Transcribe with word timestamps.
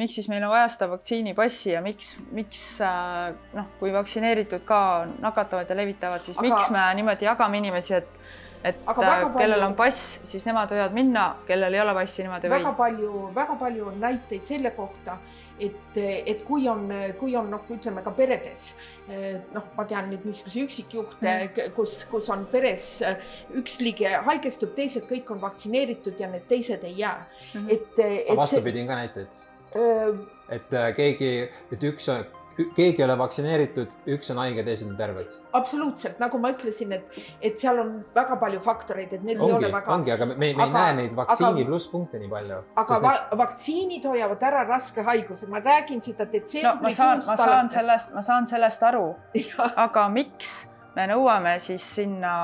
miks 0.00 0.16
siis 0.18 0.28
meil 0.32 0.44
on 0.44 0.52
vaja 0.52 0.68
seda 0.72 0.88
vaktsiinipassi 0.92 1.74
ja 1.74 1.82
miks, 1.84 2.14
miks 2.34 2.62
äh, 2.84 3.34
noh, 3.56 3.68
kui 3.80 3.92
vaktsineeritud 3.94 4.64
ka 4.68 4.80
nakatavad 5.22 5.70
ja 5.70 5.76
levitavad, 5.76 6.24
siis 6.24 6.38
aga... 6.38 6.48
miks 6.48 6.72
me 6.74 6.86
niimoodi 7.00 7.28
jagame 7.28 7.62
inimesi, 7.62 8.00
et 8.00 8.18
et 8.62 8.76
aga 8.86 9.02
äh, 9.02 9.22
kellel 9.34 9.56
palju, 9.58 9.66
on 9.66 9.72
pass, 9.74 10.02
siis 10.28 10.44
nemad 10.46 10.70
võivad 10.70 10.92
minna, 10.94 11.24
kellel 11.48 11.74
ei 11.74 11.80
ole 11.82 11.96
passi, 11.96 12.22
nemad 12.22 12.44
ei 12.44 12.52
väga 12.52 12.60
või. 12.60 12.66
väga 12.68 12.76
palju, 12.78 13.22
väga 13.34 13.56
palju 13.58 13.88
on 13.90 13.96
näiteid 14.04 14.46
selle 14.46 14.70
kohta, 14.76 15.16
et, 15.58 15.98
et 15.98 16.44
kui 16.46 16.68
on, 16.70 16.86
kui 17.18 17.34
on 17.36 17.50
noh, 17.50 17.66
ütleme 17.74 18.06
ka 18.06 18.14
peredes 18.14 18.68
noh, 19.50 19.66
ma 19.74 19.86
tean 19.90 20.12
nüüd 20.12 20.22
niisuguseid 20.30 20.70
üksikjuhte 20.70 21.32
mm., 21.34 21.74
kus, 21.74 22.04
kus 22.10 22.30
on 22.30 22.46
peres 22.54 22.86
üks 23.58 23.80
liige 23.82 24.14
haigestub, 24.30 24.76
teised 24.78 25.10
kõik 25.10 25.34
on 25.34 25.42
vaktsineeritud 25.42 26.22
ja 26.22 26.30
need 26.30 26.46
teised 26.50 26.86
ei 26.86 27.00
jää 27.02 27.18
mm. 27.18 27.66
-hmm. 27.66 27.72
et, 27.74 28.04
et. 28.30 28.36
vastupidi 28.36 28.78
see... 28.78 28.86
on 28.86 28.94
ka 28.94 29.00
näiteid 29.02 29.42
et 29.76 30.72
äh, 30.76 30.92
keegi, 30.96 31.32
et 31.72 31.84
üks 31.88 32.08
on, 32.12 32.24
keegi 32.56 33.00
ei 33.00 33.04
ole 33.06 33.16
vaktsineeritud, 33.18 33.92
üks 34.14 34.30
on 34.32 34.40
haige, 34.42 34.64
teised 34.66 34.90
on 34.90 34.96
terved. 34.98 35.36
absoluutselt, 35.56 36.18
nagu 36.20 36.40
ma 36.42 36.52
ütlesin, 36.52 36.92
et, 36.96 37.20
et 37.40 37.60
seal 37.60 37.80
on 37.82 37.94
väga 38.14 38.36
palju 38.40 38.60
faktoreid, 38.64 39.14
et 39.16 39.24
need 39.26 39.40
ongi, 39.40 39.52
ei 39.52 39.58
ole 39.58 39.72
väga. 39.72 39.94
ongi, 39.94 40.12
aga 40.14 40.28
me, 40.32 40.36
me 40.42 40.50
aga, 40.52 40.66
ei 40.66 40.74
näe 40.76 40.98
neid 41.00 41.16
vaktsiini 41.16 41.64
plusspunkte 41.68 42.20
nii 42.22 42.32
palju. 42.32 42.60
aga 42.84 43.00
va 43.06 43.14
need... 43.14 43.38
vaktsiinid 43.44 44.10
hoiavad 44.10 44.44
ära 44.50 44.66
raske 44.68 45.06
haiguse, 45.08 45.48
ma 45.52 45.62
räägin 45.64 46.04
seda 46.04 46.28
detsembrikuust 46.28 46.82
no,. 46.82 46.88
ma 46.88 46.94
saan, 46.98 47.24
ma 47.26 47.38
saan 47.40 47.72
sellest, 47.72 48.14
ma 48.16 48.26
saan 48.26 48.50
sellest 48.50 48.86
aru 48.90 49.08
aga 49.86 50.06
miks 50.12 50.54
me 50.96 51.08
nõuame 51.14 51.56
siis 51.62 51.86
sinna 52.00 52.34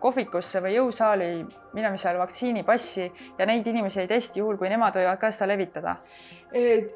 kohvikusse 0.00 0.62
või 0.64 0.74
jõusaali 0.76 1.30
minemisel 1.76 2.18
vaktsiinipassi 2.18 3.06
ja 3.38 3.46
neid 3.46 3.66
inimesi 3.66 4.02
ei 4.02 4.10
testi 4.10 4.40
juhul, 4.40 4.58
kui 4.58 4.70
nemad 4.72 4.96
võivad 4.96 5.20
ka 5.20 5.30
seda 5.34 5.50
levitada? 5.52 5.96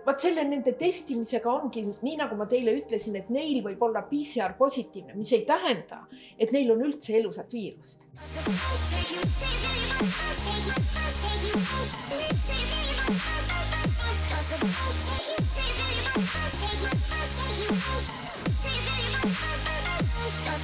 vot 0.06 0.18
selle 0.18 0.42
nende 0.48 0.72
testimisega 0.74 1.50
ongi 1.52 1.84
nii, 1.86 2.16
nagu 2.18 2.34
ma 2.34 2.48
teile 2.50 2.74
ütlesin, 2.74 3.14
et 3.20 3.30
neil 3.30 3.62
võib 3.62 3.82
olla 3.86 4.02
PCR 4.08 4.56
positiivne, 4.58 5.14
mis 5.14 5.30
ei 5.36 5.44
tähenda, 5.46 6.02
et 6.38 6.50
neil 6.50 6.74
on 6.74 6.82
üldse 6.88 7.14
elusat 7.20 7.54
viirust. 7.54 8.08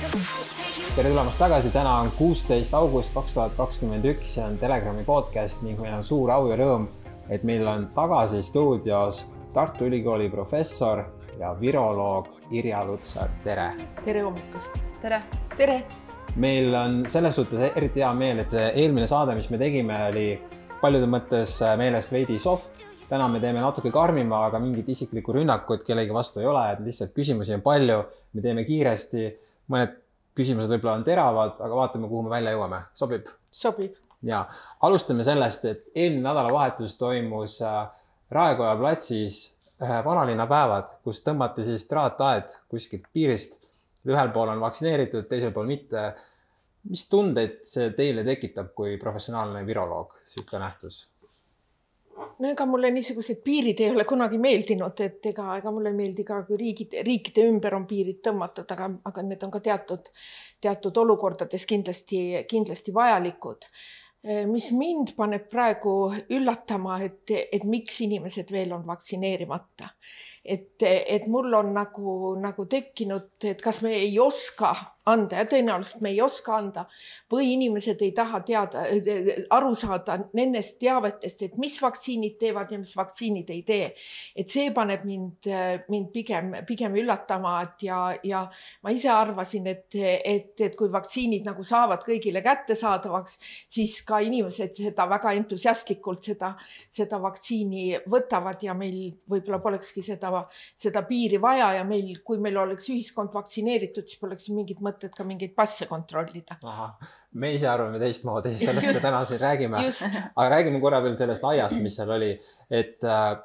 Tere 0.00 1.08
tulemast 1.10 1.36
tagasi, 1.38 1.70
täna 1.74 1.90
on 2.00 2.08
kuusteist 2.16 2.72
august 2.74 3.12
kaks 3.12 3.34
tuhat 3.34 3.56
kakskümmend 3.58 4.06
üks, 4.08 4.30
see 4.34 4.44
on 4.44 4.54
Telegrami 4.56 5.02
podcast 5.04 5.60
ning 5.60 5.76
meil 5.82 5.92
on 5.98 6.04
suur 6.06 6.30
au 6.32 6.46
ja 6.48 6.56
rõõm, 6.56 6.86
et 7.28 7.44
meil 7.44 7.68
on 7.68 7.84
tagasi 7.92 8.40
stuudios 8.46 9.26
Tartu 9.52 9.90
Ülikooli 9.90 10.30
professor 10.32 11.02
ja 11.40 11.50
viroloog 11.58 12.30
Irja 12.56 12.80
Lutsar, 12.88 13.28
tere. 13.44 13.74
tere 14.04 14.22
hommikust. 14.24 14.78
tere. 15.02 15.20
tere. 15.58 15.82
meil 16.36 16.74
on 16.74 17.02
selles 17.08 17.36
suhtes 17.36 17.76
eriti 17.76 18.00
hea 18.00 18.14
meel, 18.16 18.40
et 18.46 18.56
eelmine 18.70 19.10
saade, 19.10 19.36
mis 19.36 19.50
me 19.52 19.60
tegime, 19.60 20.00
oli 20.08 20.26
paljude 20.80 21.12
mõttes 21.12 21.58
meelest 21.76 22.16
veidi 22.16 22.40
soft 22.40 22.86
täna 23.10 23.28
me 23.28 23.40
teeme 23.42 23.60
natuke 23.60 23.92
karmima, 23.92 24.46
aga 24.48 24.62
mingit 24.62 24.88
isiklikku 24.88 25.34
rünnakut 25.34 25.84
kellegi 25.84 26.14
vastu 26.14 26.40
ei 26.40 26.46
ole, 26.46 26.64
et 26.72 26.82
lihtsalt 26.88 27.12
küsimusi 27.12 27.52
on 27.56 27.60
palju, 27.60 28.00
me 28.32 28.44
teeme 28.44 28.64
kiiresti, 28.64 29.28
mõned 29.70 29.94
küsimused 30.36 30.72
võib-olla 30.74 30.98
on 30.98 31.06
teravad, 31.06 31.56
aga 31.58 31.78
vaatame, 31.82 32.08
kuhu 32.10 32.26
me 32.26 32.34
välja 32.34 32.54
jõuame, 32.54 32.82
sobib? 32.96 33.30
sobib. 33.50 33.96
ja 34.22 34.44
alustame 34.84 35.24
sellest, 35.24 35.64
et 35.64 35.86
eelmine 35.94 36.27
nädalavahetus 36.28 36.98
toimus 37.00 37.60
äh, 37.64 37.88
Raekoja 38.30 38.77
platsis 38.78 39.40
vanalinnapäevad, 39.80 40.92
kus 41.04 41.22
tõmmati 41.24 41.64
siis 41.64 41.86
traataed 41.88 42.52
kuskilt 42.68 43.08
piirist. 43.12 43.60
ühel 44.06 44.30
pool 44.32 44.48
on 44.48 44.60
vaktsineeritud, 44.60 45.27
teisel 45.28 45.52
pool 45.52 45.66
mitte. 45.66 46.14
mis 46.88 47.08
tundeid 47.08 47.58
see 47.68 47.90
teile 47.92 48.24
tekitab 48.24 48.70
kui 48.74 48.96
professionaalne 48.96 49.66
viroloog, 49.66 50.14
niisugune 50.20 50.62
nähtus? 50.64 51.08
No 52.39 52.51
ega 52.51 52.67
mulle 52.69 52.91
niisugused 52.95 53.41
piirid 53.45 53.81
ei 53.85 53.91
ole 53.95 54.05
kunagi 54.08 54.39
meeldinud, 54.41 55.01
et 55.05 55.31
ega, 55.33 55.47
ega 55.61 55.73
mulle 55.75 55.92
ei 55.92 55.98
meeldi 55.98 56.25
ka, 56.27 56.42
kui 56.48 56.58
riigid, 56.61 56.98
riikide 57.07 57.47
ümber 57.51 57.77
on 57.79 57.86
piirid 57.91 58.20
tõmmatud, 58.27 58.69
aga, 58.77 58.91
aga 59.11 59.25
need 59.27 59.47
on 59.47 59.55
ka 59.55 59.63
teatud, 59.64 60.13
teatud 60.61 61.01
olukordades 61.05 61.67
kindlasti, 61.70 62.20
kindlasti 62.51 62.95
vajalikud. 62.95 63.69
mis 64.53 64.67
mind 64.77 65.14
paneb 65.17 65.47
praegu 65.48 66.13
üllatama, 66.36 66.98
et, 67.01 67.31
et 67.53 67.63
miks 67.64 68.03
inimesed 68.05 68.51
veel 68.52 68.75
on 68.77 68.83
vaktsineerimata. 68.87 69.89
Et, 70.45 70.83
et 70.83 71.27
mul 71.28 71.52
on 71.55 71.73
nagu, 71.74 72.34
nagu 72.40 72.64
tekkinud, 72.70 73.28
et 73.45 73.61
kas 73.62 73.83
me 73.84 73.92
ei 73.92 74.18
oska 74.18 74.73
anda 75.08 75.40
ja 75.40 75.46
tõenäoliselt 75.48 76.02
me 76.05 76.11
ei 76.12 76.20
oska 76.23 76.55
anda 76.58 76.84
või 77.33 77.55
inimesed 77.55 78.02
ei 78.05 78.12
taha 78.17 78.40
teada, 78.46 78.83
aru 79.56 79.73
saada 79.78 80.18
nendest 80.36 80.78
teavetest, 80.83 81.45
et 81.46 81.56
mis 81.61 81.77
vaktsiinid 81.83 82.36
teevad 82.40 82.73
ja 82.73 82.78
mis 82.80 82.92
vaktsiinid 82.96 83.51
ei 83.51 83.62
tee. 83.67 83.90
et 84.36 84.48
see 84.48 84.70
paneb 84.77 85.05
mind, 85.08 85.48
mind 85.89 86.11
pigem, 86.12 86.52
pigem 86.68 86.96
üllatama, 87.01 87.55
et 87.64 87.86
ja, 87.89 88.01
ja 88.24 88.45
ma 88.83 88.92
ise 88.95 89.11
arvasin, 89.12 89.67
et, 89.72 89.86
et, 89.96 90.52
et 90.61 90.77
kui 90.77 90.92
vaktsiinid 90.92 91.48
nagu 91.48 91.64
saavad 91.64 92.05
kõigile 92.07 92.42
kättesaadavaks, 92.45 93.39
siis 93.68 94.01
ka 94.07 94.20
inimesed 94.24 94.77
seda 94.77 95.08
väga 95.11 95.33
entusiastlikult 95.39 96.30
seda, 96.30 96.55
seda 96.90 97.20
vaktsiini 97.22 98.05
võtavad 98.11 98.62
ja 98.62 98.77
meil 98.77 99.11
võib-olla 99.30 99.62
polekski 99.64 100.05
seda, 100.05 100.30
seda 100.79 101.02
piiri 101.08 101.41
vaja 101.42 101.73
ja 101.80 101.85
meil, 101.89 102.13
kui 102.24 102.39
meil 102.42 102.57
oleks 102.63 102.92
ühiskond 102.92 103.35
vaktsineeritud, 103.35 104.07
siis 104.07 104.20
poleks 104.20 104.48
mingit 104.55 104.80
mõtet 104.80 105.01
mõtet 105.01 105.17
ka 105.17 105.27
mingeid 105.27 105.55
passe 105.57 105.86
kontrollida. 105.89 106.57
me 107.33 107.52
ise 107.55 107.68
arvame 107.70 108.01
teistmoodi, 108.02 108.52
sellest 108.58 108.86
just, 108.89 109.01
me 109.01 109.05
täna 109.08 109.24
siin 109.24 109.40
räägime. 109.40 109.83
aga 110.36 110.48
räägime 110.57 110.80
korra 110.80 111.01
veel 111.02 111.17
sellest 111.19 111.45
aiast, 111.45 111.80
mis 111.80 111.96
seal 111.96 112.11
oli, 112.11 112.33
et 112.70 113.05
äh, 113.05 113.36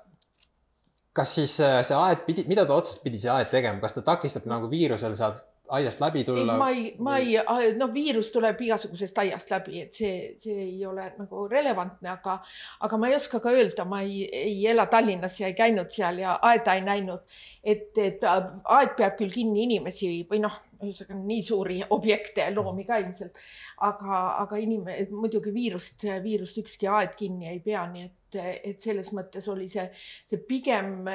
kas 1.15 1.35
siis 1.35 1.57
äh, 1.63 1.81
see 1.85 1.97
aed 1.97 2.25
pidi, 2.27 2.45
mida 2.47 2.65
ta 2.65 2.75
otseselt 2.75 3.03
pidi 3.03 3.21
see 3.21 3.31
aed 3.31 3.51
tegema, 3.53 3.79
kas 3.83 3.97
ta 3.97 4.05
takistab 4.05 4.47
nagu 4.51 4.69
viirusel 4.71 5.15
sealt 5.15 5.43
aiast 5.69 5.99
läbi 5.99 6.23
tulla? 6.23 6.57
ma 6.57 6.69
ei, 6.69 6.95
ma 6.99 7.17
ei, 7.17 7.37
noh, 7.77 7.91
viirus 7.93 8.31
tuleb 8.33 8.59
igasugusest 8.67 9.17
aiast 9.23 9.51
läbi, 9.53 9.81
et 9.85 9.93
see, 9.97 10.35
see 10.41 10.57
ei 10.67 10.85
ole 10.85 11.07
nagu 11.17 11.45
relevantne, 11.51 12.09
aga, 12.11 12.37
aga 12.85 12.99
ma 13.01 13.09
ei 13.09 13.17
oska 13.17 13.41
ka 13.43 13.53
öelda, 13.55 13.87
ma 13.89 14.01
ei, 14.05 14.25
ei 14.29 14.59
ela 14.71 14.85
Tallinnas 14.91 15.39
ja 15.41 15.49
ei 15.51 15.57
käinud 15.57 15.91
seal 15.93 16.21
ja 16.23 16.37
aeda 16.41 16.77
ei 16.77 16.85
näinud. 16.85 17.25
et, 17.63 17.97
et 17.97 18.23
aed 18.23 18.95
peab 18.97 19.17
küll 19.17 19.33
kinni 19.33 19.65
inimesi 19.65 20.09
või 20.29 20.43
noh, 20.43 20.59
ühesõnaga 20.83 21.17
nii 21.17 21.43
suuri 21.43 21.79
objekte, 21.95 22.45
loomi 22.53 22.85
ka 22.85 22.99
ilmselt, 23.01 23.39
aga, 23.87 24.21
aga 24.43 24.59
inim-, 24.61 24.91
muidugi 25.13 25.53
viirust, 25.55 26.05
viirust 26.23 26.61
ükski 26.61 26.89
aed 26.91 27.15
kinni 27.17 27.49
ei 27.49 27.61
pea, 27.63 27.85
nii 27.91 28.05
et, 28.05 28.39
et 28.71 28.83
selles 28.83 29.11
mõttes 29.15 29.47
oli 29.51 29.69
see, 29.71 29.87
see 30.29 30.41
pigem, 30.45 31.07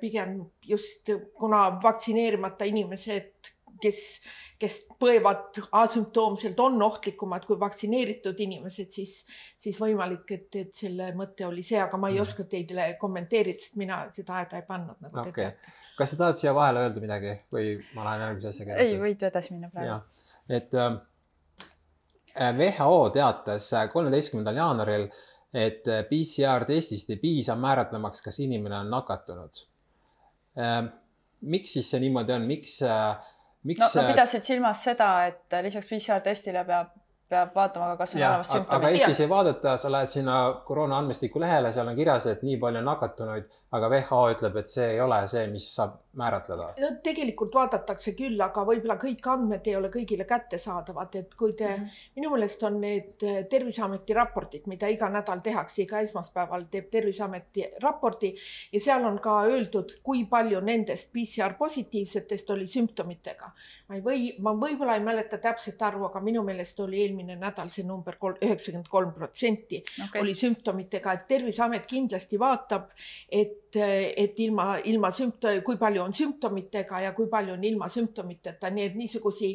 pigem 0.00 0.40
just 0.66 1.12
kuna 1.38 1.68
vaktsineerimata 1.82 2.66
inimesed 2.68 3.55
kes, 3.82 4.00
kes 4.60 4.76
põevad 5.00 5.58
asümptoomselt, 5.76 6.60
on 6.64 6.82
ohtlikumad 6.82 7.46
kui 7.48 7.58
vaktsineeritud 7.60 8.38
inimesed, 8.46 8.90
siis, 8.92 9.16
siis 9.60 9.78
võimalik, 9.80 10.30
et, 10.36 10.48
et 10.62 10.72
selle 10.76 11.10
mõte 11.18 11.46
oli 11.48 11.64
see, 11.66 11.80
aga 11.82 12.00
ma 12.00 12.10
ei 12.12 12.18
mm. 12.18 12.26
oska 12.26 12.46
teile 12.50 12.88
kommenteerida, 13.00 13.62
sest 13.62 13.80
mina 13.80 14.02
seda 14.14 14.40
aeda 14.40 14.60
ei 14.60 14.66
pannud, 14.68 14.96
nagu 15.04 15.20
okay. 15.22 15.32
te 15.32 15.42
teate. 15.42 15.76
kas 15.98 16.12
sa 16.12 16.22
tahad 16.22 16.40
siia 16.40 16.54
vahele 16.56 16.86
öelda 16.86 17.04
midagi 17.04 17.36
või 17.52 17.76
ma 17.96 18.08
lähen 18.08 18.26
järgmise 18.26 18.52
asjaga 18.52 18.76
edasi? 18.76 18.96
ei, 18.96 19.04
võid 19.04 19.28
edasi 19.30 19.54
minna 19.56 19.70
praegu. 19.72 20.00
et 20.60 20.76
äh, 20.80 20.98
WHO 22.56 22.98
teatas 23.14 23.70
kolmeteistkümnendal 23.92 24.60
jaanuaril, 24.60 25.08
et 25.56 25.88
PCR 26.10 26.66
testist 26.68 27.08
ei 27.14 27.20
piisa 27.20 27.54
määratlemaks, 27.56 28.20
kas 28.24 28.40
inimene 28.44 28.80
on 28.82 28.92
nakatunud 28.92 29.64
äh,. 30.60 30.84
miks 31.46 31.72
siis 31.76 31.88
see 31.92 32.00
niimoodi 32.00 32.32
on, 32.32 32.44
miks 32.48 32.78
äh, 32.84 33.32
miks 33.66 33.82
no, 33.82 33.88
sa 33.90 34.06
pidasid 34.06 34.46
silmas 34.46 34.84
seda, 34.88 35.10
et 35.30 35.58
lisaks 35.66 35.90
PCR 35.90 36.22
testile 36.24 36.64
peab 36.68 36.94
peab 37.26 37.54
vaatama 37.54 37.88
ka, 37.90 37.96
kas 38.02 38.14
on 38.14 38.22
olemas 38.22 38.50
sümptomid. 38.52 38.84
aga 38.84 38.90
Eestis 38.94 39.20
ei 39.24 39.30
vaadata, 39.30 39.74
sa 39.82 39.90
lähed 39.90 40.12
sinna 40.12 40.36
koroona 40.66 41.00
andmestiku 41.02 41.42
lehele, 41.42 41.72
seal 41.74 41.88
on 41.90 41.96
kirjas, 41.98 42.28
et 42.30 42.44
nii 42.46 42.58
palju 42.62 42.82
nakatunuid, 42.86 43.48
aga 43.78 43.90
WHO 43.94 44.20
ütleb, 44.36 44.60
et 44.62 44.70
see 44.70 44.92
ei 44.94 45.00
ole 45.02 45.18
see, 45.30 45.46
mis 45.50 45.66
saab 45.74 45.96
määratleda. 46.16 46.68
no 46.80 46.90
tegelikult 47.04 47.54
vaadatakse 47.54 48.12
küll, 48.18 48.40
aga 48.42 48.64
võib-olla 48.68 48.96
kõik 49.00 49.28
andmed 49.32 49.66
ei 49.66 49.76
ole 49.76 49.90
kõigile 49.92 50.26
kättesaadavad, 50.28 51.14
et 51.20 51.34
kui 51.34 51.52
te 51.52 51.68
mm, 51.68 51.82
-hmm. 51.82 52.10
minu 52.16 52.30
meelest 52.34 52.62
on 52.68 52.80
need 52.80 53.24
äh, 53.24 53.44
Terviseameti 53.50 54.14
raportid, 54.14 54.66
mida 54.66 54.88
iga 54.88 55.08
nädal 55.12 55.40
tehakse, 55.44 55.82
iga 55.82 56.00
esmaspäeval 56.00 56.66
teeb 56.70 56.90
Terviseameti 56.90 57.66
raporti 57.82 58.34
ja 58.72 58.80
seal 58.80 59.04
on 59.04 59.18
ka 59.20 59.42
öeldud, 59.46 59.98
kui 60.02 60.24
palju 60.24 60.60
nendest 60.60 61.12
PCR 61.12 61.54
positiivsetest 61.58 62.50
oli 62.50 62.66
sümptomitega. 62.66 63.50
ma 63.88 63.94
ei 63.94 64.02
või, 64.02 64.22
ma 64.42 64.52
võib-olla 64.52 64.94
ei 64.94 65.04
mäleta 65.04 65.38
täpset 65.38 65.82
arvu, 65.82 66.04
aga 66.04 66.20
minu 66.20 66.42
meelest 66.42 66.80
oli 66.80 67.02
eelmine 67.02 67.36
nädal 67.36 67.68
see 67.68 67.84
number 67.86 68.16
üheksakümmend 68.42 68.88
kolm 68.90 69.12
protsenti 69.12 69.82
oli 70.20 70.34
sümptomitega, 70.34 71.12
et 71.12 71.26
Terviseamet 71.28 71.86
kindlasti 71.86 72.38
vaatab, 72.38 72.90
et, 73.30 73.65
et 73.82 74.40
ilma, 74.44 74.76
ilma 74.84 75.10
sümpto-, 75.14 75.52
kui 75.66 75.78
palju 75.80 76.02
on 76.02 76.14
sümptomitega 76.16 77.02
ja 77.06 77.12
kui 77.16 77.28
palju 77.32 77.54
on 77.56 77.64
ilma 77.64 77.88
sümptomiteta, 77.92 78.70
nii 78.70 78.88
et 78.90 78.96
niisugusi 78.98 79.54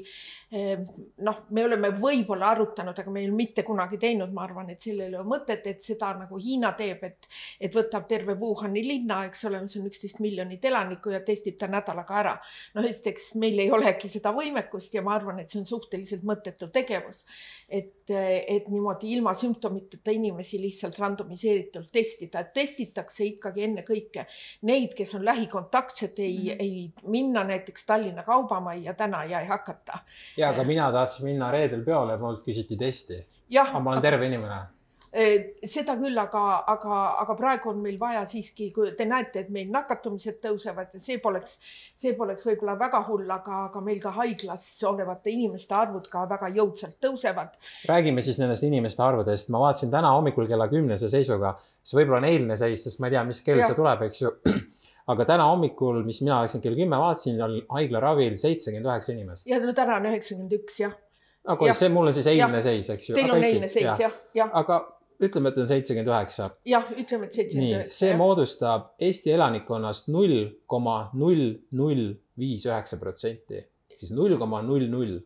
noh, 0.51 1.37
me 1.55 1.63
oleme 1.63 1.93
võib-olla 1.95 2.49
arutanud, 2.51 2.97
aga 2.99 3.11
me 3.13 3.21
ei 3.21 3.27
ole 3.29 3.37
mitte 3.37 3.63
kunagi 3.63 3.95
teinud, 4.01 4.33
ma 4.35 4.43
arvan, 4.43 4.67
et 4.73 4.83
sellel 4.83 5.13
ei 5.13 5.15
ole 5.15 5.27
mõtet, 5.29 5.63
et 5.71 5.83
seda 5.83 6.09
nagu 6.17 6.39
Hiina 6.41 6.73
teeb, 6.75 7.05
et, 7.07 7.27
et 7.55 7.75
võtab 7.75 8.03
terve 8.09 8.35
Wuhani 8.39 8.83
linna, 8.83 9.21
eks 9.29 9.45
ole, 9.47 9.61
mis 9.63 9.77
on 9.79 9.87
üksteist 9.87 10.19
miljonit 10.23 10.65
elanikku 10.67 11.13
ja 11.13 11.21
testib 11.23 11.55
ta 11.59 11.69
nädalaga 11.71 12.17
ära. 12.19 12.33
noh, 12.75 12.87
esiteks 12.87 13.29
meil 13.39 13.61
ei 13.63 13.71
olegi 13.71 14.11
seda 14.11 14.33
võimekust 14.35 14.97
ja 14.97 15.05
ma 15.05 15.13
arvan, 15.15 15.39
et 15.39 15.47
see 15.47 15.61
on 15.61 15.69
suhteliselt 15.69 16.27
mõttetu 16.27 16.67
tegevus. 16.67 17.23
et, 17.69 18.11
et 18.11 18.67
niimoodi 18.67 19.13
ilma 19.15 19.31
sümptomiteta 19.37 20.11
inimesi 20.11 20.59
lihtsalt 20.59 20.99
randomiseeritult 20.99 21.91
testida, 21.95 22.43
et 22.43 22.51
testitakse 22.59 23.23
ikkagi 23.29 23.63
ennekõike 23.69 24.27
neid, 24.67 24.97
kes 24.99 25.15
on 25.15 25.23
lähikontaktsed, 25.31 26.19
ei 26.19 26.37
mm, 26.37 26.51
-hmm. 26.51 26.59
ei 26.59 26.93
minna 27.07 27.47
näiteks 27.47 27.85
Tallinna 27.85 28.27
Kaubamajja 28.27 28.93
täna 28.99 29.23
ja 29.23 29.39
ei 29.39 29.47
hakata 29.47 30.03
ja, 30.41 30.51
aga 30.51 30.65
mina 30.67 30.91
tahtsin 30.93 31.29
minna 31.29 31.51
reedel 31.53 31.85
peole, 31.85 32.17
mult 32.21 32.45
küsiti 32.45 32.77
testi. 32.79 33.23
aga 33.61 33.79
ma 33.79 33.95
olen 33.95 34.05
terve 34.09 34.29
inimene 34.31 34.61
seda 35.11 35.97
küll, 35.99 36.15
aga, 36.15 36.41
aga, 36.71 36.97
aga 37.19 37.33
praegu 37.35 37.71
on 37.73 37.81
meil 37.83 37.97
vaja 37.99 38.21
siiski, 38.29 38.69
kui 38.71 38.93
te 38.95 39.03
näete, 39.09 39.43
et 39.43 39.49
meil 39.51 39.67
nakatumised 39.71 40.37
tõusevad 40.43 40.95
ja 40.95 41.01
see 41.03 41.17
poleks, 41.19 41.57
see 41.99 42.13
poleks 42.15 42.47
võib-olla 42.47 42.77
väga 42.79 43.01
hull, 43.09 43.25
aga, 43.27 43.65
aga 43.67 43.81
meil 43.83 43.99
ka 44.03 44.13
haiglas 44.15 44.63
olevate 44.87 45.33
inimeste 45.33 45.75
arvud 45.75 46.07
ka 46.11 46.23
väga 46.31 46.53
jõudsalt 46.55 46.95
tõusevad. 47.03 47.59
räägime 47.91 48.23
siis 48.23 48.39
nendest 48.39 48.63
inimeste 48.63 49.03
arvudest, 49.03 49.51
ma 49.51 49.59
vaatasin 49.65 49.91
täna 49.91 50.13
hommikul 50.15 50.47
kella 50.47 50.69
kümnese 50.71 51.11
seisuga, 51.11 51.57
see 51.83 51.99
võib-olla 51.99 52.23
on 52.23 52.29
eilne 52.31 52.55
seis, 52.55 52.87
sest 52.87 53.03
ma 53.03 53.11
ei 53.11 53.17
tea, 53.17 53.25
mis 53.27 53.43
kell 53.43 53.59
ja. 53.59 53.67
see 53.67 53.79
tuleb, 53.81 54.07
eks 54.07 54.23
ju 54.23 54.31
aga 55.11 55.27
täna 55.27 55.47
hommikul, 55.49 56.01
mis 56.07 56.21
mina 56.23 56.41
läksin 56.43 56.63
kell 56.63 56.77
kümme, 56.77 56.99
vaatasin, 57.01 57.39
on 57.43 57.57
haiglaravil 57.75 58.37
seitsekümmend 58.39 58.87
üheksa 58.87 59.13
inimest. 59.15 59.49
ja 59.49 59.59
no 59.63 59.73
täna 59.77 59.97
on 59.99 60.07
üheksakümmend 60.11 60.55
üks, 60.59 60.79
jah. 60.83 60.95
aga 61.53 61.69
ja. 61.71 61.75
see 61.77 61.91
mul 61.93 62.11
on 62.11 62.17
siis 62.17 62.29
eilne 62.31 62.59
ja. 62.61 62.65
seis, 62.65 62.89
eks 62.95 63.11
ju. 63.11 63.17
Teil 63.17 63.33
on 63.35 63.45
eilne 63.45 63.69
seis, 63.71 64.01
jah, 64.05 64.15
jah. 64.37 64.51
aga 64.61 64.79
ütleme, 65.21 65.51
et 65.51 65.59
on 65.61 65.69
seitsekümmend 65.69 66.11
üheksa. 66.11 66.49
jah, 66.69 66.87
ütleme, 66.97 67.27
et 67.29 67.39
seitsekümmend 67.39 67.77
üheksa. 67.79 67.97
see 67.97 68.11
jah. 68.13 68.21
moodustab 68.21 68.91
Eesti 69.09 69.33
elanikkonnast 69.37 70.11
null 70.13 70.37
koma 70.69 70.97
null 71.17 71.57
null 71.77 72.07
viis 72.39 72.65
üheksa 72.69 72.99
protsenti, 73.01 73.65
siis 73.97 74.13
null 74.15 74.37
koma 74.41 74.61
null 74.65 74.87
null. 74.91 75.17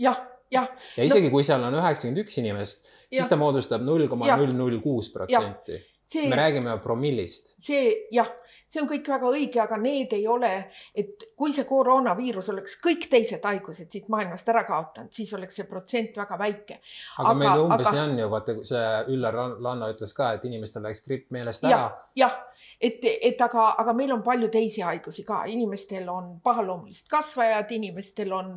jah, 0.00 0.20
jah. 0.52 0.70
ja 0.96 1.08
isegi 1.08 1.30
no. 1.30 1.36
kui 1.36 1.46
seal 1.46 1.64
on 1.66 1.80
üheksakümmend 1.80 2.24
üks 2.24 2.38
inimest, 2.42 2.86
siis 3.08 3.30
ta 3.30 3.40
moodustab 3.40 3.84
null 3.84 4.08
koma 4.12 4.36
null 4.38 4.54
null 4.56 4.80
kuus 4.84 5.10
protsenti. 5.14 5.80
Me 6.28 6.36
räägime 6.36 6.78
promillist. 6.82 7.54
see 7.58 8.08
jah 8.12 8.30
see 8.74 8.82
on 8.82 8.88
kõik 8.88 9.08
väga 9.08 9.30
õige, 9.30 9.60
aga 9.62 9.78
need 9.80 10.14
ei 10.16 10.24
ole, 10.30 10.50
et 10.96 11.26
kui 11.38 11.52
see 11.54 11.66
koroonaviirus 11.68 12.50
oleks 12.54 12.78
kõik 12.82 13.06
teised 13.12 13.44
haigused 13.44 13.90
siit 13.92 14.08
maailmast 14.12 14.48
ära 14.50 14.64
kaotanud, 14.68 15.12
siis 15.14 15.32
oleks 15.36 15.60
see 15.60 15.68
protsent 15.70 16.16
väga 16.18 16.38
väike. 16.40 16.80
aga, 16.80 17.28
aga 17.28 17.34
meil 17.42 17.64
umbes 17.66 17.86
aga... 17.86 17.94
nii 17.94 18.04
on 18.04 18.22
ju, 18.22 18.30
vaata 18.32 18.56
see 18.72 18.88
Üllar 19.14 19.40
Lanno 19.66 19.90
ütles 19.92 20.16
ka, 20.16 20.32
et 20.38 20.48
inimestel 20.48 20.84
läks 20.86 21.04
gripp 21.06 21.30
meelest 21.34 21.68
ära 21.68 21.76
ja,. 21.76 21.84
jah, 22.24 22.38
et, 22.80 23.04
et 23.04 23.40
aga, 23.44 23.66
aga 23.82 23.94
meil 23.96 24.12
on 24.14 24.22
palju 24.24 24.48
teisi 24.52 24.84
haigusi 24.84 25.24
ka, 25.26 25.42
inimestel 25.50 26.08
on 26.12 26.34
pahaloomulised 26.44 27.08
kasvajad, 27.12 27.72
inimestel 27.76 28.32
on, 28.32 28.52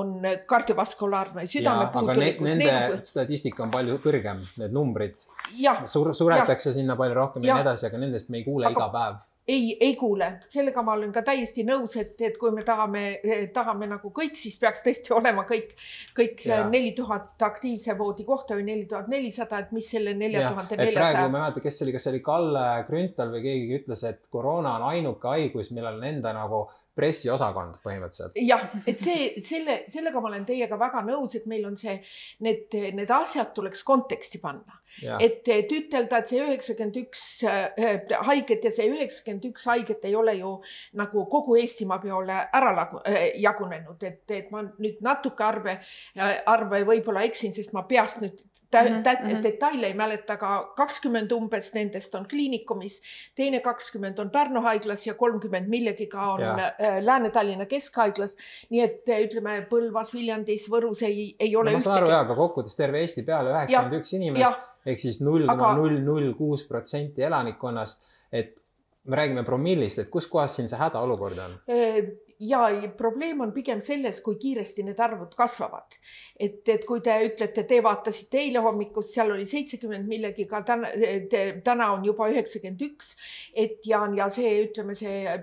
on 0.00 0.14
kardiovaskulaarne 0.50 1.46
südamepuudulikkus. 1.50 2.50
Nende 2.50 2.70
nagu... 2.72 3.00
statistika 3.06 3.64
on 3.66 3.74
palju 3.74 3.98
kõrgem, 4.04 4.44
need 4.60 4.76
numbrid. 4.76 5.18
Sur, 5.88 6.12
suretakse 6.14 6.70
ja. 6.70 6.76
sinna 6.76 6.96
palju 7.00 7.16
rohkem 7.16 7.44
ja 7.44 7.56
nii 7.58 7.66
edasi, 7.66 7.88
aga 7.90 8.00
nendest 8.02 8.30
me 8.30 8.42
ei 8.42 8.46
kuule 8.46 8.68
aga, 8.68 8.76
iga 8.76 8.92
päev 8.94 9.18
ei, 9.50 9.70
ei 9.80 9.94
kuule, 9.98 10.28
sellega 10.46 10.82
ma 10.86 10.94
olen 10.98 11.12
ka 11.14 11.22
täiesti 11.26 11.64
nõus, 11.66 11.96
et, 12.00 12.14
et 12.26 12.38
kui 12.40 12.52
me 12.54 12.64
tahame, 12.66 13.04
tahame 13.54 13.88
nagu 13.90 14.12
kõik, 14.16 14.36
siis 14.38 14.56
peaks 14.60 14.84
tõesti 14.86 15.14
olema 15.16 15.44
kõik, 15.48 15.74
kõik 16.16 16.44
neli 16.70 16.92
tuhat 16.96 17.42
aktiivse 17.50 17.96
voodi 17.98 18.26
kohta 18.28 18.58
või 18.58 18.68
neli 18.70 18.86
tuhat 18.90 19.10
nelisada, 19.12 19.62
et 19.64 19.72
mis 19.76 19.90
selle 19.96 20.14
nelja 20.18 20.46
tuhande 20.48 20.78
neljasaja. 20.80 21.14
praegu 21.14 21.32
ma 21.34 21.40
ei 21.40 21.46
mäleta, 21.46 21.64
kes 21.64 21.78
see 21.78 21.86
oli, 21.86 21.96
kas 21.96 22.06
see 22.06 22.14
oli 22.14 22.22
Kalle 22.30 22.66
Grünthal 22.88 23.34
või 23.34 23.44
keegi 23.46 23.80
ütles, 23.80 24.04
et 24.08 24.22
koroona 24.30 24.76
on 24.78 24.86
ainuke 24.92 25.34
haigus, 25.34 25.72
millel 25.74 25.98
on 26.00 26.06
enda 26.12 26.34
nagu 26.36 26.64
pressiosakond 27.00 27.78
põhimõtteliselt. 27.84 28.36
jah, 28.44 28.66
et 28.88 29.00
see, 29.00 29.30
selle, 29.44 29.80
sellega 29.90 30.20
ma 30.22 30.30
olen 30.30 30.44
teiega 30.48 30.78
väga 30.80 31.02
nõus, 31.06 31.36
et 31.38 31.48
meil 31.50 31.64
on 31.68 31.78
see, 31.80 31.96
need, 32.46 32.76
need 32.96 33.10
asjad 33.14 33.54
tuleks 33.56 33.82
konteksti 33.86 34.40
panna. 34.42 34.78
et, 35.22 35.46
et 35.54 35.72
ütelda, 35.72 36.18
et 36.18 36.30
see 36.32 36.42
üheksakümmend 36.42 37.00
üks 37.04 37.24
äh, 37.48 38.14
haiget 38.26 38.66
ja 38.66 38.74
see 38.74 38.90
üheksakümmend 38.90 39.46
üks 39.52 39.68
haiget 39.70 40.04
ei 40.08 40.16
ole 40.18 40.34
ju 40.40 40.56
nagu 40.98 41.24
kogu 41.30 41.56
Eestimaa 41.60 42.00
peale 42.02 42.40
ära 42.58 42.74
lagu, 42.76 43.02
äh, 43.06 43.30
jagunenud, 43.40 44.02
et, 44.06 44.24
et 44.34 44.50
ma 44.54 44.64
nüüd 44.66 45.00
natuke 45.06 45.46
arve, 45.46 45.78
arve 46.50 46.84
võib-olla 46.88 47.24
eksin, 47.28 47.54
sest 47.54 47.74
ma 47.76 47.86
peast 47.88 48.24
nüüd 48.24 48.42
tä- 48.70 48.84
mm 48.84 49.02
-hmm. 49.02 49.42
detaile 49.42 49.86
ei 49.86 49.94
mäleta, 49.94 50.32
aga 50.32 50.72
kakskümmend 50.76 51.30
umbes 51.30 51.74
nendest 51.74 52.14
on 52.14 52.26
kliinikumis, 52.30 53.02
teine 53.34 53.60
kakskümmend 53.60 54.18
on 54.18 54.30
Pärnu 54.30 54.60
haiglas 54.60 55.06
ja 55.06 55.14
kolmkümmend 55.14 55.68
millegiga 55.68 56.32
on 56.32 56.40
ja. 56.40 56.54
Äh, 56.54 57.00
Lääne-Tallinna 57.00 57.66
Keskhaiglas. 57.66 58.36
nii 58.70 58.82
et 58.82 59.08
äh, 59.08 59.20
ütleme 59.26 59.66
Põlvas, 59.70 60.14
Viljandis, 60.14 60.70
Võrus 60.70 61.02
ei, 61.02 61.36
ei 61.38 61.56
ole. 61.56 61.72
ma 61.72 61.80
saan 61.80 62.02
aru 62.02 62.10
jaa, 62.10 62.20
aga 62.20 62.34
kokkuvõttes 62.34 62.76
terve 62.76 63.00
Eesti 63.00 63.22
peale 63.22 63.50
üheksakümmend 63.50 64.00
üks 64.02 64.16
inimest 64.16 64.70
ehk 64.86 65.00
siis 65.00 65.20
null 65.24 65.46
koma 65.48 65.74
null 65.76 66.00
null 66.04 66.32
kuus 66.38 66.64
protsenti 66.68 67.24
elanikkonnast, 67.26 68.04
et 68.32 68.56
me 69.04 69.16
räägime 69.16 69.44
promillist, 69.44 69.98
et 69.98 70.10
kus 70.12 70.26
kohas 70.30 70.56
siin 70.56 70.68
see 70.68 70.78
hädaolukord 70.80 71.38
on? 71.44 71.56
Ja 72.40 72.62
probleem 72.96 73.40
on 73.44 73.52
pigem 73.52 73.82
selles, 73.84 74.22
kui 74.24 74.38
kiiresti 74.40 74.82
need 74.86 75.00
arvud 75.00 75.34
kasvavad. 75.36 75.98
et, 76.40 76.68
et 76.68 76.84
kui 76.88 77.00
te 77.04 77.18
ütlete, 77.26 77.64
te 77.68 77.82
vaatasite 77.84 78.38
eile 78.40 78.62
hommikust, 78.64 79.12
seal 79.14 79.34
oli 79.34 79.46
seitsekümmend 79.46 80.08
millegiga, 80.08 80.62
täna, 80.64 80.88
täna 81.64 81.90
on 81.92 82.04
juba 82.04 82.30
üheksakümmend 82.32 82.80
üks, 82.86 83.16
et 83.54 83.84
ja, 83.86 84.06
ja 84.16 84.28
see, 84.32 84.54
ütleme 84.64 84.96
see 84.96 85.36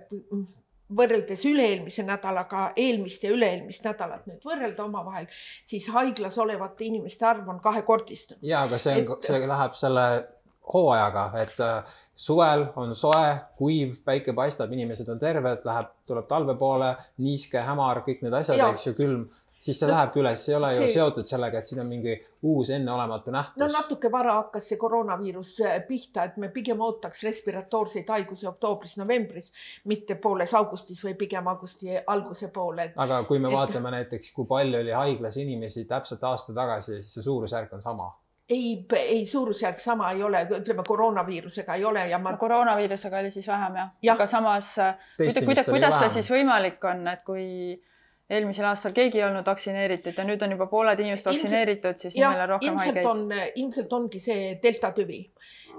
võrreldes 0.88 1.44
üle-eelmise 1.48 2.06
nädalaga, 2.08 2.72
eelmist 2.80 3.26
ja 3.28 3.32
üle-eelmist 3.36 3.86
nädalat 3.86 4.26
nüüd 4.30 4.44
võrrelda 4.48 4.86
omavahel, 4.88 5.28
siis 5.68 5.90
haiglas 5.94 6.38
olevate 6.40 6.88
inimeste 6.88 7.28
arv 7.28 7.50
on 7.52 7.60
kahekordistunud. 7.64 8.44
ja, 8.48 8.64
aga 8.64 8.80
see 8.82 9.04
on, 9.04 9.22
see 9.24 9.42
läheb 9.48 9.78
selle 9.78 10.08
hooajaga, 10.74 11.30
et 11.44 11.60
suvel 12.18 12.66
on 12.76 12.96
soe, 12.98 13.36
kuiv, 13.58 14.00
päike 14.06 14.34
paistab, 14.34 14.72
inimesed 14.74 15.10
on 15.14 15.20
terved, 15.22 15.66
läheb, 15.68 15.92
tuleb 16.10 16.30
talve 16.30 16.56
poole, 16.58 16.96
niiske, 17.22 17.62
hämar, 17.62 18.02
kõik 18.08 18.24
need 18.26 18.34
asjad, 18.40 18.64
eks 18.72 18.88
ju, 18.90 18.96
külm, 18.98 19.28
siis 19.62 19.78
see 19.78 19.88
no, 19.88 19.94
lähebki 19.94 20.22
üles, 20.24 20.48
ei 20.50 20.56
ole 20.58 20.72
see... 20.74 20.88
ju 20.88 20.96
seotud 20.96 21.30
sellega, 21.30 21.62
et 21.62 21.70
siin 21.70 21.84
on 21.84 21.90
mingi 21.90 22.16
uus 22.50 22.72
enneolematu 22.74 23.34
nähtus. 23.34 23.62
no 23.62 23.70
natuke 23.70 24.12
vara 24.14 24.40
hakkas 24.40 24.72
see 24.72 24.82
koroonaviirus 24.82 25.54
äh, 25.62 25.80
pihta, 25.88 26.26
et 26.30 26.38
me 26.42 26.50
pigem 26.54 26.82
ootaks 26.82 27.24
respiratoorseid 27.28 28.10
haigusi 28.16 28.50
oktoobris-novembris, 28.50 29.52
mitte 29.86 30.18
pooles 30.22 30.54
augustis 30.58 31.04
või 31.06 31.14
pigem 31.22 31.50
augusti 31.54 31.94
alguse 32.02 32.50
poole. 32.54 32.92
aga 32.96 33.24
kui 33.30 33.42
me 33.42 33.54
et... 33.54 33.58
vaatame 33.62 33.94
näiteks, 34.00 34.34
kui 34.34 34.50
palju 34.50 34.82
oli 34.82 34.96
haiglas 34.98 35.38
inimesi 35.42 35.86
täpselt 35.90 36.24
aasta 36.26 36.58
tagasi, 36.58 37.02
siis 37.02 37.20
see 37.20 37.30
suurusjärk 37.30 37.78
on 37.78 37.86
sama 37.86 38.10
ei, 38.50 38.86
ei 38.98 39.26
suurusjärk 39.26 39.80
sama 39.80 40.12
ei 40.12 40.24
ole, 40.24 40.46
ütleme 40.60 40.84
koroonaviirusega 40.88 41.76
ei 41.76 41.86
ole 41.86 42.08
ja 42.08 42.20
ma. 42.20 42.38
koroonaviirusega 42.38 43.20
oli 43.20 43.32
siis 43.32 43.48
vähem 43.48 43.76
jah 43.76 43.90
ja., 44.02 44.14
aga 44.14 44.26
samas 44.26 44.76
kuida, 45.18 45.46
kuida, 45.46 45.64
kuidas 45.68 46.00
see 46.00 46.16
siis 46.20 46.32
võimalik 46.32 46.84
on, 46.88 47.08
et 47.12 47.24
kui 47.28 47.46
eelmisel 48.30 48.68
aastal 48.68 48.92
keegi 48.96 49.22
ei 49.22 49.26
olnud 49.28 49.46
vaktsineeritud 49.48 50.18
ja 50.20 50.26
nüüd 50.28 50.42
on 50.44 50.56
juba 50.56 50.68
pooled 50.72 51.00
inimesed 51.00 51.30
vaktsineeritud, 51.30 52.00
siis 52.02 52.18
ja, 52.20 52.32
meil 52.34 52.44
on 52.44 52.54
rohkem 52.56 52.74
ilmselt 52.74 53.00
haigeid. 53.00 53.08
on, 53.12 53.54
ilmselt 53.64 53.96
ongi 54.00 54.20
see 54.24 54.50
delta 54.64 54.92
tüvi, 54.96 55.22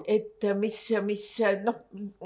et 0.09 0.49
mis, 0.57 0.81
mis 1.05 1.27
noh, 1.65 1.83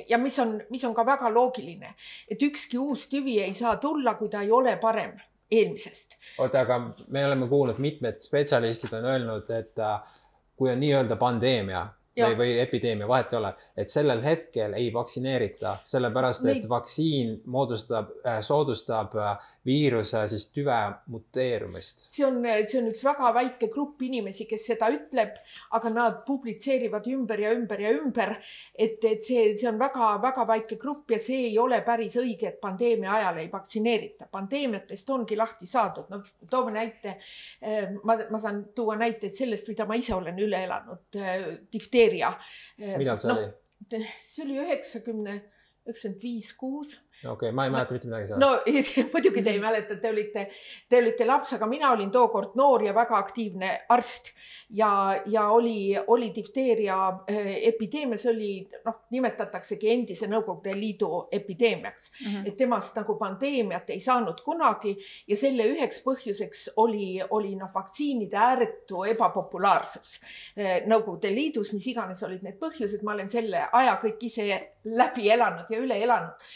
ja 0.08 0.18
mis 0.22 0.38
on, 0.42 0.56
mis 0.70 0.86
on 0.86 0.94
ka 0.94 1.06
väga 1.06 1.30
loogiline, 1.34 1.94
et 2.30 2.46
ükski 2.46 2.78
uus 2.78 3.08
tüvi 3.10 3.40
ei 3.42 3.54
saa 3.58 3.76
tulla, 3.82 4.14
kui 4.18 4.30
ta 4.30 4.44
ei 4.46 4.50
ole 4.54 4.76
parem 4.82 5.18
eelmisest. 5.52 6.16
oota, 6.38 6.62
aga 6.62 6.78
me 7.10 7.26
oleme 7.26 7.48
kuulnud, 7.50 7.82
mitmed 7.82 8.22
spetsialistid 8.22 8.94
on 8.98 9.10
öelnud, 9.10 9.50
et 9.50 9.82
äh, 9.82 10.18
kui 10.62 10.70
on 10.70 10.80
nii-öelda 10.80 11.18
pandeemia 11.18 11.88
Ja. 12.12 12.26
või, 12.28 12.36
või 12.36 12.58
epideemia, 12.60 13.06
vahet 13.08 13.30
ei 13.32 13.38
ole, 13.38 13.50
et 13.80 13.88
sellel 13.88 14.18
hetkel 14.20 14.74
ei 14.76 14.90
vaktsineerita, 14.92 15.78
sellepärast 15.88 16.42
et 16.44 16.50
Neid... 16.50 16.66
vaktsiin 16.68 17.30
moodustab, 17.48 18.10
äh, 18.28 18.42
soodustab 18.44 19.16
äh, 19.16 19.46
viiruse 19.66 20.24
siis 20.30 20.48
tüve 20.54 20.76
muteerumist. 21.12 22.06
see 22.10 22.24
on, 22.26 22.40
see 22.66 22.80
on 22.80 22.88
üks 22.90 23.04
väga 23.06 23.30
väike 23.36 23.68
grupp 23.70 24.02
inimesi, 24.02 24.46
kes 24.50 24.64
seda 24.72 24.88
ütleb, 24.90 25.36
aga 25.78 25.92
nad 25.94 26.18
publitseerivad 26.26 27.06
ümber 27.12 27.42
ja 27.44 27.52
ümber 27.54 27.82
ja 27.82 27.92
ümber. 27.94 28.34
et, 28.74 28.98
et 29.04 29.22
see, 29.22 29.44
see 29.58 29.68
on 29.70 29.78
väga-väga 29.78 30.46
väike 30.50 30.78
grupp 30.82 31.14
ja 31.14 31.20
see 31.22 31.46
ei 31.52 31.58
ole 31.62 31.78
päris 31.86 32.18
õige, 32.18 32.50
et 32.50 32.60
pandeemia 32.60 33.14
ajal 33.20 33.38
ei 33.44 33.52
vaktsineerita. 33.52 34.26
pandeemiatest 34.34 35.14
ongi 35.14 35.38
lahti 35.38 35.70
saadud, 35.70 36.10
no 36.10 36.22
toome 36.50 36.74
näite. 36.74 37.16
Eh, 37.62 37.94
ma, 38.02 38.18
ma 38.30 38.42
saan 38.42 38.64
tuua 38.74 38.98
näiteid 38.98 39.32
sellest, 39.32 39.70
mida 39.70 39.86
ma 39.86 39.98
ise 39.98 40.14
olen 40.16 40.38
üle 40.42 40.64
elanud. 40.66 41.06
Eh, 41.14 41.46
difteeria. 41.72 42.34
Eh, 42.78 42.96
millal 42.98 43.22
see 43.22 43.30
no, 43.30 43.38
oli? 43.38 44.04
see 44.22 44.44
oli 44.46 44.58
üheksakümne 44.62 45.38
üheksakümmend 45.82 46.22
viis, 46.22 46.52
kuus 46.54 46.94
okei 47.24 47.48
okay,, 47.48 47.52
ma 47.52 47.64
ei 47.64 47.70
mäleta 47.70 47.92
mitte 47.92 48.08
midagi 48.08 48.26
sellest. 48.26 48.40
no 48.40 49.10
muidugi 49.12 49.42
te 49.42 49.50
ei 49.50 49.60
mäleta, 49.60 49.96
te 49.96 50.10
olite, 50.10 50.48
te 50.88 50.98
olite 50.98 51.26
laps, 51.26 51.54
aga 51.56 51.68
mina 51.70 51.92
olin 51.94 52.10
tookord 52.10 52.56
noor 52.58 52.82
ja 52.86 52.94
väga 52.94 53.18
aktiivne 53.18 53.70
arst 53.94 54.32
ja, 54.72 55.22
ja 55.26 55.48
oli, 55.48 55.98
oli 56.06 56.32
difteeria 56.34 56.96
äh, 57.30 57.50
epideemia, 57.68 58.18
see 58.18 58.32
oli 58.32 58.50
noh, 58.86 59.02
nimetataksegi 59.14 59.90
endise 59.92 60.28
Nõukogude 60.32 60.74
Liidu 60.76 61.28
epideemiaks 61.32 62.10
mm, 62.10 62.26
-hmm. 62.26 62.48
et 62.48 62.56
temast 62.56 62.96
nagu 62.96 63.16
pandeemiat 63.20 63.90
ei 63.90 64.00
saanud 64.00 64.40
kunagi 64.44 64.96
ja 65.28 65.36
selle 65.36 65.66
üheks 65.74 66.02
põhjuseks 66.06 66.72
oli, 66.82 67.20
oli 67.30 67.54
noh, 67.60 67.70
vaktsiinide 67.74 68.36
ääretu 68.36 69.04
ebapopulaarsus 69.14 70.18
äh, 70.58 70.82
Nõukogude 70.86 71.34
Liidus, 71.34 71.72
mis 71.72 71.86
iganes 71.86 72.22
olid 72.22 72.42
need 72.42 72.58
põhjused, 72.58 73.04
ma 73.04 73.14
olen 73.14 73.30
selle 73.30 73.68
aja 73.72 73.96
kõik 74.02 74.26
ise 74.26 74.48
läbi 74.84 75.30
elanud 75.30 75.70
ja 75.70 75.78
üle 75.78 76.02
elanud 76.02 76.50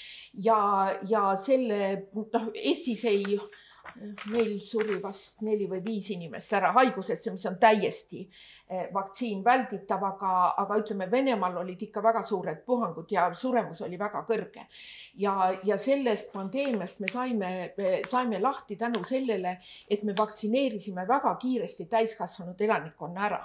ja, 0.45 0.59
ja 1.09 1.29
selle 1.41 2.09
noh, 2.15 2.51
Eestis 2.55 3.05
ei, 3.09 3.39
meil 4.33 4.57
suri 4.61 4.99
vast 5.03 5.43
neli 5.47 5.69
või 5.71 5.81
viis 5.85 6.11
inimest 6.15 6.57
ära 6.59 6.73
haigusesse, 6.77 7.33
mis 7.33 7.47
on 7.49 7.59
täiesti 7.61 8.27
vaktsiin 8.95 9.45
välditav, 9.45 10.03
aga, 10.05 10.31
aga 10.59 10.77
ütleme, 10.81 11.07
Venemaal 11.11 11.61
olid 11.61 11.83
ikka 11.87 12.03
väga 12.03 12.23
suured 12.27 12.65
puhangud 12.67 13.13
ja 13.15 13.29
suremus 13.35 13.83
oli 13.87 13.99
väga 13.99 14.25
kõrge. 14.27 14.65
ja, 15.15 15.53
ja 15.65 15.79
sellest 15.79 16.33
pandeemiast 16.33 17.01
me 17.01 17.09
saime, 17.09 17.51
saime 18.05 18.41
lahti 18.43 18.77
tänu 18.77 19.05
sellele, 19.05 19.59
et 19.91 20.03
me 20.03 20.15
vaktsineerisime 20.19 21.07
väga 21.09 21.35
kiiresti 21.43 21.87
täiskasvanud 21.87 22.61
elanikkonna 22.61 23.27
ära. 23.27 23.41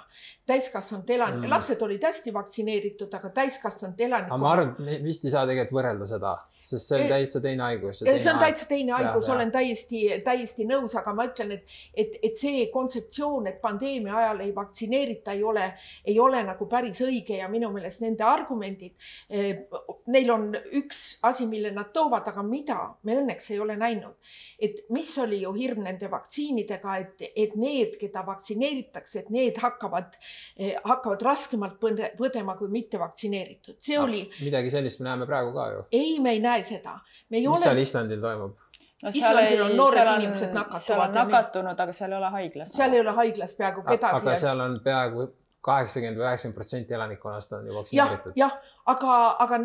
täiskasvanud 0.46 1.10
elan- 1.10 1.38
mm., 1.38 1.50
lapsed 1.50 1.82
olid 1.82 2.02
hästi 2.02 2.34
vaktsineeritud, 2.34 3.14
aga 3.14 3.30
täiskasvanud 3.30 4.00
elanikkonna. 4.00 4.34
aga 4.34 4.42
ma 4.42 4.52
arvan, 4.52 5.04
vist 5.04 5.24
ei 5.24 5.30
saa 5.30 5.46
tegelikult 5.46 5.78
võrrelda 5.78 6.06
seda, 6.06 6.34
sest 6.58 6.88
see 6.88 7.00
on 7.02 7.08
täitsa 7.14 7.40
teine 7.40 7.62
haigus. 7.62 8.02
see 8.02 8.32
on 8.32 8.42
täitsa 8.42 8.66
teine 8.68 8.92
haigus, 8.98 9.28
olen 9.28 9.54
täiesti, 9.54 10.02
täiesti 10.24 10.66
nõus, 10.66 10.98
aga 10.98 11.14
ma 11.14 11.30
ütlen, 11.30 11.52
et, 11.52 11.80
et, 11.94 12.18
et 12.22 12.36
see 12.36 12.66
kontseptsioon, 12.74 13.46
et 13.46 13.62
pandeemia 13.62 14.18
ajal 14.18 14.40
ei 14.48 14.54
vaktsineeri 14.54 15.11
vaktsineerita 15.12 15.32
ei 15.32 15.42
ole, 15.42 15.74
ei 16.04 16.18
ole 16.20 16.42
nagu 16.44 16.66
päris 16.66 17.00
õige 17.02 17.38
ja 17.38 17.48
minu 17.48 17.70
meelest 17.72 18.02
nende 18.02 18.24
argumendid, 18.24 18.94
eh, 19.30 19.66
neil 20.06 20.30
on 20.30 20.52
üks 20.78 21.18
asi, 21.22 21.46
mille 21.46 21.72
nad 21.72 21.92
toovad, 21.92 22.26
aga 22.28 22.42
mida 22.42 22.94
me 23.04 23.16
õnneks 23.20 23.50
ei 23.52 23.60
ole 23.60 23.76
näinud. 23.76 24.14
et 24.62 24.84
mis 24.90 25.18
oli 25.18 25.40
ju 25.42 25.52
hirm 25.52 25.82
nende 25.82 26.08
vaktsiinidega, 26.10 26.96
et, 26.98 27.22
et 27.34 27.56
need, 27.56 27.96
keda 27.98 28.22
vaktsineeritakse, 28.26 29.24
et 29.24 29.30
need 29.30 29.56
hakkavad, 29.58 30.14
eh, 30.56 30.76
hakkavad 30.84 31.22
raskemalt 31.22 31.80
põdema 31.80 32.56
kui 32.56 32.68
mittevaktsineeritud, 32.70 33.76
see 33.80 33.98
no, 33.98 34.04
oli. 34.04 34.22
midagi 34.42 34.70
sellist 34.70 35.00
me 35.00 35.08
näeme 35.08 35.26
praegu 35.26 35.52
ka 35.52 35.66
ju. 35.72 35.84
ei, 35.90 36.20
me 36.20 36.36
ei 36.36 36.40
näe 36.40 36.62
seda. 36.62 37.00
mis 37.30 37.46
ole... 37.46 37.58
seal 37.58 37.82
Islandil 37.82 38.22
toimub? 38.22 38.54
No 39.02 39.10
Islandil 39.14 39.62
on 39.62 39.76
noored 39.76 40.06
on, 40.06 40.20
inimesed 40.20 40.54
nakatuvad. 40.54 40.86
seal 40.86 41.04
on 41.04 41.14
nakatunud, 41.18 41.84
aga 41.84 41.92
seal 41.96 42.12
ei 42.12 42.18
ole 42.18 42.32
haiglas. 42.38 42.72
seal 42.76 42.96
ei 42.96 43.00
ole 43.00 43.14
haiglas 43.18 43.54
peaaegu 43.58 43.84
kedagi. 43.88 44.22
aga 44.22 44.34
seal 44.44 44.64
on 44.66 44.80
peaaegu 44.84 45.28
kaheksakümmend 45.62 46.18
või 46.18 46.26
üheksakümmend 46.26 46.58
protsenti 46.58 46.98
elanikkonnast 46.98 47.52
on 47.58 47.66
ju 47.66 47.78
vaktsineeritud. 47.78 48.36
jah, 48.36 48.56
aga, 48.94 49.18
aga 49.46 49.60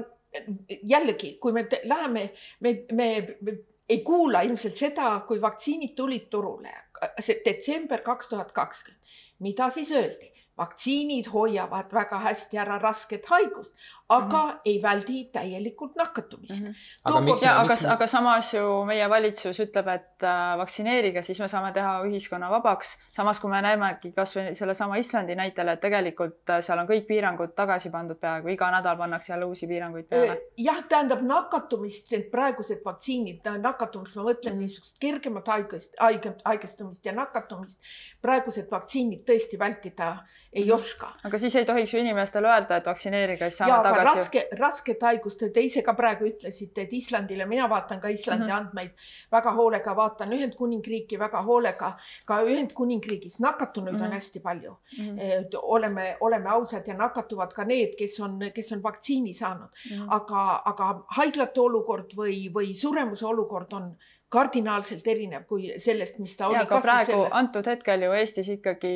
jällegi, 0.84 1.38
kui 1.42 1.54
me 1.56 1.66
läheme, 1.84 2.30
me, 2.60 2.74
me, 2.92 3.10
me 3.42 3.58
ei 3.90 4.02
kuula 4.06 4.42
ilmselt 4.46 4.76
seda, 4.76 5.14
kui 5.28 5.42
vaktsiinid 5.42 5.96
tulid 5.96 6.28
turule, 6.30 6.74
see 7.20 7.42
detsember 7.46 8.04
kaks 8.06 8.34
tuhat 8.34 8.52
kakskümmend, 8.52 9.16
mida 9.46 9.70
siis 9.74 9.92
öeldi? 9.96 10.34
Vaktsiinid 10.58 11.30
hoiavad 11.34 11.94
väga 11.94 12.18
hästi 12.24 12.58
ära 12.58 12.80
rasket 12.82 13.26
haigust, 13.30 13.76
aga 14.10 14.44
mm 14.44 14.50
-hmm. 14.50 14.60
ei 14.66 14.82
väldi 14.82 15.26
täielikult 15.34 15.96
nakatumist 15.96 16.64
mm. 16.64 16.72
-hmm. 16.72 17.00
aga, 17.04 17.22
miks, 17.22 17.42
ja, 17.42 17.60
aga, 17.62 17.76
aga 17.94 18.08
samas 18.08 18.54
ju 18.54 18.86
meie 18.86 19.10
valitsus 19.10 19.60
ütleb, 19.60 19.88
et 19.88 20.24
äh, 20.24 20.58
vaktsineerige, 20.58 21.22
siis 21.22 21.40
me 21.40 21.48
saame 21.48 21.74
teha 21.74 22.04
ühiskonna 22.04 22.50
vabaks. 22.50 22.98
samas 23.12 23.40
kui 23.40 23.50
me 23.50 23.62
näemegi 23.62 24.12
kasvõi 24.12 24.56
sellesama 24.56 24.96
Islandi 24.96 25.36
näitel, 25.36 25.68
et 25.68 25.80
tegelikult 25.80 26.50
äh, 26.50 26.62
seal 26.62 26.80
on 26.80 26.88
kõik 26.88 27.06
piirangud 27.08 27.54
tagasi 27.56 27.90
pandud 27.90 28.20
peaaegu 28.20 28.48
iga 28.48 28.72
nädal 28.72 28.98
pannakse 28.98 29.34
jälle 29.34 29.46
uusi 29.46 29.68
piiranguid 29.68 30.06
peale. 30.10 30.32
Äh, 30.32 30.38
jah, 30.58 30.84
tähendab 30.90 31.22
nakatumist, 31.22 32.14
praegused 32.32 32.82
vaktsiinid, 32.86 33.42
nakatumist, 33.60 34.16
ma 34.16 34.24
mõtlen 34.24 34.54
mm 34.54 34.58
-hmm. 34.58 34.60
niisugust 34.60 34.98
kergemat 35.00 35.48
haigest, 35.48 35.96
haiget, 36.00 36.42
haigestumist 36.46 37.06
ja 37.06 37.12
nakatumist. 37.12 37.82
praegused 38.22 38.72
vaktsiinid 38.72 39.22
tõesti 39.30 39.60
vältida 39.60 40.18
ei 40.54 40.72
oska. 40.72 41.12
aga 41.24 41.40
siis 41.40 41.56
ei 41.56 41.66
tohiks 41.66 41.94
ju 41.94 42.00
inimestele 42.00 42.48
öelda, 42.48 42.78
et 42.78 42.86
vaktsineerige, 42.86 43.50
siis 43.50 43.58
saame 43.62 43.84
tagasi. 43.84 44.06
raske, 44.06 44.44
rasket 44.60 45.04
haigust, 45.04 45.44
te 45.54 45.64
ise 45.64 45.84
ka 45.84 45.94
praegu 45.98 46.28
ütlesite, 46.30 46.86
et 46.88 46.94
Islandile, 46.94 47.46
mina 47.46 47.68
vaatan 47.70 48.02
ka 48.02 48.08
Islandi 48.08 48.46
mm 48.46 48.52
-hmm. 48.52 48.58
andmeid 48.58 48.92
väga 49.32 49.52
hoolega, 49.52 49.96
vaatan 49.96 50.34
Ühendkuningriiki 50.34 51.20
väga 51.20 51.42
hoolega. 51.42 51.92
ka 52.26 52.42
Ühendkuningriigis 52.44 53.40
nakatunuid 53.40 53.94
mm 53.94 54.00
-hmm. 54.00 54.04
on 54.04 54.08
mhm. 54.08 54.16
hästi 54.16 54.40
palju 54.40 54.78
mm. 54.98 55.18
-hmm. 55.18 55.60
oleme, 55.62 56.18
oleme 56.20 56.50
ausad 56.50 56.88
ja 56.88 56.94
nakatuvad 56.94 57.54
ka 57.54 57.64
need, 57.64 57.96
kes 57.98 58.20
on, 58.20 58.40
kes 58.54 58.72
on 58.72 58.84
vaktsiini 58.84 59.34
saanud 59.34 59.70
mm. 59.70 59.98
-hmm. 59.98 60.08
aga, 60.10 60.62
aga 60.66 61.04
haiglate 61.08 61.60
olukord 61.60 62.14
või, 62.16 62.54
või 62.54 62.74
suremuse 62.74 63.26
olukord 63.26 63.74
on 63.74 63.98
kardinaalselt 64.30 65.06
erinev 65.08 65.46
kui 65.48 65.70
sellest, 65.80 66.20
mis 66.20 66.34
ta 66.36 66.50
oli. 66.50 66.60
aga 66.60 66.80
praegu 66.84 67.06
selle... 67.08 67.30
antud 67.40 67.68
hetkel 67.72 68.02
ju 68.04 68.16
Eestis 68.18 68.50
ikkagi 68.58 68.92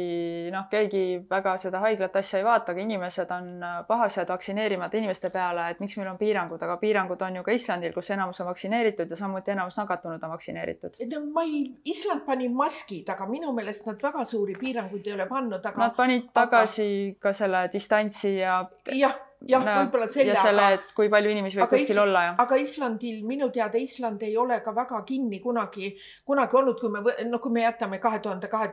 noh, 0.52 0.66
keegi 0.72 1.04
väga 1.30 1.54
seda 1.62 1.80
haiglat 1.86 2.18
asja 2.20 2.42
ei 2.42 2.46
vaata, 2.48 2.74
aga 2.74 2.84
inimesed 2.84 3.32
on 3.32 3.48
äh, 3.64 3.78
pahased 3.88 4.34
vaktsineerimata 4.34 5.00
inimeste 5.00 5.32
peale, 5.32 5.70
et 5.72 5.80
miks 5.84 5.96
meil 6.00 6.12
on 6.12 6.20
piirangud, 6.20 6.60
aga 6.68 6.76
piirangud 6.84 7.24
on 7.28 7.40
ju 7.40 7.46
ka 7.48 7.56
Islandil, 7.56 7.96
kus 7.96 8.12
enamus 8.12 8.44
on 8.44 8.52
vaktsineeritud 8.52 9.16
ja 9.16 9.22
samuti 9.24 9.56
enamus 9.56 9.80
nakatunud 9.80 10.20
on 10.28 10.36
vaktsineeritud. 10.36 11.00
no 11.14 11.24
ma 11.32 11.48
ei, 11.48 11.64
Island 11.96 12.28
pani 12.28 12.52
maskid, 12.52 13.08
aga 13.16 13.30
minu 13.32 13.56
meelest 13.56 13.88
nad 13.88 14.04
väga 14.04 14.28
suuri 14.28 14.60
piiranguid 14.60 15.08
ei 15.08 15.16
ole 15.16 15.32
pannud, 15.32 15.64
aga. 15.64 15.86
Nad 15.88 15.96
panid 15.96 16.32
tagasi 16.36 16.88
aga... 16.92 17.20
ka 17.28 17.38
selle 17.40 17.68
distantsi 17.72 18.36
ja. 18.42 18.66
jah 18.92 19.16
jah 19.50 19.64
no,, 19.66 19.74
võib-olla 19.80 20.08
selle. 20.12 20.34
ja 20.36 20.42
selle, 20.44 20.66
et 20.76 20.92
kui 20.98 21.10
palju 21.12 21.32
inimesi 21.34 21.58
võib 21.58 21.72
kuskil 21.72 21.96
is, 21.96 22.02
olla 22.04 22.24
ja. 22.28 22.34
aga 22.44 22.58
Islandil 22.62 23.24
minu 23.28 23.50
teada 23.54 23.80
Island 23.82 24.22
ei 24.28 24.36
ole 24.38 24.60
ka 24.62 24.74
väga 24.76 25.02
kinni 25.08 25.40
kunagi, 25.42 25.90
kunagi 26.28 26.58
olnud, 26.60 26.78
kui 26.82 26.92
me, 26.94 27.02
noh, 27.30 27.42
kui 27.42 27.56
me 27.56 27.64
jätame 27.66 27.98
kahe 28.04 28.22
tuhande 28.22 28.52
kahe, 28.52 28.70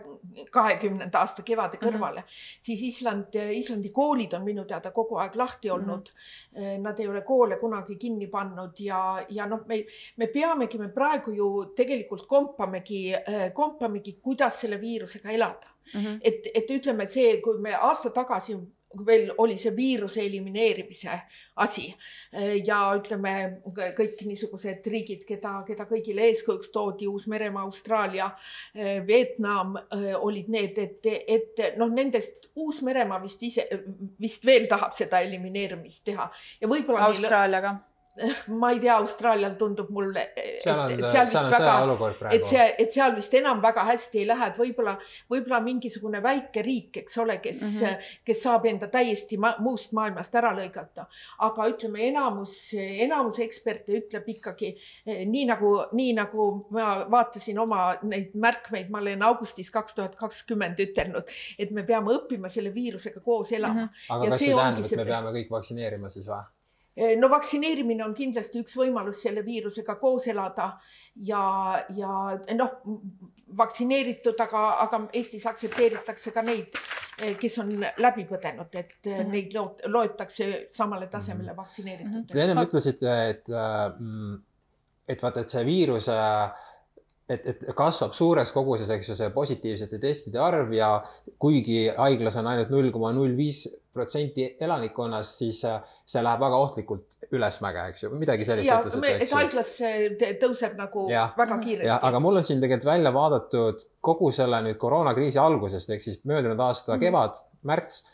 kahekümnenda 0.52 1.22
aasta 1.22 1.44
kevade 1.46 1.78
mhm. 1.78 1.86
kõrvale 1.86 2.20
mm, 2.24 2.28
-hmm. 2.28 2.60
siis 2.68 2.84
Island, 2.90 3.40
Islandi 3.56 3.92
koolid 3.94 4.36
on 4.36 4.44
minu 4.44 4.66
teada 4.68 4.92
kogu 4.92 5.20
aeg 5.22 5.36
lahti 5.40 5.70
olnud 5.70 6.12
mm. 6.12 6.62
-hmm. 6.62 6.76
Nad 6.78 6.98
ei 6.98 7.08
ole 7.08 7.20
koole 7.22 7.56
kunagi 7.56 7.96
kinni 7.96 8.26
pannud 8.26 8.80
ja, 8.80 9.24
ja 9.28 9.46
noh, 9.46 9.60
me, 9.66 9.84
me 10.16 10.26
peamegi, 10.26 10.78
me 10.78 10.88
praegu 10.88 11.32
ju 11.32 11.48
tegelikult 11.76 12.26
kompamegi, 12.26 13.12
kompamegi, 13.54 14.18
kuidas 14.22 14.60
selle 14.60 14.80
viirusega 14.80 15.30
elada 15.30 15.68
mm. 15.94 16.00
-hmm. 16.00 16.18
et, 16.22 16.50
et 16.54 16.70
ütleme, 16.70 17.06
see, 17.06 17.40
kui 17.40 17.58
me 17.58 17.74
aasta 17.74 18.10
tagasi 18.10 18.58
veel 19.06 19.32
oli 19.38 19.58
see 19.60 19.74
viiruse 19.76 20.22
elimineerimise 20.24 21.16
asi 21.60 21.88
ja 22.64 22.78
ütleme 22.96 23.32
kõik 23.96 24.22
niisugused 24.24 24.86
riigid, 24.88 25.24
keda, 25.28 25.58
keda 25.66 25.84
kõigile 25.90 26.28
eeskujuks 26.30 26.70
toodi, 26.72 27.08
Uus-Meremaa, 27.10 27.66
Austraalia, 27.66 28.30
Vietnam 29.06 29.76
olid 30.22 30.48
need, 30.54 30.78
et, 30.78 31.10
et 31.26 31.64
noh, 31.80 31.90
nendest 31.92 32.48
Uus-Meremaa 32.56 33.20
vist 33.24 33.42
ise, 33.48 33.66
vist 34.20 34.46
veel 34.46 34.68
tahab 34.70 34.96
seda 34.96 35.20
elimineerimist 35.26 36.06
teha 36.08 36.30
ja 36.62 36.70
võib-olla. 36.70 37.10
Austraalia 37.10 37.64
ka 37.64 37.74
ma 38.60 38.70
ei 38.70 38.80
tea, 38.80 38.96
Austraalial 38.96 39.54
tundub 39.58 39.90
mulle, 39.94 40.24
et 40.36 40.62
seal 40.62 41.26
vist 41.28 41.50
väga, 41.52 41.74
et 42.32 42.46
see, 42.46 42.64
et 42.82 42.92
seal 42.92 43.14
vist 43.16 43.34
enam 43.38 43.60
väga 43.62 43.84
hästi 43.88 44.22
ei 44.22 44.26
lähe, 44.28 44.50
et 44.50 44.58
võib-olla, 44.58 44.94
võib-olla 45.30 45.60
mingisugune 45.64 46.20
väike 46.24 46.62
riik, 46.66 47.00
eks 47.02 47.18
ole, 47.22 47.38
kes 47.44 47.62
mm, 47.62 47.86
-hmm. 47.86 48.10
kes 48.30 48.42
saab 48.46 48.66
enda 48.70 48.88
täiesti 48.92 49.38
ma 49.38 49.54
muust 49.62 49.94
maailmast 49.96 50.34
ära 50.40 50.52
lõigata. 50.56 51.06
aga 51.46 51.68
ütleme, 51.70 52.02
enamus, 52.08 52.56
enamus 52.74 53.38
eksperte 53.44 53.96
ütleb 54.00 54.28
ikkagi 54.34 54.74
eh, 55.06 55.24
nii 55.26 55.46
nagu, 55.52 55.74
nii 55.92 56.12
nagu 56.18 56.48
ma 56.74 56.90
vaatasin 57.10 57.58
oma 57.58 57.94
neid 58.02 58.34
märkmeid, 58.34 58.90
ma 58.90 59.02
olen 59.04 59.22
augustis 59.22 59.70
kaks 59.70 59.94
tuhat 59.94 60.16
kakskümmend 60.18 60.78
ütelnud, 60.88 61.34
et 61.58 61.70
me 61.70 61.84
peame 61.86 62.14
õppima 62.18 62.50
selle 62.52 62.74
viirusega 62.74 63.20
koos 63.20 63.52
elama 63.52 63.86
mm. 63.86 63.88
-hmm. 63.88 64.14
aga 64.14 64.24
ja 64.24 64.30
kas 64.30 64.38
see 64.38 64.54
tähendab, 64.54 64.84
et 64.84 64.96
me 64.96 65.10
peame 65.12 65.36
kõik 65.40 65.50
vaktsineerima 65.58 66.08
siis 66.08 66.26
või? 66.26 66.57
Eh, 66.98 67.14
no 67.18 67.28
vaktsineerimine 67.30 68.02
on 68.02 68.14
kindlasti 68.16 68.58
üks 68.64 68.74
võimalus 68.74 69.20
selle 69.22 69.44
viirusega 69.46 69.94
koos 70.00 70.24
elada 70.32 70.72
ja, 71.28 71.42
ja 71.94 72.14
noh, 72.58 72.72
vaktsineeritud, 73.60 74.34
aga, 74.42 74.62
aga 74.82 75.00
Eestis 75.14 75.46
aktsepteeritakse 75.46 76.32
ka 76.34 76.42
neid, 76.42 76.74
eh, 77.22 77.36
kes 77.38 77.58
on 77.62 77.70
läbi 78.02 78.26
põdenud, 78.26 78.74
et 78.74 78.96
mm 79.04 79.12
-hmm. 79.12 79.30
neid 79.36 79.54
loot, 79.54 79.86
loetakse 79.86 80.66
samale 80.74 81.06
tasemele 81.06 81.52
mhm. 81.52 81.60
vaktsineeritud 81.60 82.10
mm. 82.10 82.24
-hmm. 82.24 82.32
Te 82.32 82.42
ennem 82.42 82.64
ütlesite, 82.66 83.14
et, 83.30 83.46
mm, 83.98 84.34
et 85.08 85.22
vaata, 85.22 85.46
et 85.46 85.50
see 85.50 85.64
viirus 85.64 86.10
et, 87.28 87.44
et 87.52 87.64
kasvab 87.76 88.14
suures 88.16 88.50
koguses, 88.54 88.88
eks 88.94 89.10
ju, 89.10 89.16
see 89.18 89.28
positiivsete 89.34 90.00
testide 90.00 90.40
arv 90.40 90.72
ja 90.72 90.90
kuigi 91.40 91.86
haiglas 91.96 92.38
on 92.40 92.48
ainult 92.50 92.72
null 92.72 92.90
koma 92.94 93.12
null 93.16 93.36
viis 93.36 93.66
protsenti 93.92 94.46
elanikkonnast, 94.64 95.38
siis 95.42 95.60
äh, 95.68 95.80
see 96.08 96.22
läheb 96.24 96.40
väga 96.40 96.60
ohtlikult 96.64 97.28
ülesmäge, 97.34 97.84
eks 97.92 98.04
ju, 98.06 98.12
midagi 98.16 98.46
sellist 98.48 98.70
ja, 98.70 98.78
et 99.12 99.34
haiglas 99.34 99.72
tõuseb 100.40 100.78
nagu 100.78 101.08
ja, 101.12 101.28
väga 101.38 101.58
kiiresti. 101.64 101.98
aga 102.08 102.22
mul 102.24 102.40
on 102.40 102.46
siin 102.46 102.62
tegelikult 102.64 102.88
välja 102.88 103.12
vaadatud 103.14 103.84
kogu 104.08 104.30
selle 104.34 104.62
nüüd 104.64 104.78
koroonakriisi 104.80 105.40
algusest 105.42 105.92
ehk 105.92 106.04
siis 106.04 106.22
möödunud 106.28 106.60
aasta 106.64 106.94
mm. 106.94 107.02
kevad, 107.04 107.42
märts 107.68 108.06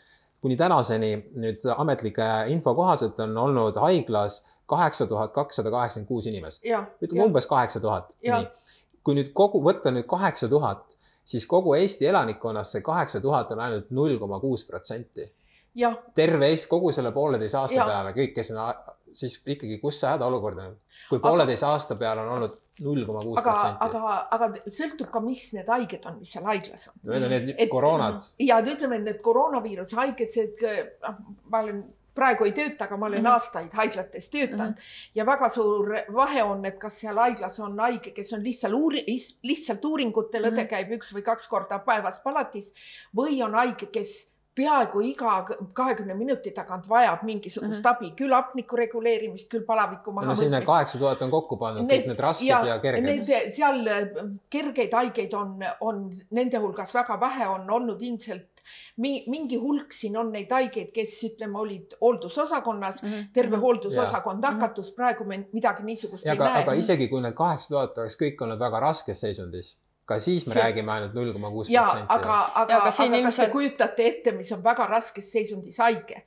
kuni 0.43 0.57
tänaseni 0.59 1.13
nüüd 1.41 1.63
ametlike 1.77 2.27
info 2.53 2.75
kohaselt 2.77 3.19
on 3.23 3.37
olnud 3.45 3.79
haiglas 3.81 4.43
kaheksa 4.69 5.07
tuhat 5.07 5.33
kakssada 5.33 5.71
kaheksakümmend 5.71 6.07
kuus 6.07 6.27
inimest. 6.27 6.65
ütleme 7.01 7.23
umbes 7.23 7.45
kaheksa 7.45 7.79
tuhat. 7.79 8.13
Kui 9.05 9.17
nüüd 9.17 9.31
kogu, 9.37 9.61
võtta 9.65 9.93
nüüd 9.93 10.07
kaheksa 10.09 10.49
tuhat, 10.51 10.97
siis 11.25 11.45
kogu 11.49 11.75
Eesti 11.77 12.09
elanikkonnast 12.09 12.77
see 12.77 12.85
kaheksa 12.85 13.21
tuhat 13.21 13.53
on 13.53 13.63
ainult 13.65 13.93
null 13.95 14.17
koma 14.21 14.39
kuus 14.41 14.65
protsenti. 14.67 15.31
terve 16.15 16.49
Eesti, 16.49 16.69
kogu 16.71 16.91
selle 16.95 17.11
pooleteise 17.11 17.57
aasta 17.57 17.79
ja. 17.81 17.85
peale, 17.85 18.13
kõik, 18.15 18.33
kes 18.35 18.51
on, 18.55 18.93
siis 19.15 19.37
ikkagi, 19.45 19.77
kus 19.81 19.99
see 20.01 20.11
hädaolukord 20.13 20.61
on? 20.63 20.77
kui 21.09 21.19
pooleteise 21.19 21.65
aasta 21.67 21.97
peale 21.99 22.23
on 22.23 22.31
olnud 22.37 22.55
null 22.85 23.05
koma 23.07 23.21
kuus 23.25 23.41
protsenti. 23.41 23.83
aga, 23.85 24.15
aga 24.37 24.71
sõltub 24.79 25.11
ka, 25.11 25.21
mis 25.25 25.43
need 25.57 25.69
haiged 25.71 26.07
on, 26.09 26.17
mis 26.21 26.31
seal 26.35 26.47
haiglas 26.49 26.89
on. 26.91 26.97
Need 27.11 27.27
on 27.27 27.35
need 27.35 27.53
et, 27.57 27.69
koroonad. 27.71 28.25
ja 28.41 28.61
ütleme, 28.63 29.01
need 29.03 29.21
koroonaviiruse 29.25 29.99
haiged, 29.99 30.33
see, 30.33 30.49
noh, 31.05 31.21
ma 31.51 31.63
olen 31.65 31.85
praegu 32.15 32.47
ei 32.47 32.53
tööta, 32.55 32.85
aga 32.85 32.97
ma 32.97 33.09
olen 33.09 33.19
mm 33.21 33.25
-hmm. 33.25 33.33
aastaid 33.33 33.73
haiglates 33.73 34.29
töötanud 34.29 34.67
mm 34.67 34.73
-hmm. 34.73 35.09
ja 35.15 35.25
väga 35.25 35.49
suur 35.49 35.95
vahe 36.13 36.43
on, 36.43 36.65
et 36.65 36.77
kas 36.79 36.99
seal 36.99 37.17
haiglas 37.17 37.59
on 37.59 37.79
haige, 37.79 38.11
kes 38.11 38.33
on 38.33 38.43
lihtsalt 38.43 38.73
uuri-, 38.73 39.05
lihtsalt 39.43 39.85
uuringutel 39.85 40.41
mm, 40.41 40.49
-hmm. 40.49 40.59
õde 40.59 40.67
käib 40.69 40.91
üks 40.99 41.13
või 41.15 41.21
kaks 41.21 41.47
korda 41.47 41.79
päevas 41.79 42.19
palatis 42.19 42.73
või 43.15 43.43
on 43.43 43.53
haige, 43.53 43.85
kes 43.85 44.35
peaaegu 44.55 45.01
iga 45.01 45.33
kahekümne 45.73 46.15
minuti 46.15 46.51
tagant 46.55 46.87
vajab 46.89 47.23
mingisugust 47.27 47.83
mm 47.83 47.89
-hmm. 47.89 47.91
abi, 47.91 48.11
küll 48.15 48.33
hapniku 48.33 48.75
reguleerimist, 48.75 49.51
küll 49.51 49.65
palaviku 49.67 50.11
maha 50.11 50.31
no, 50.31 50.35
sinna 50.35 50.61
kaheksa 50.61 50.99
tuhat 50.99 51.21
on 51.21 51.31
kokku 51.31 51.57
pannud 51.57 51.91
kõik 51.91 52.07
need 52.07 52.19
rasked 52.19 52.47
ja, 52.47 52.61
ja 52.65 52.79
kerged. 52.79 53.23
seal 53.51 53.87
äh, 53.87 54.07
kergeid 54.49 54.93
haigeid 54.93 55.33
on, 55.33 55.57
on 55.79 56.05
nende 56.31 56.57
hulgas 56.63 56.95
väga 56.95 57.19
vähe, 57.19 57.47
on 57.47 57.69
olnud 57.69 58.01
ilmselt 58.01 58.54
mingi 58.97 59.59
hulk 59.61 59.93
siin 59.93 60.17
on 60.17 60.31
neid 60.31 60.51
haigeid, 60.51 60.91
kes 60.95 61.15
ütleme, 61.29 61.57
olid 61.59 61.95
hooldusosakonnas 62.01 63.03
mm, 63.03 63.09
-hmm. 63.09 63.31
terve 63.33 63.57
hooldusosakond 63.57 64.43
ja. 64.43 64.51
nakatus, 64.51 64.91
praegu 64.95 65.25
me 65.25 65.45
midagi 65.53 65.83
niisugust 65.83 66.25
ja, 66.25 66.33
ei 66.33 66.39
aga, 66.39 66.51
näe. 66.51 66.63
aga 66.63 66.73
isegi 66.73 67.07
kui 67.07 67.21
need 67.21 67.37
kaheksa 67.37 67.73
tuhat 67.73 67.97
oleks 67.97 68.17
kõik 68.21 68.45
olnud 68.45 68.59
väga 68.59 68.79
raskes 68.79 69.21
seisundis 69.21 69.75
ka 70.05 70.19
siis 70.19 70.45
me 70.47 70.53
see... 70.53 70.61
räägime 70.63 70.91
ainult 70.91 71.13
null 71.17 71.33
koma 71.33 71.51
kuus 71.51 71.69
protsenti. 71.69 72.05
aga, 72.09 72.35
aga, 72.35 72.61
aga, 72.61 72.81
aga 72.83 73.05
ilmselt... 73.05 73.25
kas 73.25 73.39
te 73.41 73.47
kujutate 73.51 74.07
ette, 74.07 74.35
mis 74.37 74.51
on 74.53 74.63
väga 74.63 74.87
raskes 74.89 75.31
seisundis 75.31 75.79
haige? 75.81 76.25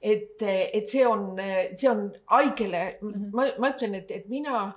et, 0.00 0.42
et 0.42 0.88
see 0.88 1.04
on, 1.06 1.36
see 1.76 1.90
on 1.90 2.06
haigele 2.32 2.84
mm, 3.00 3.10
-hmm. 3.10 3.30
ma, 3.36 3.46
ma 3.58 3.70
ütlen, 3.74 3.94
et, 4.00 4.10
et 4.10 4.28
mina 4.28 4.72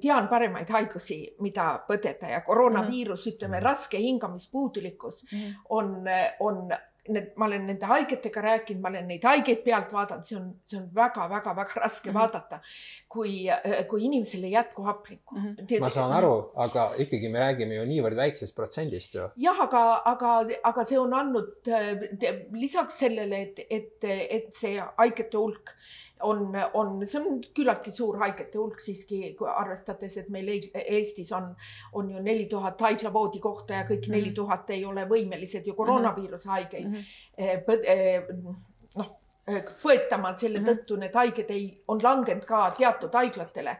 tean 0.00 0.28
paremaid 0.28 0.70
haigusi, 0.70 1.18
mida 1.40 1.66
põdeda 1.88 2.30
ja 2.30 2.40
koroonaviirus 2.46 3.26
mm, 3.26 3.30
-hmm. 3.30 3.36
ütleme, 3.36 3.60
raske 3.60 3.98
hingamispuudulikkus 3.98 5.24
mm 5.24 5.38
-hmm. 5.38 5.54
on, 5.68 6.04
on 6.40 6.72
need, 7.08 7.32
ma 7.36 7.46
olen 7.48 7.64
nende 7.66 7.86
haigetega 7.88 8.42
rääkinud, 8.44 8.82
ma 8.82 8.90
olen 8.92 9.08
neid 9.10 9.24
haigeid 9.26 9.62
pealt 9.64 9.92
vaadanud, 9.94 10.26
see 10.26 10.36
on, 10.38 10.44
see 10.68 10.78
on 10.78 10.84
väga-väga-väga 10.94 11.80
raske 11.82 12.10
mm 12.10 12.14
-hmm. 12.14 12.20
vaadata, 12.20 12.60
kui, 13.08 13.32
kui 13.90 14.04
inimesel 14.06 14.44
ei 14.44 14.52
jätku 14.52 14.82
hapnikku 14.86 15.34
mm. 15.34 15.54
-hmm. 15.54 15.80
ma 15.80 15.90
saan 15.90 16.12
aru, 16.12 16.52
aga 16.54 16.92
ikkagi 16.98 17.28
me 17.28 17.42
räägime 17.42 17.74
ju 17.74 17.88
niivõrd 17.90 18.16
väiksest 18.16 18.56
protsendist 18.56 19.14
ju. 19.14 19.28
jah, 19.36 19.60
aga, 19.60 20.02
aga, 20.04 20.36
aga 20.62 20.84
see 20.84 20.98
on 20.98 21.14
andnud 21.14 21.72
lisaks 22.52 22.98
sellele, 22.98 23.42
et, 23.42 23.66
et, 23.70 24.04
et 24.38 24.54
see 24.54 24.78
haigete 24.96 25.36
hulk 25.36 25.74
on, 26.22 26.56
on, 26.74 27.06
see 27.06 27.20
on 27.20 27.40
küllaltki 27.54 27.90
suur 27.94 28.18
haigete 28.22 28.58
hulk 28.58 28.80
siiski, 28.80 29.36
arvestades, 29.54 30.16
et 30.20 30.28
meil 30.34 30.50
Eestis 30.82 31.32
on, 31.36 31.50
on 31.98 32.10
ju 32.10 32.22
neli 32.22 32.46
tuhat 32.50 32.80
haiglavoodi 32.80 33.40
kohta 33.42 33.80
ja 33.80 33.88
kõik 33.88 34.08
neli 34.08 34.24
mm 34.24 34.30
-hmm. 34.30 34.34
tuhat 34.34 34.70
ei 34.70 34.84
ole 34.84 35.04
võimelised 35.08 35.66
ju 35.66 35.74
koroonaviiruse 35.74 36.48
haigeid 36.48 36.88
mm 36.88 36.94
-hmm. 36.94 38.54
noh, 38.96 39.12
põetama, 39.82 40.34
selle 40.34 40.60
mm 40.60 40.64
-hmm. 40.64 40.78
tõttu 40.78 40.98
need 40.98 41.14
haiged 41.14 41.50
ei, 41.50 41.82
on 41.88 42.02
langenud 42.02 42.44
ka 42.44 42.70
teatud 42.78 43.14
haiglatele 43.14 43.76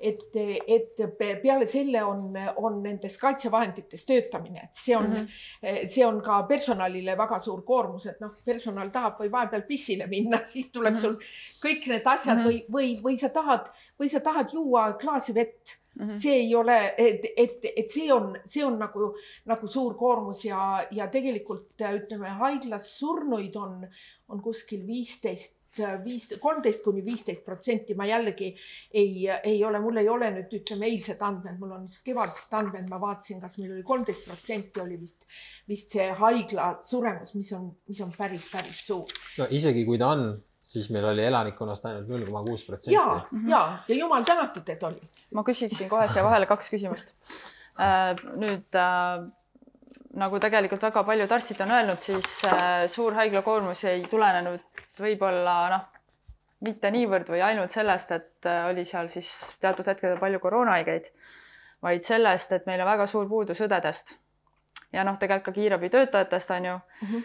et, 0.00 0.36
et 0.66 1.02
peale 1.42 1.66
selle 1.68 2.02
on, 2.04 2.36
on 2.56 2.78
nendes 2.82 3.16
kaitsevahendites 3.20 4.06
töötamine, 4.08 4.62
et 4.64 4.76
see 4.76 4.96
on 4.96 5.08
mm, 5.10 5.26
-hmm. 5.26 5.88
see 5.88 6.06
on 6.06 6.22
ka 6.24 6.42
personalile 6.48 7.16
väga 7.18 7.38
suur 7.38 7.62
koormus, 7.62 8.06
et 8.06 8.20
noh, 8.20 8.32
personal 8.44 8.90
tahab 8.90 9.20
või 9.20 9.32
vahepeal 9.32 9.66
pissile 9.68 10.06
minna, 10.06 10.40
siis 10.52 10.70
tuleb 10.72 10.94
mm 10.94 10.98
-hmm. 10.98 11.02
sul 11.02 11.66
kõik 11.66 11.88
need 11.88 12.06
asjad 12.06 12.38
mm 12.38 12.44
-hmm. 12.44 12.48
või, 12.48 12.64
või, 12.72 13.02
või 13.02 13.20
sa 13.20 13.28
tahad, 13.28 13.68
või 14.00 14.08
sa 14.08 14.20
tahad 14.20 14.52
juua 14.52 14.92
klaasi 14.92 15.34
vett 15.34 15.80
Mm 15.98 16.08
-hmm. 16.08 16.14
see 16.14 16.34
ei 16.34 16.54
ole, 16.54 16.94
et, 16.98 17.24
et, 17.36 17.64
et 17.76 17.90
see 17.90 18.12
on, 18.12 18.38
see 18.44 18.64
on 18.64 18.78
nagu, 18.78 19.16
nagu 19.44 19.66
suur 19.66 19.96
koormus 19.98 20.44
ja, 20.44 20.86
ja 20.90 21.08
tegelikult 21.08 21.82
ütleme, 21.94 22.28
haiglas 22.28 22.98
surnuid 22.98 23.56
on, 23.56 23.88
on 24.28 24.42
kuskil 24.42 24.86
viisteist 24.86 25.59
viis, 26.04 26.28
kolmteist 26.40 26.84
kuni 26.84 27.04
viisteist 27.04 27.44
protsenti, 27.44 27.94
ma 27.98 28.06
jällegi 28.08 28.50
ei, 28.90 29.28
ei 29.28 29.64
ole, 29.64 29.80
mul 29.80 30.02
ei 30.02 30.08
ole 30.08 30.30
nüüd 30.34 30.52
ütleme 30.60 30.88
eilsed 30.90 31.22
andmed, 31.26 31.58
mul 31.60 31.76
on 31.78 31.86
kevadised 32.04 32.54
andmed, 32.58 32.88
ma 32.90 33.00
vaatasin, 33.02 33.40
kas 33.42 33.58
meil 33.60 33.76
oli 33.76 33.86
kolmteist 33.86 34.26
protsenti 34.28 34.82
oli 34.82 34.98
vist, 35.00 35.26
vist 35.70 35.96
see 35.96 36.10
haigla 36.20 36.72
suremus, 36.86 37.34
mis 37.38 37.52
on, 37.56 37.70
mis 37.88 38.02
on 38.04 38.12
päris, 38.16 38.48
päris 38.52 38.84
suur. 38.86 39.10
no 39.38 39.48
isegi 39.50 39.84
kui 39.88 39.98
ta 40.00 40.12
on, 40.16 40.28
siis 40.60 40.90
meil 40.90 41.08
oli 41.12 41.24
elanikkonnast 41.24 41.86
ainult 41.90 42.10
null 42.10 42.26
koma 42.28 42.44
kuus 42.46 42.66
protsenti. 42.66 42.94
ja, 42.94 43.20
ja, 43.48 43.64
ja 43.88 43.98
jumal 44.02 44.26
tänatud, 44.28 44.68
et 44.68 44.82
oli. 44.90 45.10
ma 45.34 45.46
küsiksin 45.46 45.90
kohe 45.92 46.08
siia 46.10 46.26
vahele 46.26 46.50
kaks 46.50 46.72
küsimust. 46.74 47.14
Äh, 47.80 48.12
nüüd 48.36 48.76
äh, 48.76 49.22
nagu 50.20 50.40
tegelikult 50.42 50.82
väga 50.82 51.04
paljud 51.06 51.32
arstid 51.32 51.60
on 51.64 51.70
öelnud, 51.76 52.02
siis 52.02 52.40
äh, 52.48 52.84
suur 52.90 53.14
haiglakoormus 53.16 53.84
ei 53.88 54.02
tulenenud 54.10 54.60
võib-olla 55.00 55.56
noh, 55.72 55.88
mitte 56.66 56.90
niivõrd 56.92 57.30
või 57.32 57.42
ainult 57.44 57.72
sellest, 57.72 58.12
et 58.12 58.48
äh, 58.48 58.66
oli 58.70 58.84
seal 58.84 59.08
siis 59.12 59.30
teatud 59.60 59.86
hetkedel 59.88 60.18
palju 60.20 60.40
koroonahaigeid, 60.42 61.10
vaid 61.82 62.04
sellest, 62.04 62.52
et 62.52 62.66
meil 62.68 62.82
on 62.84 62.90
väga 62.90 63.06
suur 63.08 63.28
puudus 63.28 63.60
õdedest. 63.64 64.16
ja 64.92 65.04
noh, 65.06 65.18
tegelikult 65.18 65.54
ka 65.54 65.58
kiirabitöötajatest 65.60 66.50
on 66.50 66.64
ju 66.64 66.72
mm. 66.74 67.08
-hmm. 67.08 67.22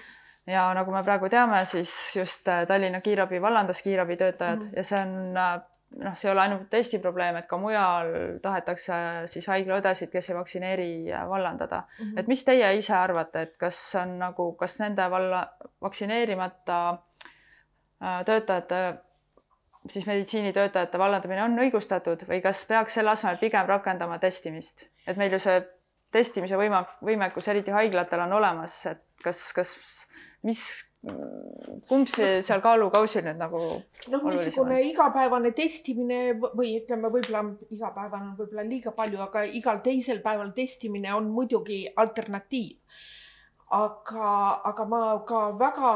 ja 0.52 0.74
nagu 0.74 0.92
me 0.92 1.04
praegu 1.04 1.30
teame, 1.30 1.66
siis 1.66 2.16
just 2.16 2.48
äh, 2.48 2.66
Tallinna 2.68 3.02
kiirabi 3.02 3.42
vallandas 3.42 3.82
kiirabitöötajad 3.82 4.60
mm 4.60 4.68
-hmm. 4.68 4.78
ja 4.78 4.84
see 4.84 5.02
on 5.02 5.38
äh, 5.38 5.62
noh, 6.04 6.16
see 6.16 6.30
ei 6.30 6.32
ole 6.32 6.42
ainult 6.42 6.74
Eesti 6.74 7.00
probleem, 7.00 7.36
et 7.36 7.48
ka 7.48 7.58
mujal 7.58 8.12
tahetakse 8.42 8.94
siis 9.26 9.48
haiglaõdesid, 9.48 10.12
kes 10.12 10.30
ei 10.30 10.36
vaktsineeri, 10.36 10.90
vallandada 11.30 11.82
mm. 11.82 12.06
-hmm. 12.06 12.20
et 12.20 12.28
mis 12.28 12.46
teie 12.46 12.76
ise 12.78 12.96
arvate, 12.96 13.42
et 13.42 13.58
kas 13.58 13.96
on 14.02 14.20
nagu, 14.20 14.54
kas 14.54 14.80
nende 14.80 15.10
valla 15.12 15.48
vaktsineerimata 15.82 16.98
töötajate, 18.00 18.82
siis 19.90 20.08
meditsiinitöötajate 20.08 21.00
vallandamine 21.00 21.44
on 21.44 21.60
õigustatud 21.66 22.26
või 22.30 22.42
kas 22.44 22.66
peaks 22.70 22.98
selle 22.98 23.14
asemel 23.14 23.38
pigem 23.42 23.68
rakendama 23.70 24.18
testimist, 24.20 24.88
et 25.08 25.18
meil 25.18 25.34
ju 25.36 25.40
see 25.42 25.62
testimise 26.16 26.58
võima-, 26.60 26.86
võimekus, 27.06 27.48
eriti 27.52 27.74
haiglatel 27.76 28.26
on 28.26 28.36
olemas, 28.38 28.78
et 28.92 29.04
kas, 29.24 29.42
kas, 29.56 29.74
mis, 30.48 30.62
kumb 31.90 32.10
see 32.10 32.40
seal 32.46 32.64
kaalukausil 32.64 33.26
nüüd 33.28 33.38
nagu 33.38 33.60
noh, 33.62 34.24
niisugune 34.26 34.80
igapäevane 34.90 35.52
testimine 35.58 36.22
või 36.42 36.80
ütleme, 36.80 37.12
võib-olla 37.14 37.44
igapäevane 37.70 38.32
on 38.32 38.38
võib-olla 38.40 38.66
liiga 38.66 38.96
palju, 38.96 39.22
aga 39.28 39.46
igal 39.60 39.84
teisel 39.86 40.24
päeval 40.26 40.54
testimine 40.58 41.14
on 41.14 41.30
muidugi 41.34 41.84
alternatiiv. 41.96 42.80
aga, 43.76 44.32
aga 44.72 44.86
ma 44.86 45.02
ka 45.28 45.40
väga 45.60 45.92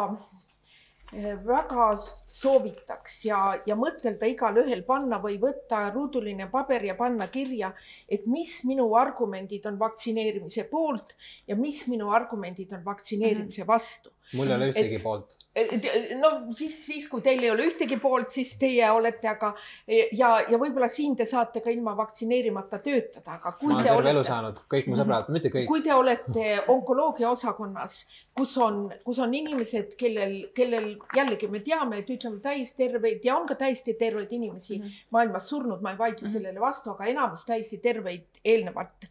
väga 1.11 1.85
soovitaks 2.01 3.15
ja, 3.25 3.39
ja 3.65 3.77
mõtelda 3.79 4.29
igalühel 4.29 4.83
panna 4.87 5.17
või 5.23 5.39
võtta 5.41 5.87
ruuduline 5.93 6.49
paber 6.51 6.85
ja 6.85 6.95
panna 6.99 7.27
kirja, 7.33 7.71
et 8.07 8.27
mis 8.29 8.59
minu 8.69 8.91
argumendid 8.97 9.65
on 9.65 9.79
vaktsineerimise 9.79 10.67
poolt 10.69 11.15
ja 11.47 11.57
mis 11.57 11.85
minu 11.89 12.11
argumendid 12.13 12.73
on 12.77 12.85
vaktsineerimise 12.85 13.63
mhm. 13.63 13.71
vastu 13.71 14.13
mul 14.37 14.49
ei 14.49 14.55
ole 14.55 14.69
ühtegi 14.71 14.99
et, 14.99 15.03
poolt. 15.03 15.37
No 16.19 16.31
siis, 16.55 16.75
siis 16.85 17.07
kui 17.11 17.23
teil 17.25 17.43
ei 17.43 17.51
ole 17.51 17.67
ühtegi 17.69 17.99
poolt, 18.01 18.29
siis 18.33 18.55
teie 18.61 18.91
olete, 18.91 19.27
aga 19.31 19.53
ja, 19.87 20.31
ja 20.49 20.61
võib-olla 20.61 20.89
siin 20.91 21.15
te 21.19 21.27
saate 21.29 21.63
ka 21.65 21.73
ilma 21.73 21.95
vaktsineerimata 21.97 22.81
töötada, 22.85 23.37
aga 23.39 23.53
kui 23.59 23.73
ma 23.73 23.83
te 23.83 23.91
olete. 23.93 24.13
elu 24.15 24.23
saanud, 24.27 24.63
kõik 24.71 24.89
mu 24.89 24.99
sõbrad, 24.99 25.29
mitte 25.35 25.53
kõik. 25.53 25.67
kui 25.71 25.83
te 25.85 25.93
olete 25.95 26.57
onkoloogia 26.67 27.29
osakonnas 27.31 28.03
kus 28.39 28.55
on, 28.63 28.77
kus 29.03 29.19
on 29.23 29.33
inimesed, 29.35 29.95
kellel, 29.99 30.35
kellel 30.55 30.93
jällegi 31.15 31.49
me 31.51 31.61
teame, 31.65 31.99
et 32.01 32.11
ütleme 32.13 32.39
täisterveid 32.43 33.25
ja 33.25 33.35
on 33.39 33.47
ka 33.49 33.57
täiesti 33.59 33.95
terveid 33.99 34.31
inimesi 34.35 34.77
mm 34.77 34.85
-hmm. 34.85 35.07
maailmas 35.15 35.49
surnud, 35.49 35.81
ma 35.81 35.91
ei 35.91 35.97
vaidle 35.97 36.21
mm 36.21 36.27
-hmm. 36.27 36.33
sellele 36.33 36.59
vastu, 36.59 36.91
aga 36.91 37.09
enamus 37.13 37.45
täiesti 37.45 37.77
terveid 37.83 38.39
eelnevalt, 38.45 39.07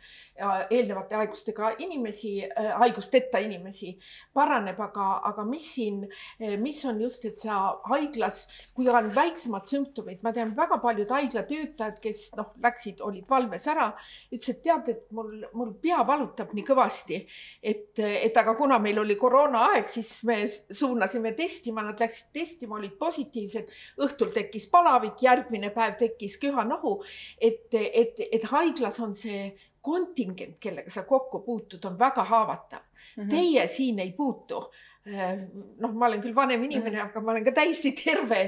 eelnevate 0.71 1.15
haigustega 1.15 1.75
inimesi, 1.79 2.33
äh, 2.45 2.73
haigusteta 2.79 3.39
inimesi 3.39 3.99
paraneb, 4.33 4.81
aga, 4.81 5.21
aga 5.25 5.45
mis 5.45 5.75
siin, 5.75 6.09
mis 6.39 6.85
on 6.87 7.01
just, 7.03 7.25
et 7.27 7.41
sa 7.43 7.57
haiglas, 7.91 8.45
kui 8.75 8.89
on 8.89 9.09
väiksemad 9.15 9.67
sümptomid, 9.67 10.21
ma 10.23 10.33
tean 10.35 10.53
väga 10.57 10.79
paljud 10.83 11.11
haiglatöötajad, 11.11 11.99
kes 12.03 12.23
noh, 12.39 12.53
läksid, 12.63 13.03
olid 13.05 13.27
valves 13.31 13.67
ära, 13.71 13.89
ütlesid, 14.31 14.59
et 14.59 14.63
tead, 14.63 14.91
et 14.93 15.05
mul, 15.19 15.33
mul 15.59 15.73
pea 15.83 16.01
valutab 16.07 16.55
nii 16.55 16.67
kõvasti, 16.69 17.21
et, 17.63 17.99
et 17.99 18.43
aga 18.43 18.55
kuna 18.59 18.79
meil 18.83 19.03
oli 19.03 19.19
koroonaaeg, 19.19 19.91
siis 19.91 20.13
me 20.29 20.41
suunasime 20.47 21.35
testima, 21.39 21.83
nad 21.87 21.99
läksid 22.01 22.31
testima, 22.35 22.79
olid 22.79 22.95
positiivsed. 22.99 23.75
õhtul 24.07 24.31
tekkis 24.35 24.69
palavik, 24.71 25.19
järgmine 25.23 25.73
päev 25.75 25.99
tekkis 25.99 26.39
köha-nohu. 26.43 27.01
et, 27.41 27.75
et, 27.75 28.21
et 28.33 28.45
haiglas 28.53 29.01
on 29.01 29.15
see 29.15 29.51
kontingent, 29.83 30.59
kellega 30.61 30.91
sa 30.91 31.03
kokku 31.09 31.41
puutud, 31.47 31.85
on 31.85 31.99
väga 31.99 32.25
haavatav 32.25 32.81
mm. 32.81 33.23
-hmm. 33.23 33.31
Teie 33.31 33.69
siin 33.69 33.99
ei 33.99 34.13
puutu 34.13 34.63
noh, 35.09 35.93
ma 35.93 36.09
olen 36.09 36.21
küll 36.23 36.35
vanem 36.37 36.63
inimene, 36.67 37.01
aga 37.03 37.21
ma 37.25 37.33
olen 37.33 37.45
ka 37.47 37.55
täiesti 37.57 37.93
terve, 37.97 38.41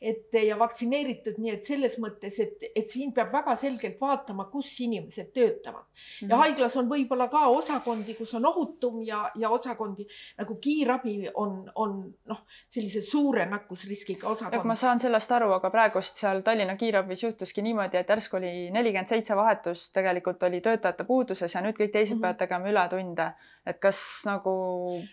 et, 0.00 0.28
ja 0.38 0.56
vaktsineeritud, 0.60 1.38
nii 1.42 1.54
et 1.56 1.66
selles 1.66 1.96
mõttes, 2.02 2.38
et, 2.42 2.66
et 2.74 2.90
siin 2.90 3.12
peab 3.16 3.32
väga 3.34 3.56
selgelt 3.58 4.00
vaatama, 4.00 4.46
kus 4.52 4.72
inimesed 4.84 5.32
töötavad 5.34 5.82
mm. 5.82 5.96
-hmm. 5.96 6.30
ja 6.30 6.40
haiglas 6.42 6.76
on 6.80 6.90
võib-olla 6.90 7.28
ka 7.32 7.46
osakondi, 7.54 8.14
kus 8.18 8.34
on 8.34 8.46
ohutum 8.46 9.02
ja, 9.02 9.24
ja 9.40 9.50
osakondi 9.50 10.06
nagu 10.38 10.56
kiirabi 10.56 11.30
on, 11.34 11.64
on 11.74 11.96
noh, 12.30 12.44
sellise 12.68 13.02
suure 13.02 13.46
nakkusriskiga 13.46 14.28
osakond. 14.28 14.64
ma 14.64 14.74
saan 14.74 15.00
sellest 15.00 15.32
aru, 15.32 15.52
aga 15.52 15.70
praegust 15.70 16.20
seal 16.22 16.42
Tallinna 16.42 16.76
kiirabis 16.76 17.22
juhtuski 17.22 17.62
niimoodi, 17.62 17.96
et 17.96 18.08
järsku 18.08 18.36
oli 18.36 18.70
nelikümmend 18.70 19.08
seitse 19.08 19.36
vahetust, 19.36 19.92
tegelikult 19.94 20.42
oli 20.42 20.60
töötajate 20.60 21.04
puuduses 21.04 21.54
ja 21.54 21.60
nüüd 21.64 21.78
kõik 21.78 21.92
teised 21.92 22.14
mm 22.14 22.18
-hmm. 22.18 22.22
peavad 22.22 22.38
tegema 22.38 22.70
ületunde 22.70 23.32
et 23.64 23.78
kas 23.80 23.98
nagu 24.28 24.52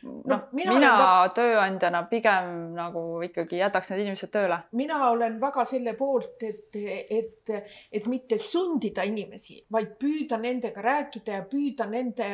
noh 0.04 0.24
no,, 0.28 0.38
mina, 0.52 0.74
mina 0.76 0.92
olen... 0.92 1.32
tööandjana 1.38 2.02
pigem 2.12 2.50
nagu 2.76 3.22
ikkagi 3.24 3.62
jätaks 3.62 3.94
need 3.94 4.02
inimesed 4.04 4.32
tööle. 4.34 4.58
mina 4.76 4.98
olen 5.08 5.38
väga 5.40 5.64
selle 5.68 5.94
poolt, 5.96 6.44
et, 6.44 6.76
et, 6.76 7.52
et 7.92 8.10
mitte 8.12 8.36
sundida 8.42 9.06
inimesi, 9.08 9.62
vaid 9.72 9.94
püüda 10.02 10.40
nendega 10.42 10.84
rääkida 10.84 11.38
ja 11.40 11.46
püüda 11.48 11.88
nende, 11.92 12.28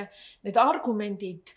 need 0.48 0.58
argumendid. 0.58 1.54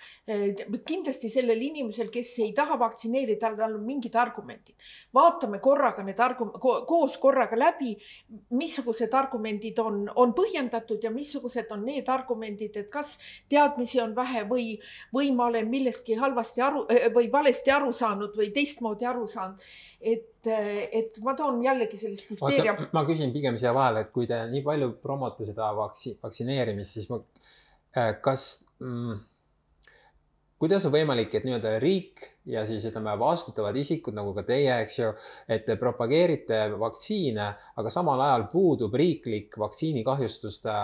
kindlasti 0.87 1.31
sellel 1.33 1.63
inimesel, 1.71 2.11
kes 2.13 2.35
ei 2.45 2.53
taha 2.57 2.77
vaktsineerida, 2.81 3.55
tal 3.57 3.79
on 3.79 3.87
mingid 3.87 4.17
argumendid. 4.21 4.77
vaatame 5.17 5.63
korraga 5.65 6.05
need 6.05 6.21
argu-, 6.21 6.53
koos 6.61 7.17
korraga 7.23 7.57
läbi, 7.57 7.95
missugused 8.61 9.17
argumendid 9.17 9.81
on, 9.81 10.05
on 10.21 10.37
põhjendatud 10.37 11.01
ja 11.01 11.11
missugused 11.15 11.73
on 11.73 11.89
need 11.89 12.13
argumendid, 12.13 12.77
et 12.77 12.93
kas 12.93 13.17
teadmisi 13.49 14.05
on 14.05 14.13
vähe 14.17 14.45
või, 14.51 14.75
või 15.15 15.31
ma 15.37 15.49
olen 15.51 15.71
millestki 15.71 16.19
halvasti 16.21 16.65
aru 16.67 16.85
äh, 16.91 17.09
või 17.15 17.31
valesti 17.33 17.73
aru 17.75 17.93
saanud 17.97 18.37
või 18.37 18.51
teistmoodi 18.55 19.09
aru 19.09 19.27
saanud. 19.31 19.71
et, 20.01 20.47
et 20.47 21.19
ma 21.25 21.35
toon 21.37 21.63
jällegi 21.65 21.99
sellist 22.01 22.31
difteeria. 22.33 22.77
ma 22.93 23.05
küsin 23.09 23.33
pigem 23.33 23.59
siia 23.61 23.75
vahele, 23.77 24.07
et 24.07 24.13
kui 24.15 24.27
te 24.27 24.39
nii 24.51 24.63
palju 24.67 24.95
promote 25.03 25.49
seda 25.49 25.73
vaktsi-, 25.77 26.17
vaktsineerimist, 26.23 26.97
siis 26.97 27.11
ma, 27.13 27.21
äh, 27.97 28.15
kas 28.25 28.47
mm, 28.81 29.19
kuidas 30.61 30.85
on 30.85 30.93
võimalik, 30.93 31.33
et 31.35 31.47
nii-öelda 31.47 31.79
riik 31.81 32.27
ja 32.51 32.67
siis 32.69 32.85
ütleme, 32.89 33.15
vastutavad 33.19 33.77
isikud 33.81 34.17
nagu 34.17 34.35
ka 34.37 34.45
teie, 34.49 34.75
eks 34.85 34.99
ju, 34.99 35.13
et 35.49 35.65
te 35.69 35.77
propageerite 35.81 36.67
vaktsiine, 36.81 37.47
aga 37.81 37.93
samal 37.93 38.21
ajal 38.27 38.47
puudub 38.53 38.95
riiklik 39.01 39.57
vaktsiinikahjustuste 39.61 40.77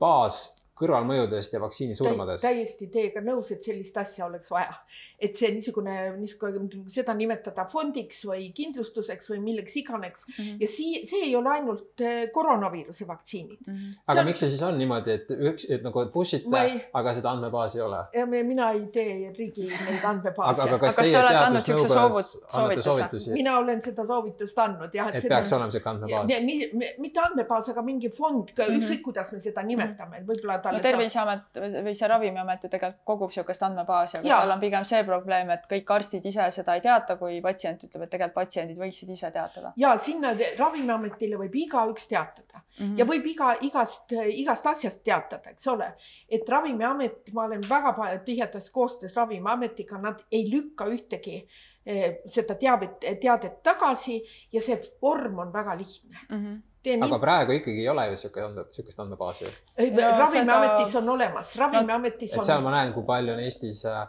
baas 0.00 0.42
kõrvalmõjudest 0.78 1.54
ja 1.54 1.60
vaktsiinisurmadest. 1.62 2.42
täiesti 2.42 2.88
teiega 2.90 3.20
nõus, 3.22 3.52
et 3.54 3.62
sellist 3.62 3.96
asja 4.00 4.26
oleks 4.26 4.50
vaja. 4.50 4.72
et 5.18 5.36
see 5.38 5.52
niisugune, 5.54 5.94
niisugune, 6.18 6.82
seda 6.90 7.14
nimetada 7.14 7.64
fondiks 7.70 8.24
või 8.26 8.48
kindlustuseks 8.56 9.30
või 9.30 9.38
milleks 9.44 9.76
iganes 9.80 10.24
mm. 10.26 10.34
-hmm. 10.34 10.56
ja 10.60 10.68
sii-, 10.68 11.04
see 11.06 11.20
ei 11.28 11.36
ole 11.36 11.52
ainult 11.52 12.00
eh, 12.00 12.30
koroonaviiruse 12.34 13.06
vaktsiinid 13.06 13.60
mm. 13.66 13.74
-hmm. 13.74 13.92
aga 14.08 14.20
on... 14.20 14.26
miks 14.26 14.42
see 14.42 14.48
siis 14.48 14.64
on 14.66 14.78
niimoodi, 14.78 15.14
et 15.14 15.30
üks, 15.30 15.68
et 15.70 15.86
nagu 15.86 16.04
push 16.12 16.40
ite 16.40 16.64
ei..., 16.64 16.80
aga 16.92 17.14
seda 17.14 17.30
andmebaasi 17.30 17.78
ei 17.78 17.84
ole? 17.86 18.02
mina 18.42 18.70
ei 18.70 18.86
tee 18.92 19.32
riigi 19.38 19.68
neid 19.70 20.04
andmebaase. 20.10 20.62
aga, 20.62 20.74
aga 20.74 20.80
kas 20.88 20.98
teie 20.98 21.22
teadusnõukojas 21.28 22.32
annate 22.50 22.86
soovitusi? 22.88 23.32
mina 23.38 23.58
olen 23.62 23.82
seda 23.82 24.06
soovitust 24.10 24.58
andnud 24.58 24.98
jah. 24.98 25.08
et, 25.08 25.20
et 25.20 25.28
seda... 25.28 25.36
peaks 25.36 25.54
olema 25.54 25.70
sihuke 25.70 25.92
andmebaas? 25.94 26.36
nii, 26.50 26.68
mitte 26.98 27.22
andmebaas, 27.22 27.70
aga 27.70 27.86
mingi 27.86 28.10
fond 28.10 28.50
mm, 28.50 28.58
-hmm. 28.58 28.82
ükskõik 28.82 29.02
kuidas 29.06 29.32
me 29.32 29.40
seda 29.40 29.62
nimetame, 29.62 30.24
võib-olla 30.26 30.58
talle 30.64 30.80
no, 30.80 30.84
Terviseamet 30.84 31.60
või 31.84 31.94
see 31.96 32.08
Ravimiamet 32.10 32.66
ju 32.66 32.70
tegelikult 32.72 33.04
kogub 33.10 33.32
niisugust 33.32 33.64
andmebaasi, 33.66 34.18
aga 34.18 34.28
ja. 34.28 34.38
seal 34.40 34.54
on 34.54 34.62
pigem 34.62 34.86
see 34.88 35.02
probleem, 35.06 35.50
et 35.54 35.66
kõik 35.70 35.92
arstid 35.96 36.26
ise 36.30 36.48
seda 36.54 36.76
ei 36.78 36.82
teata, 36.84 37.16
kui 37.20 37.40
patsient 37.44 37.84
ütleb, 37.86 38.06
et 38.06 38.12
tegelikult 38.14 38.40
patsiendid 38.40 38.80
võiksid 38.80 39.12
ise 39.14 39.30
teatada. 39.34 39.72
ja 39.80 39.94
sinna 40.00 40.34
Ravimiametile 40.58 41.38
võib 41.40 41.54
igaüks 41.64 42.08
teatada 42.10 42.62
mm 42.62 42.86
-hmm. 42.86 42.98
ja 42.98 43.04
võib 43.04 43.28
iga, 43.30 43.54
igast, 43.60 44.12
igast 44.12 44.66
asjast 44.66 45.04
teatada, 45.04 45.50
eks 45.50 45.68
ole. 45.68 45.92
et 46.28 46.48
Ravimiamet, 46.48 47.32
ma 47.32 47.44
olen 47.44 47.62
väga 47.68 48.18
tihedas 48.24 48.70
koostöös 48.70 49.16
Ravimiametiga, 49.16 49.98
nad 49.98 50.24
ei 50.32 50.50
lükka 50.50 50.84
ühtegi 50.84 51.46
eh, 51.86 52.16
seda 52.26 52.54
teavet, 52.54 53.00
teadet 53.20 53.62
tagasi 53.62 54.22
ja 54.52 54.60
see 54.60 54.80
vorm 55.02 55.38
on 55.38 55.52
väga 55.52 55.76
lihtne 55.76 56.18
mm. 56.30 56.46
-hmm 56.46 56.62
aga 56.92 57.06
nii... 57.06 57.20
praegu 57.22 57.56
ikkagi 57.58 57.84
ei 57.84 57.88
ole 57.88 58.08
ju 58.10 58.18
sihuke 58.24 58.42
ande, 58.44 58.66
sihukest 58.74 59.00
andmebaasi. 59.04 59.48
ravimiametis 59.78 60.92
seda... 60.92 61.02
on 61.02 61.14
olemas, 61.14 61.54
ravimiametis 61.60 62.36
no, 62.36 62.42
on. 62.42 62.48
seal 62.50 62.64
ma 62.64 62.74
näen, 62.76 62.92
kui 62.96 63.06
palju 63.08 63.34
on 63.34 63.44
Eestis 63.44 63.84
äh, 63.90 64.02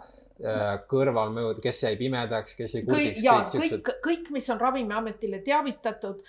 äh 0.44 0.66
kõrvalmõjud, 0.92 1.62
kes 1.64 1.84
jäi 1.86 1.96
pimedaks, 2.00 2.58
kes 2.60 2.80
jäi 2.80 2.84
kurdiks. 2.88 3.24
ja 3.24 3.38
kõik, 3.52 3.78
kõik, 3.78 4.02
kõik, 4.10 4.34
mis 4.36 4.50
on 4.54 4.60
Ravimiametile 4.62 5.40
teavitatud 5.46 6.20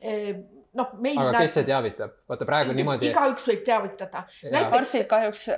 eh, 0.00 0.36
noh, 0.76 0.94
meil. 1.00 1.18
aga 1.18 1.32
näeb... 1.32 1.42
kes 1.46 1.58
see 1.58 1.66
teavitab? 1.72 2.14
vaata 2.30 2.48
praegu 2.48 2.76
niimoodi. 2.76 3.10
igaüks 3.10 3.50
võib 3.50 3.66
teavitada. 3.66 4.26
Arstid 4.66 5.10
kahjuks 5.10 5.48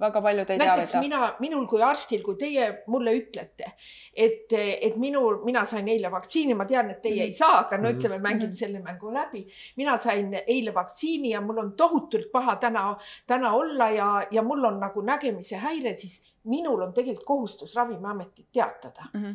väga 0.00 0.22
paljud 0.22 0.50
ei 0.50 0.58
teavita. 0.58 0.76
näiteks 0.76 0.94
mina, 1.00 1.34
minul 1.40 1.66
kui 1.70 1.82
arstil, 1.82 2.22
kui 2.22 2.36
teie 2.38 2.66
mulle 2.90 3.14
ütlete, 3.14 3.70
et, 4.10 4.52
et 4.56 4.96
minul, 5.00 5.40
mina 5.46 5.64
sain 5.68 5.88
eile 5.88 6.10
vaktsiini, 6.10 6.56
ma 6.58 6.66
tean, 6.66 6.90
et 6.90 7.02
teie 7.02 7.14
mm 7.14 7.24
ei 7.24 7.32
saa, 7.32 7.60
aga 7.62 7.78
no 7.78 7.88
mhm. 7.88 7.98
ütleme, 7.98 8.18
mängime 8.22 8.50
mm 8.50 8.54
selle 8.58 8.80
mängu 8.82 9.12
läbi. 9.12 9.46
mina 9.76 9.96
sain 9.98 10.34
eile 10.46 10.74
vaktsiini 10.74 11.30
ja 11.30 11.40
mul 11.40 11.58
on 11.58 11.72
tohutult 11.76 12.30
paha 12.32 12.56
täna, 12.56 12.84
täna 13.26 13.54
olla 13.54 13.90
ja, 13.90 14.26
ja 14.30 14.42
mul 14.42 14.64
on 14.64 14.80
nagu 14.80 15.02
nägemise 15.02 15.56
häire, 15.56 15.94
siis 15.94 16.22
minul 16.44 16.82
on 16.82 16.92
tegelikult 16.92 17.26
kohustus 17.26 17.76
Ravimiametit 17.76 18.46
teatada 18.52 19.10
mm. 19.14 19.24
-hmm 19.24 19.34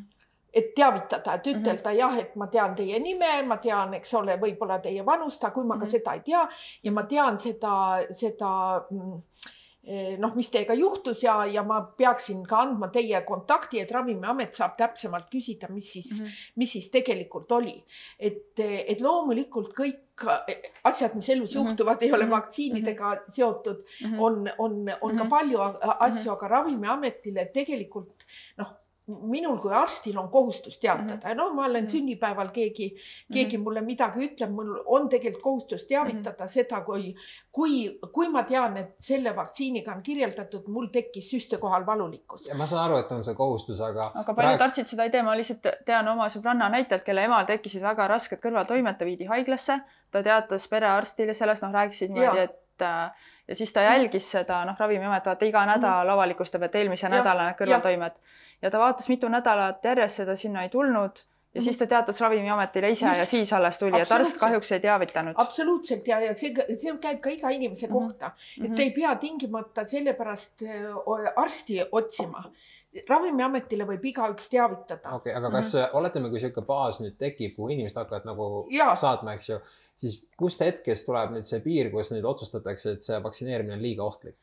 et 0.53 0.73
teavitada, 0.75 1.33
et 1.33 1.47
ütelda 1.47 1.89
mm 1.89 1.95
-hmm. 1.95 1.99
jah, 1.99 2.17
et 2.17 2.35
ma 2.35 2.47
tean 2.47 2.75
teie 2.75 2.99
nime, 2.99 3.41
ma 3.45 3.57
tean, 3.57 3.93
eks 3.93 4.13
ole, 4.13 4.37
võib-olla 4.41 4.79
teie 4.81 5.05
vanust, 5.05 5.43
aga 5.43 5.53
kui 5.53 5.63
ma 5.63 5.75
mm 5.75 5.77
-hmm. 5.77 5.83
ka 5.83 5.85
seda 5.85 6.13
ei 6.13 6.19
tea 6.19 6.47
ja 6.83 6.91
ma 6.91 7.03
tean 7.03 7.37
seda, 7.39 7.99
seda 8.11 8.49
mm, 8.91 9.21
noh, 10.21 10.35
mis 10.37 10.51
teiega 10.53 10.75
juhtus 10.77 11.23
ja, 11.23 11.39
ja 11.49 11.63
ma 11.65 11.79
peaksin 11.97 12.43
ka 12.47 12.63
andma 12.65 12.91
teie 12.93 13.21
kontakti, 13.25 13.79
et 13.81 13.91
Ravimiamet 13.91 14.53
saab 14.53 14.75
täpsemalt 14.77 15.29
küsida, 15.31 15.69
mis 15.73 15.93
siis 15.93 16.11
mm, 16.19 16.25
-hmm. 16.25 16.51
mis 16.61 16.73
siis 16.77 16.89
tegelikult 16.93 17.51
oli. 17.51 17.83
et, 18.19 18.59
et 18.59 19.01
loomulikult 19.01 19.73
kõik 19.73 20.25
asjad, 20.83 21.15
mis 21.15 21.29
elus 21.29 21.55
mm 21.55 21.61
-hmm. 21.61 21.69
juhtuvad, 21.69 22.01
ei 22.01 22.11
ole 22.11 22.25
mhm. 22.25 22.31
vaktsiinidega 22.31 23.09
mm 23.09 23.15
-hmm. 23.15 23.31
seotud, 23.35 23.83
mhm. 24.01 24.19
on, 24.19 24.51
on, 24.57 24.91
on 25.01 25.17
ka 25.17 25.23
mhm. 25.23 25.29
palju 25.29 25.57
asju, 25.99 26.31
aga 26.31 26.47
Ravimiametile 26.47 27.45
tegelikult 27.53 28.25
noh 28.57 28.75
minul 29.09 29.57
kui 29.61 29.73
arstil 29.73 30.17
on 30.17 30.29
kohustus 30.29 30.79
teatada 30.79 31.15
mm 31.15 31.19
-hmm. 31.21 31.37
noh, 31.37 31.53
ma 31.53 31.65
olen 31.65 31.83
mm 31.83 31.85
-hmm. 31.85 31.91
sünnipäeval 31.91 32.49
keegi, 32.53 32.95
keegi 33.33 33.57
mm 33.57 33.61
-hmm. 33.61 33.63
mulle 33.63 33.81
midagi 33.81 34.19
ütleb, 34.27 34.51
mul 34.51 34.79
on 34.85 35.09
tegelikult 35.09 35.43
kohustus 35.43 35.85
teavitada 35.85 36.43
mm 36.43 36.47
-hmm. 36.47 36.47
seda, 36.47 36.81
kui, 36.81 37.15
kui, 37.51 37.99
kui 38.11 38.29
ma 38.29 38.43
tean, 38.43 38.77
et 38.77 38.95
selle 38.97 39.35
vaktsiiniga 39.35 39.91
on 39.91 40.03
kirjeldatud, 40.03 40.67
mul 40.67 40.87
tekkis 40.87 41.31
süstekohal 41.31 41.85
valulikkus. 41.85 42.49
ma 42.53 42.65
saan 42.65 42.85
aru, 42.85 42.97
et 42.97 43.11
on 43.11 43.23
see 43.23 43.35
kohustus, 43.35 43.81
aga. 43.81 44.11
aga 44.15 44.33
paljud 44.33 44.35
praegu... 44.35 44.63
arstid 44.63 44.85
seda 44.85 45.03
ei 45.03 45.09
tee, 45.09 45.23
ma 45.23 45.37
lihtsalt 45.37 45.67
tean 45.85 46.07
oma 46.07 46.27
sõbranna 46.27 46.69
näitelt, 46.69 47.03
kelle 47.03 47.23
emal 47.23 47.45
tekkisid 47.45 47.81
väga 47.81 48.07
rasked 48.07 48.39
kõrvaltoimed, 48.39 48.97
ta 48.97 49.05
viidi 49.05 49.25
haiglasse, 49.25 49.81
ta 50.11 50.23
teatas 50.23 50.67
perearstile 50.67 51.33
sellest, 51.33 51.63
noh, 51.63 51.73
rääkisid 51.73 52.11
niimoodi, 52.11 52.39
et 52.39 52.55
ja 53.49 53.55
siis 53.55 53.73
ta 53.73 53.81
jälgis 53.81 54.31
seda, 54.31 54.61
noh, 54.65 54.77
Ravimiamet 54.79 55.25
vaata 55.25 55.45
iga 55.45 55.65
nädal 55.65 56.03
mm 56.03 56.09
-hmm. 56.09 56.13
avalikustab, 56.13 56.63
et 56.63 56.75
eelmise 56.75 57.09
nädala 57.09 57.49
need 57.49 57.57
kõrvaltoimed 57.61 58.15
ja. 58.61 58.71
ta 58.71 58.79
vaatas 58.79 59.09
mitu 59.09 59.27
nädalat 59.27 59.83
järjest 59.83 60.21
seda 60.23 60.35
sinna 60.35 60.63
ei 60.63 60.69
tulnud 60.69 61.23
ja 61.55 61.61
siis 61.61 61.77
ta 61.77 61.87
teatas 61.87 62.21
Ravimiametile 62.21 62.89
ise 62.89 63.05
Just. 63.05 63.19
ja 63.19 63.25
siis 63.25 63.53
alles 63.53 63.79
tuli, 63.79 64.01
et 64.01 64.11
arst 64.11 64.37
kahjuks 64.37 64.71
ei 64.71 64.79
teavitanud. 64.79 65.33
absoluutselt 65.37 66.07
ja, 66.07 66.19
ja 66.19 66.33
see, 66.33 66.53
see 66.75 66.97
käib 67.01 67.19
ka 67.19 67.29
iga 67.29 67.49
inimese 67.49 67.87
mm 67.87 67.93
-hmm. 67.93 68.07
kohta, 68.07 68.31
et 68.65 68.75
te 68.75 68.83
ei 68.83 68.91
pea 68.91 69.15
tingimata 69.15 69.85
sellepärast 69.85 70.61
arsti 71.35 71.81
otsima 71.91 72.43
ravimiametile 73.09 73.85
võib 73.85 74.05
igaüks 74.11 74.49
teavitada. 74.49 75.09
okei 75.09 75.33
okay,, 75.33 75.33
aga 75.33 75.51
kas 75.51 75.73
mm 75.73 75.79
-hmm. 75.79 75.97
oletame, 75.97 76.29
kui 76.29 76.39
niisugune 76.39 76.65
baas 76.65 77.01
nüüd 77.01 77.17
tekib, 77.17 77.55
kuhu 77.55 77.69
inimesed 77.69 77.97
hakkavad 77.97 78.25
nagu 78.25 78.67
ja. 78.69 78.95
saatma, 78.95 79.33
eks 79.33 79.49
ju, 79.49 79.59
siis 79.99 80.19
kust 80.39 80.63
hetkest 80.63 81.07
tuleb 81.07 81.35
nüüd 81.35 81.49
see 81.49 81.61
piir, 81.63 81.91
kus 81.93 82.11
nüüd 82.13 82.25
otsustatakse, 82.27 82.97
et 82.97 83.05
see 83.05 83.19
vaktsineerimine 83.23 83.77
on 83.77 83.85
liiga 83.85 84.07
ohtlik? 84.07 84.37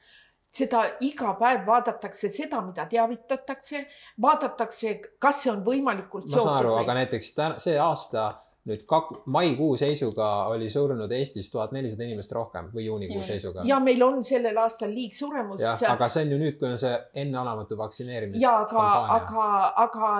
seda 0.56 0.86
iga 1.04 1.34
päev 1.36 1.66
vaadatakse 1.66 2.30
seda, 2.32 2.62
mida 2.64 2.86
teavitatakse, 2.88 3.82
vaadatakse, 4.22 4.94
kas 5.20 5.42
see 5.44 5.52
on 5.52 5.62
võimalikult. 5.66 6.30
ma 6.30 6.38
saan 6.38 6.60
aru, 6.62 6.74
aga 6.80 6.94
näiteks 7.02 7.34
täna, 7.36 7.58
see 7.60 7.76
aasta 7.80 8.30
nüüd 8.66 8.82
kak-, 8.90 9.12
maikuu 9.30 9.76
seisuga 9.78 10.26
oli 10.50 10.68
surnud 10.70 11.12
Eestis 11.14 11.48
tuhat 11.52 11.72
nelisada 11.74 12.06
inimest 12.06 12.32
rohkem 12.34 12.70
või 12.74 12.88
juunikuu 12.88 13.22
seisuga. 13.26 13.62
ja 13.66 13.78
meil 13.82 14.02
on 14.02 14.24
sellel 14.26 14.58
aastal 14.62 14.90
liigsuremus. 14.94 15.62
jah, 15.62 15.84
aga 15.92 16.08
see 16.10 16.26
on 16.26 16.34
ju 16.34 16.40
nüüd, 16.40 16.56
kui 16.58 16.68
on 16.68 16.80
see 16.80 16.94
enneolematu 17.22 17.78
vaktsineerimis. 17.78 18.42
ja 18.42 18.56
aga, 18.64 18.86
aga, 19.18 19.46
aga 19.84 20.10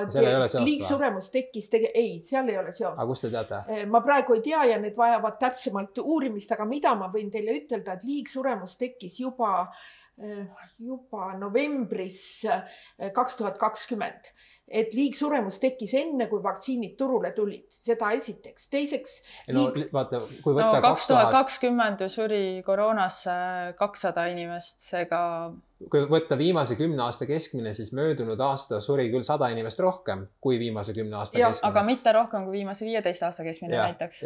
liigsuremus 0.63 1.33
tekkis 1.35 1.71
tege-, 1.75 1.93
ei, 1.95 2.17
seal 2.23 2.49
ei 2.53 2.61
ole 2.63 2.73
seost. 2.73 2.95
aga 2.95 3.09
kust 3.11 3.27
te 3.27 3.33
teate? 3.35 3.63
Eh, 3.75 3.85
ma 3.91 4.03
praegu 4.07 4.39
ei 4.39 4.47
tea 4.47 4.63
ja 4.73 4.79
need 4.83 4.97
vajavad 4.99 5.41
täpsemalt 5.43 5.99
uurimist, 6.05 6.55
aga 6.55 6.69
mida 6.71 6.95
ma 6.99 7.11
võin 7.13 7.33
teile 7.35 7.59
ütelda, 7.59 7.99
et 7.99 8.07
liigsuremus 8.07 8.79
tekkis 8.79 9.21
juba 9.25 9.53
eh, 10.23 10.47
juba 10.79 11.33
novembris 11.41 12.21
eh, 12.47 13.11
kaks 13.17 13.43
tuhat 13.43 13.59
kakskümmend 13.59 14.31
et 14.67 14.95
liigsuremus 14.95 15.61
tekkis 15.63 15.95
enne, 16.01 16.27
kui 16.31 16.43
vaktsiinid 16.43 16.97
turule 16.99 17.31
tulid, 17.37 17.67
seda 17.71 18.11
esiteks. 18.17 18.69
teiseks. 18.73 19.15
no 19.55 19.67
liig... 19.69 19.93
vaata, 19.95 20.23
kui 20.43 20.57
võtta 20.57 20.81
no, 20.81 20.83
kaks 20.89 21.07
tuhat 21.13 21.31
kakskümmend 21.35 22.03
ju 22.03 22.11
suri 22.13 22.43
koroonasse 22.67 23.37
kakssada 23.79 24.27
inimest, 24.33 24.83
seega 24.91 25.21
kui 25.77 26.07
võtta 26.09 26.39
viimase 26.41 26.75
kümne 26.77 27.03
aasta 27.05 27.27
keskmine, 27.29 27.73
siis 27.77 27.91
möödunud 27.97 28.41
aasta 28.41 28.79
suri 28.81 29.11
küll 29.13 29.25
sada 29.27 29.51
inimest 29.53 29.81
rohkem 29.85 30.23
kui 30.41 30.57
viimase 30.59 30.95
kümne 30.97 31.19
aasta 31.21 31.39
ja, 31.39 31.51
keskmine. 31.53 31.69
aga 31.69 31.83
mitte 31.85 32.13
rohkem 32.17 32.47
kui 32.49 32.57
viimase 32.57 32.87
viieteist 32.89 33.27
aasta 33.29 33.45
keskmine 33.45 33.77
ja, 33.77 33.83
näiteks. 33.91 34.23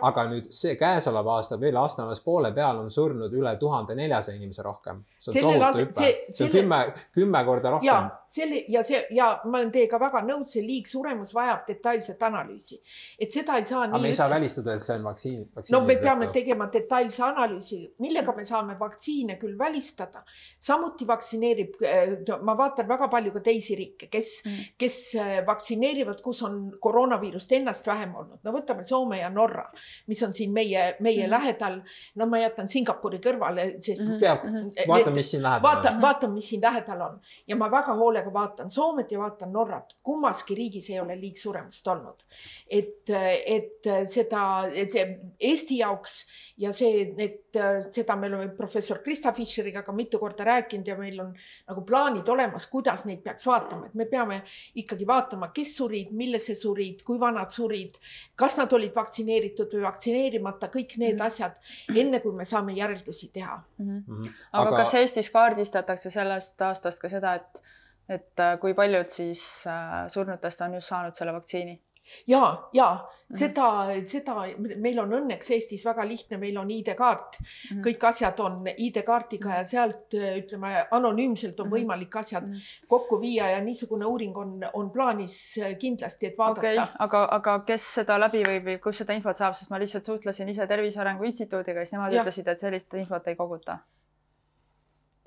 aga 0.00 0.24
nüüd 0.30 0.48
see 0.56 0.78
käesolev 0.80 1.28
aasta 1.34 1.58
veel 1.60 1.76
aasta 1.76 2.06
alles 2.06 2.24
poole 2.24 2.54
peal 2.56 2.80
on 2.80 2.88
surnud 2.90 3.32
üle 3.36 3.52
tuhande 3.60 3.96
neljasaja 3.98 4.38
inimese 4.38 4.64
rohkem. 4.64 5.02
see 5.18 5.44
on 5.44 5.52
tohutu 5.52 5.82
hüpe, 5.84 6.14
see, 6.28 6.46
on 6.46 6.54
kümme, 6.56 6.80
kümme 7.12 7.44
korda 7.44 7.76
rohkem. 7.76 7.86
ja 7.86 7.98
selle 8.34 8.64
ja 8.68 8.82
see 8.82 9.02
ja 9.14 9.28
ma 9.44 9.60
olen 9.60 9.70
teiega 9.74 10.00
väga 10.00 10.24
nõus, 10.24 10.56
see 10.56 10.64
liigsuremus 10.64 11.34
vajab 11.36 11.68
detailset 11.68 12.22
analüüsi, 12.26 12.80
et 13.20 13.30
seda 13.30 13.58
ei 13.60 13.68
saa. 13.68 13.84
aga 13.90 14.00
me 14.00 14.08
ei 14.08 14.16
saa 14.16 14.30
välistada, 14.32 14.74
et 14.74 14.86
see 14.86 14.96
on 14.96 15.04
vaktsiin, 15.10 15.44
vaktsiin. 15.52 15.76
no 15.76 15.84
me 15.84 15.98
peame 16.00 16.30
tegema 16.32 16.70
detailse 16.72 17.22
analüüsi, 17.28 17.82
millega 18.00 18.32
me 18.36 18.48
saame 18.48 18.78
vaktsiine 18.80 19.36
küll 19.40 19.58
välistada, 19.58 20.24
samuti 20.58 20.93
samuti 20.94 21.06
vaktsineerib, 21.06 21.74
äh, 21.82 22.38
ma 22.42 22.54
vaatan 22.56 22.88
väga 22.88 23.08
palju 23.08 23.32
ka 23.32 23.40
teisi 23.40 23.74
riike, 23.76 24.08
kes 24.10 24.44
mm., 24.44 24.64
kes 24.78 25.16
äh, 25.16 25.46
vaktsineerivad, 25.46 26.20
kus 26.22 26.42
on 26.42 26.76
koroonaviirust 26.80 27.52
ennast 27.52 27.86
vähem 27.86 28.14
olnud. 28.14 28.38
no 28.44 28.52
võtame 28.52 28.84
Soome 28.84 29.18
ja 29.18 29.30
Norra, 29.30 29.64
mis 30.06 30.22
on 30.22 30.34
siin 30.34 30.52
meie, 30.52 30.96
meie 31.00 31.26
mm. 31.26 31.30
lähedal. 31.30 31.80
no 32.14 32.26
ma 32.26 32.38
jätan 32.38 32.68
Singapuri 32.68 33.18
kõrvale, 33.18 33.80
sest 33.80 34.08
mm. 34.08 34.18
-hmm. 34.18 34.88
vaata, 34.88 35.10
mis 35.10 35.30
siin 35.30 35.42
lähedal 35.42 35.62
vaata, 35.62 35.90
on. 35.90 36.00
vaatan, 36.02 36.32
mis 36.32 36.48
siin 36.48 36.62
lähedal 36.62 37.00
on 37.00 37.20
ja 37.46 37.56
ma 37.56 37.70
väga 37.70 37.94
hoolega 37.94 38.32
vaatan 38.32 38.70
Soomet 38.70 39.12
ja 39.12 39.18
vaatan 39.18 39.52
Norrat. 39.52 39.96
kummaski 40.02 40.54
riigis 40.54 40.90
ei 40.90 41.00
ole 41.00 41.18
liigsuremust 41.20 41.86
olnud. 41.86 42.24
et, 42.68 43.10
et 43.10 43.90
seda, 44.06 44.68
et 44.72 44.92
see 44.92 45.20
Eesti 45.40 45.78
jaoks 45.78 46.26
ja 46.56 46.70
see, 46.74 47.02
et 47.18 47.56
seda 47.94 48.14
me 48.18 48.28
oleme 48.28 48.52
professor 48.54 49.00
Krista 49.02 49.32
Fischeriga 49.34 49.82
ka 49.82 49.92
mitu 49.92 50.18
korda 50.22 50.44
rääkinud 50.46 50.86
ja 50.86 50.96
meil 50.98 51.18
on 51.20 51.32
nagu 51.68 51.82
plaanid 51.86 52.28
olemas, 52.30 52.68
kuidas 52.70 53.04
neid 53.08 53.24
peaks 53.24 53.46
vaatama, 53.48 53.88
et 53.88 53.94
me 53.98 54.06
peame 54.10 54.40
ikkagi 54.78 55.06
vaatama, 55.06 55.50
kes 55.54 55.74
surid, 55.80 56.12
millesse 56.14 56.54
surid, 56.58 57.02
kui 57.06 57.18
vanad 57.20 57.50
surid, 57.54 57.98
kas 58.38 58.58
nad 58.60 58.72
olid 58.72 58.94
vaktsineeritud 58.94 59.74
või 59.74 59.86
vaktsineerimata, 59.88 60.70
kõik 60.74 60.96
need 61.02 61.16
mhm. 61.18 61.26
asjad, 61.26 61.58
enne 61.94 62.22
kui 62.22 62.34
me 62.36 62.46
saame 62.48 62.76
järeldusi 62.78 63.30
teha 63.34 63.56
mm. 63.78 63.98
-hmm. 63.98 64.30
aga, 64.52 64.68
aga 64.68 64.76
kas 64.82 64.94
Eestis 65.00 65.30
kaardistatakse 65.30 66.10
sellest 66.10 66.62
aastast 66.62 67.02
ka 67.02 67.10
seda, 67.10 67.34
et, 67.34 67.62
et 68.08 68.40
äh, 68.40 68.58
kui 68.60 68.74
paljud 68.74 69.10
siis 69.10 69.64
äh, 69.66 70.06
surnutest 70.08 70.60
on 70.60 70.78
just 70.78 70.92
saanud 70.92 71.14
selle 71.14 71.34
vaktsiini? 71.34 71.80
Ja, 72.26 72.68
ja 72.72 72.88
mhm. 72.94 73.36
seda, 73.38 73.68
seda 74.06 74.34
meil 74.76 74.98
on 75.02 75.14
õnneks 75.20 75.50
Eestis 75.56 75.84
väga 75.86 76.06
lihtne, 76.08 76.38
meil 76.42 76.58
on 76.60 76.70
ID-kaart 76.70 77.38
-hmm. 77.40 77.82
kõik 77.86 78.06
asjad 78.08 78.40
on 78.44 78.68
ID-kaardiga 78.76 79.58
ja 79.58 79.64
sealt 79.64 80.14
ütleme 80.14 80.86
anonüümselt 80.90 81.60
on 81.60 81.68
mhm. 81.68 81.76
võimalik 81.76 82.16
asjad 82.16 82.50
kokku 82.88 83.20
viia 83.20 83.50
ja 83.50 83.60
niisugune 83.64 84.06
uuring 84.06 84.36
on, 84.36 84.60
on 84.72 84.90
plaanis 84.90 85.58
kindlasti, 85.80 86.26
et 86.26 86.38
vaadata 86.38 86.60
okay,. 86.60 86.86
aga, 86.98 87.24
aga 87.38 87.58
kes 87.66 87.90
seda 88.00 88.18
läbi 88.20 88.44
võib 88.46 88.70
või 88.70 88.78
kust 88.80 89.04
seda 89.04 89.16
infot 89.16 89.36
saab, 89.36 89.56
sest 89.58 89.70
ma 89.70 89.78
lihtsalt 89.78 90.04
suhtlesin 90.04 90.48
ise 90.48 90.66
Tervise 90.66 91.00
Arengu 91.00 91.24
Instituudiga, 91.24 91.84
siis 91.84 91.96
nemad 91.96 92.12
ja. 92.12 92.22
ütlesid, 92.22 92.48
et 92.48 92.60
sellist 92.60 92.94
infot 92.94 93.28
ei 93.28 93.36
koguta 93.36 93.78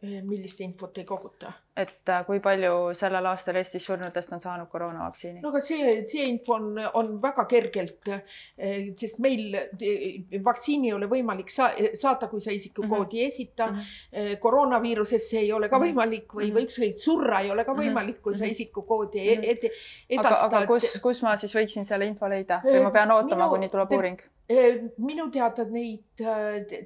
millist 0.02 0.60
infot 0.62 0.98
ei 0.98 1.06
koguta. 1.06 1.52
et 1.78 2.10
äh, 2.10 2.24
kui 2.26 2.40
palju 2.42 2.94
sellel 2.98 3.26
aastal 3.30 3.58
Eestis 3.58 3.86
surnutest 3.86 4.32
on 4.34 4.42
saanud 4.42 4.70
koroonavaktsiini? 4.70 5.42
no 5.42 5.50
aga 5.50 5.62
see, 5.62 5.96
see 6.10 6.28
info 6.30 6.54
on, 6.54 6.68
on 7.02 7.10
väga 7.22 7.46
kergelt, 7.50 8.10
eh, 8.12 8.92
sest 8.98 9.20
meil 9.26 9.58
eh, 9.58 10.38
vaktsiini 10.46 10.92
ei 10.92 10.94
ole 10.94 11.10
võimalik 11.10 11.50
sa 11.54 11.72
saada, 11.98 12.30
kui 12.30 12.42
sa 12.42 12.54
isikukoodi 12.54 12.94
mm 12.94 13.10
-hmm. 13.10 13.24
ei 13.24 13.26
esita 13.26 13.68
mm. 13.72 13.78
-hmm. 13.78 14.38
koroonaviirusesse 14.46 15.40
ei 15.40 15.52
ole 15.54 15.70
ka 15.70 15.80
mhm. 15.80 15.88
võimalik 15.88 16.34
või 16.34 16.54
või 16.54 16.70
ükskõik 16.70 16.98
surra 17.02 17.42
ei 17.42 17.52
ole 17.52 17.66
ka 17.66 17.74
mhm. 17.74 17.82
võimalik, 17.82 18.22
kui 18.22 18.36
sa 18.36 18.44
mhm. 18.44 18.52
isikukoodi 18.52 19.20
ei 19.20 19.50
ed 19.50 19.70
edasta. 20.10 20.46
aga, 20.46 20.58
aga 20.58 20.66
kus, 20.68 21.02
kus 21.02 21.22
ma 21.22 21.38
siis 21.38 21.56
võiksin 21.56 21.86
selle 21.86 22.06
info 22.06 22.30
leida 22.30 22.62
või 22.64 22.84
ma 22.84 22.92
pean 22.92 23.12
ootama 23.12 23.50
kuni 23.50 23.70
tuleb 23.70 23.92
uuring? 23.92 24.22
Minu 24.48 25.28
teada 25.32 25.66
neid, 25.68 26.22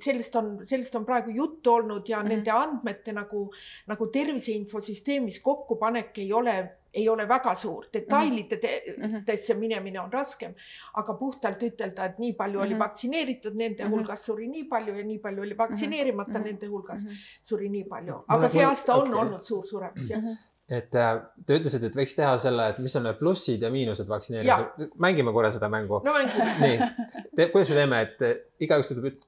sellest 0.02 0.36
on, 0.40 0.52
sellest 0.66 0.96
on 0.98 1.06
praegu 1.06 1.34
juttu 1.36 1.76
olnud 1.76 2.10
ja 2.10 2.18
mm 2.18 2.26
-hmm. 2.26 2.30
nende 2.30 2.52
andmete 2.52 3.14
nagu, 3.14 3.52
nagu 3.88 4.08
tervise 4.08 4.52
infosüsteemis 4.52 5.40
kokkupanek 5.40 6.18
ei 6.18 6.34
ole, 6.34 6.56
ei 6.94 7.10
ole 7.10 7.28
väga 7.28 7.56
suur. 7.56 7.86
detailidesse 7.94 8.98
mm 8.98 9.24
-hmm. 9.24 9.60
minemine 9.60 10.00
on 10.00 10.14
raskem, 10.14 10.54
aga 10.94 11.14
puhtalt 11.14 11.64
ütelda, 11.64 12.06
et 12.06 12.20
nii 12.20 12.34
palju 12.34 12.60
mm 12.60 12.64
-hmm. 12.64 12.68
oli 12.68 12.80
vaktsineeritud, 12.80 13.56
nende 13.56 13.84
mm 13.84 13.90
-hmm. 13.90 13.98
hulgas 13.98 14.26
suri 14.26 14.48
nii 14.48 14.64
palju 14.64 14.96
ja 14.96 15.04
nii 15.04 15.20
palju 15.20 15.42
oli 15.42 15.58
vaktsineerimata 15.58 16.32
mm, 16.32 16.38
-hmm. 16.38 16.46
nende 16.46 16.68
hulgas 16.68 17.04
mm 17.04 17.10
-hmm. 17.10 17.40
suri 17.42 17.70
nii 17.70 17.84
palju. 17.84 18.24
aga 18.28 18.50
see 18.50 18.66
aasta 18.66 18.96
on 18.96 19.08
okay. 19.08 19.22
olnud 19.22 19.44
suur 19.44 19.66
suremus 19.66 20.10
jah 20.10 20.22
mm. 20.22 20.28
-hmm 20.28 20.51
et 20.72 20.96
äh, 20.96 21.18
te 21.46 21.58
ütlesite, 21.60 21.90
et 21.90 21.98
võiks 21.98 22.14
teha 22.16 22.36
selle, 22.42 22.70
et 22.72 22.80
mis 22.84 22.96
on 23.00 23.04
need 23.08 23.20
plussid 23.20 23.64
ja 23.66 23.72
miinused 23.74 24.08
vaktsineerimisel. 24.10 24.94
mängime 25.04 25.34
korra 25.36 25.52
seda 25.54 25.70
mängu. 25.72 26.00
no 26.06 26.16
mängime. 26.16 26.54
nii, 26.62 27.50
kuidas 27.52 27.74
me 27.74 27.82
teeme, 27.82 28.00
et 28.08 28.26
äh, 28.28 28.40
igaüks 28.64 28.94
ütleb 28.96 29.20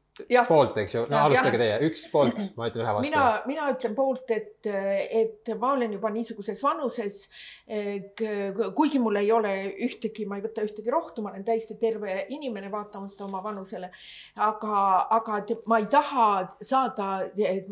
poolt, 0.47 0.77
eks 0.77 0.93
ju, 0.93 1.03
no 1.09 1.17
alustage 1.23 1.57
teie, 1.57 1.77
üks 1.87 2.03
poolt, 2.11 2.37
ma 2.57 2.67
ütlen 2.69 2.83
ühe 2.85 2.91
vastu. 2.95 3.09
mina, 3.09 3.23
mina 3.49 3.69
ütlen 3.73 3.95
poolt, 3.97 4.29
et, 4.35 4.67
et 4.69 5.51
ma 5.59 5.71
olen 5.73 5.95
juba 5.97 6.11
niisuguses 6.13 6.61
vanuses. 6.63 7.23
kuigi 8.77 9.01
mul 9.01 9.17
ei 9.23 9.31
ole 9.33 9.55
ühtegi, 9.87 10.27
ma 10.29 10.37
ei 10.37 10.45
võta 10.45 10.65
ühtegi 10.67 10.93
rohtu, 10.93 11.25
ma 11.25 11.33
olen 11.33 11.47
täiesti 11.47 11.79
terve 11.81 12.27
inimene, 12.29 12.69
vaatamata 12.71 13.25
oma 13.25 13.41
vanusele. 13.43 13.89
aga, 14.37 14.77
aga 15.17 15.41
ma 15.71 15.81
ei 15.81 15.89
taha 15.89 16.29
saada, 16.61 17.09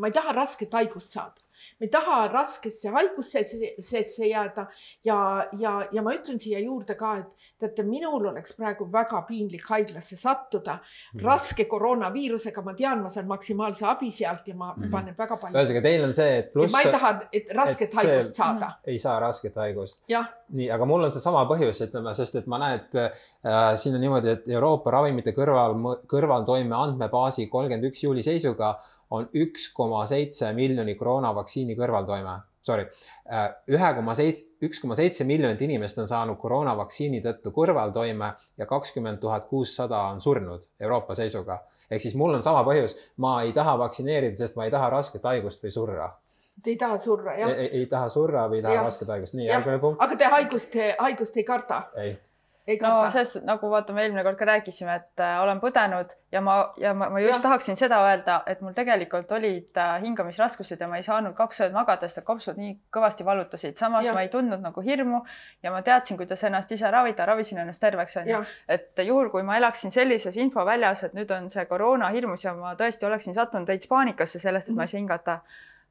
ma 0.02 0.10
ei 0.10 0.18
taha 0.18 0.36
rasket 0.42 0.74
haigust 0.82 1.14
saada 1.14 1.38
me 1.80 1.88
ei 1.88 1.94
taha 1.94 2.28
raskesse 2.32 2.94
haigusesse 2.94 4.28
jääda 4.28 4.68
ja, 5.06 5.18
ja, 5.60 5.78
ja 5.92 6.04
ma 6.06 6.16
ütlen 6.16 6.40
siia 6.42 6.60
juurde 6.64 6.96
ka, 7.00 7.16
et 7.22 7.42
teate, 7.62 7.86
minul 7.88 8.26
oleks 8.32 8.56
praegu 8.58 8.88
väga 8.92 9.22
piinlik 9.28 9.66
haiglasse 9.70 10.18
sattuda 10.20 10.78
mm. 10.80 11.24
raske 11.26 11.66
koroonaviirusega, 11.70 12.64
ma 12.66 12.74
tean, 12.78 13.02
ma 13.04 13.12
saan 13.14 13.30
maksimaalse 13.30 13.86
abi 13.90 14.12
sealt 14.14 14.48
ja 14.50 14.56
ma 14.58 14.72
mm. 14.74 14.92
panen 14.94 15.18
väga 15.18 15.38
palju. 15.42 15.58
ühesõnaga, 15.58 15.84
teil 15.88 16.06
on 16.08 16.16
see, 16.18 16.38
et 16.42 16.54
pluss. 16.54 16.74
ma 16.74 16.84
ei 16.86 16.94
taha, 16.96 17.14
et 17.32 17.52
rasket 17.58 17.90
et 17.90 18.00
haigust 18.02 18.40
saada. 18.40 18.72
ei 18.92 19.02
saa 19.02 19.18
rasket 19.24 19.60
haigust. 19.62 20.00
nii, 20.10 20.70
aga 20.74 20.88
mul 20.90 21.08
on 21.08 21.14
seesama 21.16 21.44
põhjus, 21.50 21.84
ütleme, 21.88 22.16
sest 22.18 22.42
et 22.42 22.50
ma 22.52 22.62
näen, 22.62 22.82
et 22.82 22.98
äh, 23.02 23.76
siin 23.82 23.98
on 23.98 24.04
niimoodi, 24.04 24.38
et 24.38 24.50
Euroopa 24.56 24.96
ravimite 24.98 25.36
kõrval, 25.38 25.78
kõrvaltoime 26.12 26.76
andmebaasi 26.78 27.48
kolmkümmend 27.52 27.92
üks 27.92 28.06
juuli 28.08 28.26
seisuga 28.26 28.76
on 29.12 29.28
üks 29.38 29.70
koma 29.76 30.06
seitse 30.10 30.52
miljoni 30.58 30.96
koroonavaktsiini 31.00 31.76
kõrvaltoime. 31.80 32.40
Sorry, 32.62 32.86
äh, 33.26 33.48
ühe 33.74 33.90
koma 33.98 34.14
seitse, 34.18 34.46
üks 34.62 34.80
koma 34.84 34.96
seitse 34.98 35.26
miljonit 35.26 35.62
inimest 35.66 35.98
on 36.04 36.10
saanud 36.10 36.38
koroonavaktsiini 36.42 37.22
tõttu 37.26 37.54
kõrvaltoime 37.56 38.32
ja 38.58 38.68
kakskümmend 38.70 39.20
tuhat 39.24 39.48
kuussada 39.50 40.04
on 40.12 40.22
surnud 40.22 40.68
Euroopa 40.80 41.18
seisuga. 41.18 41.64
ehk 41.92 42.02
siis 42.02 42.16
mul 42.16 42.34
on 42.38 42.44
sama 42.44 42.64
põhjus, 42.64 42.96
ma 43.18 43.42
ei 43.44 43.54
taha 43.54 43.78
vaktsineerida, 43.78 44.38
sest 44.38 44.56
ma 44.56 44.66
ei 44.66 44.72
taha 44.72 44.90
rasket 44.90 45.24
haigust 45.24 45.64
või 45.64 45.72
surra. 45.72 46.12
Te 46.64 46.70
ei 46.70 46.78
taha 46.78 46.98
surra, 46.98 47.34
jah? 47.40 47.50
ei, 47.50 47.68
ei 47.82 47.86
taha 47.86 48.10
surra 48.10 48.48
või 48.48 48.62
ei 48.62 48.64
taha 48.64 48.84
rasket 48.86 49.10
haigust, 49.10 49.34
nii 49.34 49.48
järgmine 49.48 49.80
punkt. 49.80 50.04
aga 50.04 50.16
te 50.16 50.30
haigust, 50.36 50.78
haigust 51.00 51.38
ei 51.38 51.44
karda? 51.44 51.82
ei 51.98 52.14
no 52.82 53.10
selles 53.10 53.44
nagu 53.48 53.70
vaata, 53.72 53.94
me 53.94 54.04
eelmine 54.06 54.24
kord 54.26 54.38
ka 54.40 54.48
rääkisime, 54.50 54.96
et 55.02 55.24
äh, 55.24 55.38
olen 55.44 55.62
põdenud 55.64 56.14
ja 56.32 56.42
ma 56.46 56.56
ja 56.82 56.94
ma, 56.98 57.10
ma 57.14 57.22
just 57.24 57.38
ja. 57.38 57.42
tahaksin 57.46 57.80
seda 57.80 58.02
öelda, 58.06 58.42
et 58.50 58.62
mul 58.62 58.76
tegelikult 58.78 59.32
olid 59.38 59.78
äh, 59.78 59.96
hingamisraskused 60.04 60.82
ja 60.82 60.90
ma 60.92 61.00
ei 61.00 61.06
saanud 61.08 61.36
kaks 61.38 61.64
ööd 61.66 61.76
magada, 61.76 62.10
sest 62.10 62.26
kopsud 62.28 62.60
nii 62.62 62.76
kõvasti 62.94 63.26
valutasid. 63.28 63.78
samas 63.80 64.06
ja. 64.06 64.14
ma 64.18 64.26
ei 64.26 64.30
tundnud 64.34 64.62
nagu 64.64 64.84
hirmu 64.86 65.24
ja 65.64 65.74
ma 65.74 65.82
teadsin, 65.86 66.20
kuidas 66.20 66.44
ennast 66.48 66.72
ise 66.72 66.92
ravida, 66.92 67.26
ravisin 67.26 67.64
ennast 67.64 67.82
terveks 67.82 68.18
onju. 68.24 68.44
et 68.68 69.04
juhul, 69.08 69.32
kui 69.34 69.44
ma 69.48 69.58
elaksin 69.58 69.92
sellises 69.92 70.38
infoväljas, 70.38 71.04
et 71.10 71.18
nüüd 71.18 71.32
on 71.36 71.50
see 71.50 71.66
koroona 71.66 72.12
hirmus 72.16 72.46
ja 72.46 72.56
ma 72.58 72.76
tõesti 72.80 73.10
oleksin 73.10 73.38
sattunud 73.38 73.68
veits 73.68 73.90
paanikasse 73.92 74.40
sellest, 74.40 74.70
et 74.70 74.76
mm 74.76 74.76
-hmm. 74.76 74.78
ma 74.78 74.84
ei 74.84 74.88
saa 74.88 75.00
hingata 75.00 75.40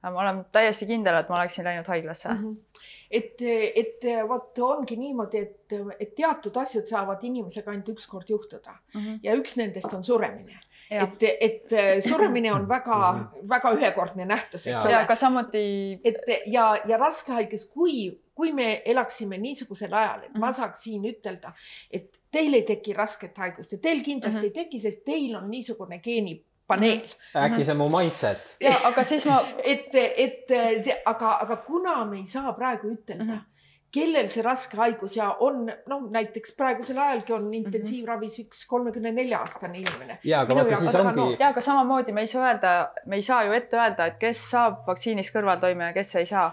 ma 0.02 0.20
olen 0.22 0.44
täiesti 0.52 0.88
kindel, 0.88 1.18
et 1.20 1.28
ma 1.28 1.36
oleksin 1.40 1.66
läinud 1.66 1.88
haiglasse 1.92 2.28
mm. 2.28 2.40
-hmm. 2.44 2.86
et, 3.10 3.42
et 3.74 4.08
vot 4.28 4.58
ongi 4.64 4.96
niimoodi, 4.96 5.38
et, 5.38 5.76
et 6.00 6.14
teatud 6.14 6.56
asjad 6.56 6.88
saavad 6.88 7.24
inimesega 7.24 7.70
ainult 7.70 7.88
ükskord 7.88 8.28
juhtuda 8.28 8.72
mm 8.94 9.00
-hmm. 9.00 9.18
ja 9.22 9.36
üks 9.36 9.56
nendest 9.56 9.94
on 9.94 10.04
suremine. 10.04 10.60
et, 10.90 11.22
et 11.40 11.72
suremine 12.08 12.52
on 12.52 12.68
väga-väga 12.68 13.72
ühekordne 13.76 14.24
nähtus, 14.24 14.66
eks 14.66 14.86
ole. 14.86 14.96
aga 14.96 15.14
samuti. 15.14 16.00
et 16.04 16.16
ja, 16.46 16.78
ja 16.86 16.96
raske 16.96 17.32
haiges, 17.32 17.66
kui, 17.66 18.20
kui 18.34 18.52
me 18.52 18.82
elaksime 18.84 19.38
niisugusel 19.38 19.92
ajal, 19.94 20.22
et 20.22 20.28
mm 20.28 20.34
-hmm. 20.34 20.40
ma 20.40 20.46
mhm. 20.46 20.54
saaks 20.54 20.82
siin 20.82 21.04
ütelda, 21.04 21.52
et 21.90 22.20
teil 22.30 22.54
ei 22.54 22.62
teki 22.62 22.92
rasket 22.92 23.38
haigust 23.38 23.72
ja 23.72 23.78
teil 23.78 24.02
kindlasti 24.02 24.38
mm 24.38 24.42
-hmm. 24.42 24.58
ei 24.58 24.64
teki, 24.64 24.78
sest 24.78 25.04
teil 25.04 25.36
on 25.36 25.50
niisugune 25.50 25.98
geeni 25.98 26.44
paneel. 26.70 27.14
äkki 27.44 27.64
see 27.64 27.76
on 27.76 27.82
mu 27.82 27.90
mindset. 27.92 28.56
ja 28.62 28.74
aga 28.90 29.04
siis 29.04 29.26
ma. 29.28 29.40
et, 29.64 29.94
et 29.94 30.56
see, 30.84 30.98
aga, 31.04 31.36
aga 31.46 31.60
kuna 31.66 32.00
me 32.04 32.22
ei 32.22 32.26
saa 32.26 32.52
praegu 32.56 32.94
ütelda 32.96 33.24
mm, 33.24 33.38
-hmm 33.38 33.48
kellel 33.94 34.28
see 34.30 34.42
raske 34.46 34.78
haigus 34.78 35.16
ja 35.16 35.26
on 35.42 35.64
noh, 35.66 36.02
näiteks 36.14 36.52
praegusel 36.58 36.98
ajalgi 37.02 37.34
on 37.34 37.48
intensiivravis 37.54 38.36
üks 38.44 38.62
kolmekümne 38.70 39.10
nelja 39.14 39.40
aastane 39.42 39.80
inimene. 39.80 40.18
ja 40.24 40.44
aga 40.44 40.54
vaata 40.54 40.78
siis 40.78 40.94
ongi. 41.00 41.36
ja 41.40 41.48
aga 41.50 41.64
samamoodi 41.64 42.14
me 42.14 42.24
ei 42.26 42.30
saa 42.30 42.44
öelda, 42.46 42.74
me 43.06 43.18
ei 43.18 43.26
saa 43.26 43.42
ju 43.48 43.56
ette 43.56 43.78
öelda, 43.78 44.06
et 44.12 44.20
kes 44.22 44.44
saab 44.52 44.84
vaktsiinist 44.86 45.34
kõrvaltoime 45.34 45.90
ja 45.90 45.96
kes 45.96 46.12
saa. 46.12 46.22
ei 46.22 46.30
saa. 46.30 46.46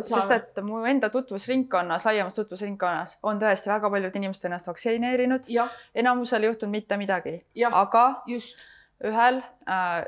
sest 0.00 0.32
et 0.38 0.62
mu 0.64 0.80
enda 0.88 1.12
tutvusringkonnas, 1.12 2.08
laiemas 2.08 2.40
tutvusringkonnas 2.40 3.18
on 3.28 3.42
tõesti 3.42 3.72
väga 3.74 3.92
paljud 3.92 4.16
inimesed 4.22 4.48
ennast 4.48 4.72
vaktsineerinud. 4.72 5.52
enamusel 5.94 6.42
ei 6.42 6.52
juhtunud 6.54 6.78
mitte 6.78 6.96
midagi. 6.96 7.38
aga 7.70 8.08
just 8.26 8.64
ühel 9.04 9.42
äh, 9.68 10.04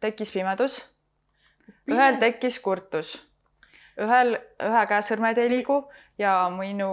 tekkis 0.00 0.32
pimedus, 0.34 0.78
ühel 1.90 2.18
tekkis 2.20 2.60
kurtus, 2.62 3.14
ühel, 3.98 4.36
ühe 4.62 4.84
käe 4.90 5.02
sõrmed 5.02 5.40
ei 5.42 5.50
liigu 5.56 5.80
ja 6.18 6.50
minu 6.50 6.88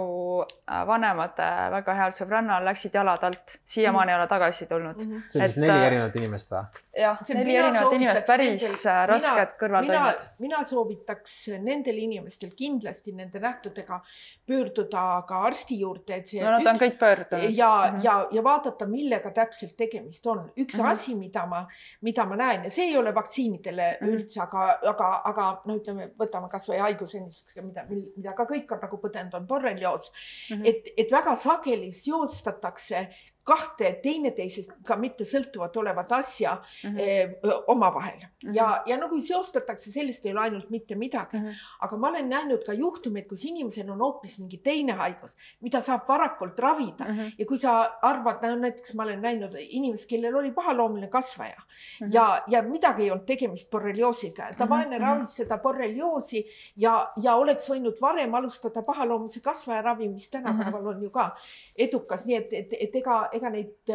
äh, 0.70 0.86
vanemad 0.86 1.40
väga 1.72 1.94
head 1.98 2.14
sõbrannal 2.14 2.64
läksid 2.68 2.94
jalad 2.94 3.24
alt, 3.26 3.56
siiamaani 3.66 4.12
ei 4.12 4.18
ole 4.20 4.26
tagasi 4.30 4.66
tulnud 4.70 5.00
mm. 5.02 5.12
-hmm. 5.12 5.22
see 5.30 5.40
on 5.40 5.48
siis 5.48 5.56
neli 5.56 5.78
äh, 5.78 5.86
erinevat 5.86 6.16
inimest 6.16 6.52
või? 6.52 6.82
jah, 7.00 7.18
neli 7.34 7.56
erinevat 7.56 7.96
inimest, 7.98 8.26
päris 8.26 8.62
nendel, 8.62 8.76
äh, 8.92 9.00
rasked 9.10 9.56
kõrvaltoimed. 9.62 10.20
mina 10.38 10.62
soovitaks 10.64 11.34
nendel 11.58 11.98
inimestel 12.04 12.52
kindlasti 12.56 13.12
nende 13.18 13.42
nähtudega 13.42 14.00
pöörduda 14.46 15.24
ka 15.28 15.42
arsti 15.48 15.80
juurde, 15.80 16.20
et 16.20 16.26
see. 16.26 16.44
no 16.44 16.54
nad 16.54 16.62
üks, 16.62 16.70
on 16.70 16.80
kõik 16.84 16.98
pöördunud. 17.02 17.50
ja 17.50 17.72
mm, 17.90 17.96
-hmm. 17.96 18.04
ja, 18.04 18.28
ja 18.30 18.44
vaadata, 18.44 18.86
millega 18.86 19.30
täpselt 19.30 19.76
tegemist 19.76 20.26
on. 20.26 20.52
üks 20.56 20.78
mm 20.78 20.84
-hmm. 20.84 20.90
asi, 20.90 21.14
mida 21.14 21.46
ma, 21.46 21.66
mida 22.00 22.24
ma 22.24 22.36
näen 22.36 22.64
ja 22.64 22.70
see 22.70 22.84
ei 22.84 22.96
ole 22.96 23.14
vaktsiinidele 23.14 23.98
mm 24.00 24.06
-hmm. 24.06 24.14
üldse, 24.14 24.40
aga, 24.42 24.78
aga, 24.94 25.20
aga 25.24 25.50
no 25.64 25.76
ütleme, 25.76 26.10
võtame 26.18 26.48
kasvõi 26.48 26.78
haiguse, 26.78 27.26
mida, 27.62 27.86
mida 28.16 28.32
ka 28.32 28.44
kõik 28.44 28.72
on 28.72 28.78
nagu 28.80 28.96
põdenud 28.96 29.15
patent 29.16 29.34
on 29.34 29.46
borrelioos 29.46 30.12
mm, 30.50 30.56
-hmm. 30.56 30.68
et, 30.68 30.88
et 30.96 31.12
väga 31.12 31.34
sageli 31.36 31.92
seostatakse 31.92 33.08
kahte 33.46 33.92
teineteisest 34.02 34.80
ka 34.86 34.96
mitte 34.98 35.24
sõltuvat 35.24 35.76
olevat 35.78 36.12
asja 36.18 36.56
mm 36.56 36.96
-hmm. 36.96 37.52
omavahel 37.66 38.18
mm 38.18 38.48
-hmm. 38.48 38.54
ja, 38.54 38.82
ja 38.86 39.08
kui 39.08 39.22
seostatakse, 39.22 39.90
sellest 39.90 40.26
ei 40.26 40.32
ole 40.32 40.40
ainult 40.40 40.70
mitte 40.70 40.94
midagi 40.94 41.36
mm. 41.36 41.44
-hmm. 41.44 41.68
aga 41.80 41.96
ma 41.96 42.08
olen 42.08 42.28
näinud 42.28 42.64
ka 42.66 42.72
juhtumeid, 42.72 43.26
kus 43.28 43.44
inimesel 43.44 43.90
on 43.90 44.00
hoopis 44.00 44.38
mingi 44.38 44.58
teine 44.58 44.92
haigus, 44.92 45.36
mida 45.60 45.80
saab 45.80 46.08
varakult 46.08 46.58
ravida 46.58 47.04
mm 47.04 47.16
-hmm. 47.16 47.34
ja 47.38 47.46
kui 47.46 47.58
sa 47.58 47.98
arvad, 48.02 48.42
no 48.42 48.56
näiteks 48.56 48.94
ma 48.94 49.02
olen 49.02 49.22
näinud 49.22 49.54
inimest, 49.58 50.08
kellel 50.08 50.36
oli 50.36 50.50
pahaloomuline 50.52 51.08
kasvaja 51.08 51.60
mm 51.60 52.06
-hmm. 52.06 52.14
ja, 52.14 52.42
ja 52.46 52.62
midagi 52.62 53.02
ei 53.02 53.10
olnud 53.10 53.26
tegemist 53.26 53.70
borrelioosiga, 53.70 54.42
ta 54.42 54.52
mm 54.52 54.58
-hmm. 54.58 54.68
vaene 54.68 54.98
ravis 54.98 55.36
seda 55.36 55.58
borrelioosi 55.58 56.46
ja, 56.76 57.12
ja 57.22 57.36
oleks 57.36 57.70
võinud 57.70 58.00
varem 58.00 58.34
alustada 58.34 58.82
pahaloomulise 58.82 59.40
kasvaja 59.40 59.82
ravi, 59.82 60.08
mis 60.08 60.30
tänapäeval 60.30 60.82
mm 60.82 60.86
-hmm. 60.86 60.96
on 60.96 61.02
ju 61.02 61.10
ka 61.10 61.36
edukas, 61.78 62.26
nii 62.26 62.36
et, 62.36 62.52
et, 62.52 62.72
et 62.80 62.96
ega 62.96 63.28
ega 63.36 63.50
neid 63.52 63.94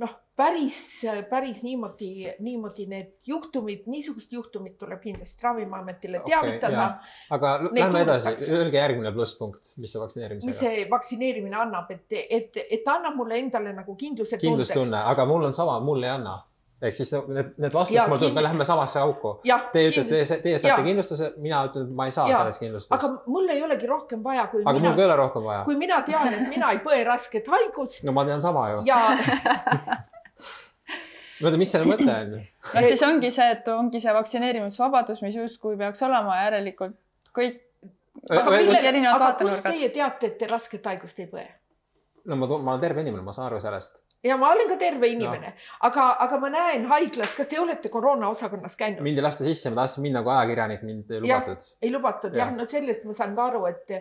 noh, 0.00 0.12
päris, 0.36 0.76
päris 1.30 1.62
niimoodi, 1.62 2.26
niimoodi 2.42 2.86
need 2.90 3.12
juhtumid, 3.26 3.84
niisugust 3.90 4.32
juhtumit 4.32 4.76
tuleb 4.78 5.02
kindlasti 5.02 5.46
Ravimiametile 5.46 6.22
teavitada 6.26 6.86
okay,. 6.86 7.12
aga 7.36 7.52
lähme 7.68 8.02
edasi, 8.02 8.34
öelge 8.54 8.80
järgmine 8.80 9.12
plusspunkt, 9.14 9.74
mis 9.78 9.94
see 9.94 10.02
vaktsineerimisega. 10.02 10.50
mis 10.50 10.62
see 10.64 10.88
vaktsineerimine 10.90 11.60
annab, 11.66 11.92
et, 11.94 12.18
et, 12.24 12.58
et 12.64 12.90
annab 12.90 13.18
mulle 13.20 13.38
endale 13.38 13.76
nagu 13.76 13.94
kindluse. 14.00 14.40
kindlustunne, 14.42 15.04
aga 15.14 15.28
mul 15.30 15.50
on 15.50 15.56
sama, 15.56 15.78
mul 15.84 16.02
ei 16.02 16.14
anna 16.16 16.40
ehk 16.82 16.96
siis 16.96 17.12
need, 17.12 17.52
need 17.62 17.72
vastused 17.72 18.08
mul 18.10 18.18
tuleb, 18.20 18.34
me 18.36 18.42
läheme 18.44 18.64
samasse 18.68 19.00
auku. 19.00 19.36
Teie 19.72 19.90
ütlete, 19.90 20.08
teie, 20.10 20.38
teie 20.42 20.58
saate 20.58 20.80
ja. 20.80 20.86
kindlustuse, 20.86 21.30
mina 21.42 21.62
ütlen, 21.68 21.86
ma 21.96 22.08
ei 22.08 22.14
saa 22.14 22.26
ja. 22.28 22.40
sellest 22.42 22.62
kindlustust. 22.62 22.94
aga 22.96 23.10
mul 23.30 23.48
ei 23.54 23.62
olegi 23.64 23.88
rohkem 23.90 24.24
vaja, 24.24 24.46
kui 24.52 24.64
aga 24.64 24.74
mina. 24.78 24.90
mul 24.90 24.96
ka 24.98 25.04
ei 25.04 25.08
ole 25.08 25.18
rohkem 25.20 25.46
vaja. 25.46 25.62
kui 25.68 25.78
mina 25.80 26.00
tean, 26.06 26.32
et 26.32 26.48
mina 26.50 26.72
ei 26.74 26.82
põe 26.84 27.00
rasket 27.06 27.48
haigust. 27.54 28.04
no 28.08 28.16
ma 28.16 28.26
tean 28.28 28.42
sama 28.44 28.66
ju. 28.72 28.82
ja 28.88 29.00
tea, 31.40 31.60
mis 31.60 31.74
selle 31.76 31.88
mõte 31.88 32.08
on. 32.10 32.38
no 32.74 32.84
siis 32.86 33.04
ongi 33.06 33.32
see, 33.34 33.50
et 33.56 33.68
ongi 33.72 34.02
see 34.02 34.16
vaktsineerimisvabadus, 34.18 35.22
mis 35.26 35.38
justkui 35.40 35.78
peaks 35.80 36.02
olema 36.06 36.40
järelikult 36.42 36.96
kõik. 37.34 37.60
aga, 38.28 38.48
mille, 38.50 39.08
aga 39.10 39.34
kust 39.40 39.64
teie 39.66 39.90
teate, 39.94 40.32
et 40.32 40.40
te 40.42 40.50
rasket 40.50 40.92
haigust 40.92 41.24
ei 41.24 41.30
põe? 41.30 41.46
no 42.28 42.40
ma, 42.40 42.48
ma 42.48 42.76
olen 42.76 42.84
terve 42.84 43.04
inimene, 43.04 43.24
ma 43.24 43.32
saan 43.36 43.50
aru 43.50 43.62
sellest 43.62 44.03
ja 44.24 44.36
ma 44.40 44.50
olen 44.52 44.68
ka 44.68 44.76
terve 44.80 45.08
inimene 45.12 45.50
no., 45.52 45.68
aga, 45.88 46.06
aga 46.24 46.38
ma 46.40 46.50
näen 46.52 46.86
haiglas, 46.88 47.34
kas 47.36 47.48
te 47.50 47.58
olete 47.60 47.90
koroona 47.92 48.30
osakonnas 48.32 48.76
käinud? 48.80 49.02
mind 49.04 49.20
ei 49.20 49.24
lasta 49.24 49.44
sisse, 49.44 49.70
ma 49.70 49.82
tahtsin 49.82 50.04
minna 50.06 50.22
kui 50.24 50.32
ajakirjanik, 50.32 50.82
mind 50.88 51.12
ei 51.12 51.20
lubatud. 51.24 51.68
ei 51.82 51.92
lubatud 51.92 52.38
jah 52.38 52.50
ja., 52.50 52.56
no 52.56 52.66
sellest 52.70 53.06
ma 53.08 53.16
saan 53.16 53.36
ka 53.36 53.46
aru, 53.52 53.62
et, 53.70 53.94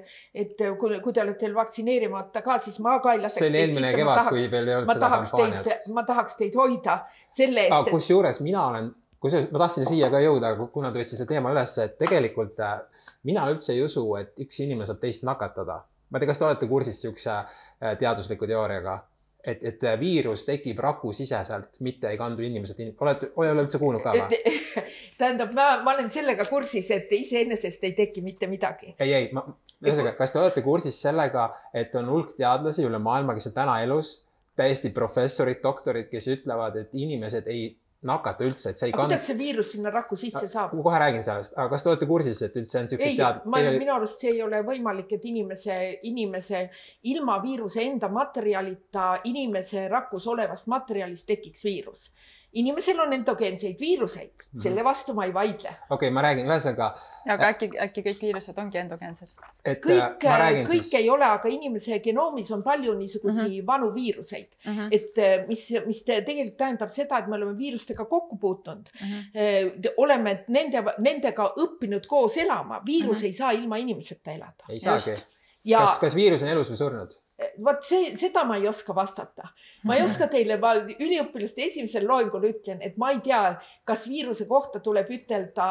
et 0.45 0.65
kui, 0.79 0.97
kui 1.03 1.15
te 1.15 1.23
olete 1.25 1.51
vaktsineerimata 1.55 2.43
ka, 2.45 2.57
siis 2.63 2.79
ma 2.85 2.97
ka 3.03 3.17
ei 3.17 3.23
laseks 3.23 3.51
teid 3.57 3.75
sisse. 3.77 3.93
Kevad, 3.99 4.23
tahaks, 4.23 4.49
ma 4.87 4.97
tahaks 5.05 5.35
teid, 5.35 5.71
ma 5.93 6.07
tahaks 6.07 6.39
teid 6.39 6.59
hoida 6.59 6.99
selle 7.33 7.67
eest. 7.67 7.91
kusjuures 7.91 8.41
mina 8.45 8.67
olen, 8.71 8.91
kusjuures 9.23 9.51
ma 9.51 9.65
tahtsin 9.65 9.89
siia 9.89 10.11
ka 10.13 10.23
jõuda, 10.23 10.55
kuna 10.73 10.91
te 10.91 11.01
võtsite 11.01 11.21
selle 11.21 11.35
teema 11.35 11.51
üles, 11.53 11.77
et 11.83 11.97
tegelikult 11.99 12.59
äh, 12.63 12.77
mina 13.27 13.47
üldse 13.51 13.75
ei 13.75 13.83
usu, 13.83 14.05
et 14.19 14.39
üks 14.43 14.63
inimene 14.63 14.87
saab 14.87 15.03
teist 15.03 15.27
nakatada. 15.27 15.83
ma 16.09 16.19
ei 16.19 16.23
tea, 16.23 16.29
kas 16.31 16.39
te 16.39 16.45
olete 16.47 16.69
kursis 16.69 16.99
niisuguse 16.99 17.33
äh, 17.33 17.97
teadusliku 17.99 18.47
teooriaga 18.47 19.01
et, 19.47 19.63
et 19.63 19.85
viirus 19.99 20.45
tekib 20.47 20.79
rakusiseselt, 20.79 21.79
mitte 21.83 22.09
ei 22.09 22.17
kandu 22.19 22.45
inimesed 22.45 22.79
in..., 22.83 22.93
olete, 22.99 23.31
ei 23.33 23.51
ole 23.51 23.65
üldse 23.65 23.79
kuulnud 23.81 24.03
ka 24.03 24.15
või? 24.15 24.39
tähendab, 25.19 25.53
ma, 25.57 25.67
ma 25.83 25.95
olen 25.97 26.09
sellega 26.13 26.47
kursis, 26.49 26.89
et 26.95 27.11
iseenesest 27.11 27.83
ei 27.89 27.95
teki 27.97 28.23
mitte 28.25 28.47
midagi. 28.51 28.95
ei, 28.99 29.13
ei, 29.13 29.29
ma, 29.35 29.45
ühesõnaga, 29.83 30.15
kas 30.17 30.33
te 30.33 30.39
olete 30.41 30.63
kursis 30.65 30.99
sellega, 31.05 31.49
et 31.75 31.95
on 31.99 32.09
hulk 32.11 32.35
teadlasi 32.37 32.87
üle 32.87 33.01
maailma, 33.03 33.35
kes 33.37 33.51
on 33.51 33.57
täna 33.57 33.79
elus, 33.83 34.15
täiesti 34.55 34.93
professorid, 34.93 35.59
doktorid, 35.63 36.09
kes 36.11 36.29
ütlevad, 36.37 36.77
et 36.79 36.93
inimesed 36.93 37.47
ei 37.51 37.71
nakata 38.07 38.45
üldse, 38.47 38.71
et 38.71 38.79
see 38.79 38.89
ei 38.89 38.95
kanna. 38.95 39.11
kuidas 39.11 39.27
see 39.29 39.37
viirus 39.39 39.71
sinna 39.75 39.93
raku 39.93 40.17
sisse 40.19 40.47
saab? 40.51 40.75
ma 40.77 40.85
kohe 40.87 40.99
räägin 41.03 41.25
sellest, 41.25 41.57
aga 41.57 41.69
kas 41.73 41.85
te 41.85 41.91
olete 41.93 42.09
kursis, 42.09 42.43
et 42.47 42.59
üldse 42.59 42.81
on 42.81 42.91
siuksed 42.91 43.17
tead-? 43.19 43.41
ma, 43.49 43.63
minu 43.77 43.95
arust 43.95 44.23
see 44.23 44.33
ei 44.35 44.43
ole 44.45 44.61
võimalik, 44.67 45.15
et 45.17 45.25
inimese, 45.31 45.79
inimese 46.09 46.63
ilma 47.13 47.39
viiruse 47.43 47.83
enda 47.85 48.11
materjalita, 48.13 49.09
inimese 49.31 49.87
rakus 49.91 50.27
olevast 50.33 50.69
materjalist 50.71 51.27
tekiks 51.29 51.67
viirus 51.69 52.07
inimesel 52.53 52.99
on 52.99 53.13
endogeenseid 53.13 53.79
viiruseid 53.79 54.29
mm, 54.29 54.59
-hmm. 54.59 54.63
selle 54.63 54.83
vastu 54.83 55.13
ma 55.13 55.25
ei 55.25 55.33
vaidle. 55.33 55.69
okei 55.69 55.95
okay,, 55.95 56.09
ma 56.09 56.21
räägin 56.21 56.49
ühesõnaga. 56.49 56.89
aga 57.35 57.49
äkki, 57.53 57.69
äkki 57.85 58.03
kõik 58.07 58.21
viirused 58.21 58.59
ongi 58.61 58.77
endogeensed? 58.77 59.31
kõik, 59.67 60.19
kõik 60.19 60.69
siis... 60.69 60.93
ei 60.99 61.09
ole, 61.09 61.25
aga 61.25 61.49
inimese 61.49 61.99
genoomis 61.99 62.51
on 62.51 62.63
palju 62.63 62.93
niisuguseid 62.99 63.49
mm 63.49 63.59
-hmm. 63.59 63.67
vanu 63.67 63.93
viiruseid 63.95 64.47
mm, 64.65 64.77
-hmm. 64.77 64.87
et 64.91 65.17
eh, 65.17 65.47
mis, 65.47 65.65
mis 65.85 66.03
tegelikult 66.03 66.57
tähendab 66.57 66.91
seda, 66.91 67.17
et 67.17 67.27
me 67.27 67.35
oleme 67.35 67.57
viirustega 67.57 68.05
kokku 68.05 68.37
puutunud 68.37 68.89
mm. 69.01 69.07
-hmm. 69.09 69.93
oleme 69.97 70.43
nende, 70.47 70.83
nendega 70.97 71.53
õppinud 71.57 72.07
koos 72.07 72.37
elama, 72.37 72.81
viirus 72.85 73.17
mm 73.17 73.21
-hmm. 73.21 73.25
ei 73.25 73.33
saa 73.33 73.51
ilma 73.51 73.77
inimeseta 73.77 74.31
elada. 74.31 74.69
ei 74.69 74.79
saagi. 74.79 75.17
Ja... 75.63 75.79
kas, 75.79 75.99
kas 75.99 76.15
viirus 76.15 76.41
on 76.43 76.49
elus 76.49 76.69
või 76.69 76.77
surnud? 76.77 77.22
Vot 77.65 77.81
see, 77.85 78.11
seda 78.17 78.43
ma 78.45 78.57
ei 78.59 78.67
oska 78.69 78.93
vastata. 78.95 79.49
ma 79.83 79.95
ei 79.97 80.03
oska 80.05 80.27
teile, 80.31 80.57
ma 80.61 80.75
üliõpilaste 80.93 81.65
esimesel 81.65 82.05
loengul 82.07 82.45
ütlen, 82.49 82.81
et 82.85 82.97
ma 83.01 83.11
ei 83.13 83.21
tea, 83.25 83.41
kas 83.87 84.05
viiruse 84.07 84.45
kohta 84.49 84.79
tuleb 84.83 85.09
ütelda, 85.11 85.67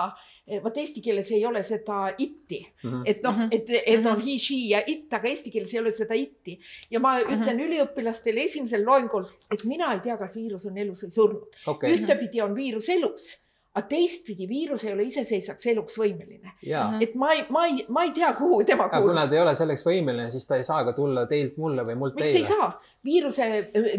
vot 0.64 0.80
eesti 0.82 1.00
keeles 1.04 1.30
ei 1.32 1.44
ole 1.46 1.62
seda 1.62 2.08
itti 2.18 2.58
mm, 2.66 2.90
-hmm. 2.90 3.02
et 3.06 3.22
noh, 3.22 3.44
et, 3.50 3.70
et 3.94 4.06
on 4.10 4.20
he, 4.20 4.38
she 4.42 4.58
ja 4.72 4.82
it, 4.86 5.06
aga 5.14 5.30
eesti 5.30 5.52
keeles 5.54 5.74
ei 5.74 5.80
ole 5.80 5.92
seda 5.94 6.18
itti. 6.18 6.58
ja 6.90 7.00
ma 7.00 7.18
ütlen 7.20 7.38
mm 7.38 7.46
-hmm. 7.46 7.68
üliõpilastele 7.68 8.44
esimesel 8.44 8.84
loengul, 8.86 9.28
et 9.50 9.64
mina 9.64 9.92
ei 9.94 10.00
tea, 10.00 10.18
kas 10.18 10.36
viirus 10.36 10.66
on 10.66 10.78
elus 10.78 11.04
või 11.06 11.14
surnud 11.14 11.62
okay.. 11.66 11.94
ühtepidi 11.94 12.42
on 12.42 12.56
viirus 12.56 12.88
elus 12.88 13.36
aga 13.72 13.88
teistpidi 13.88 14.46
viirus 14.48 14.84
ei 14.84 14.92
ole 14.92 15.06
iseseisvaks 15.08 15.66
eluks 15.72 15.96
võimeline. 15.96 16.52
et 17.00 17.14
ma 17.16 17.30
ei, 17.32 17.44
ma 17.48 17.64
ei, 17.66 17.84
ma 17.88 18.04
ei 18.04 18.12
tea, 18.16 18.32
kuhu 18.36 18.60
tema 18.68 18.88
kuulub. 18.92 19.12
kuna 19.12 19.26
ta 19.26 19.38
ei 19.38 19.40
ole 19.40 19.54
selleks 19.56 19.84
võimeline, 19.86 20.28
siis 20.30 20.44
ta 20.48 20.58
ei 20.60 20.66
saa 20.66 20.82
ka 20.84 20.92
tulla 20.96 21.24
teilt 21.30 21.56
mulle 21.62 21.84
või 21.86 21.96
mult 22.02 22.18
miks 22.18 22.28
teile. 22.28 22.42
miks 22.42 22.50
ei 22.52 22.58
saa? 22.58 22.72
viiruse, 23.04 23.48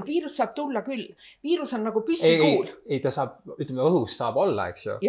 viirus 0.06 0.38
saab 0.38 0.54
tulla 0.56 0.84
küll. 0.86 1.08
viirus 1.44 1.74
on 1.74 1.84
nagu 1.90 2.04
püssikuul. 2.06 2.70
ei, 2.70 2.98
ei, 2.98 3.02
ta 3.04 3.12
saab, 3.14 3.42
ütleme 3.58 3.82
õhus 3.88 4.18
saab 4.22 4.38
olla, 4.46 4.70
eks 4.70 4.86
ju. 4.86 5.00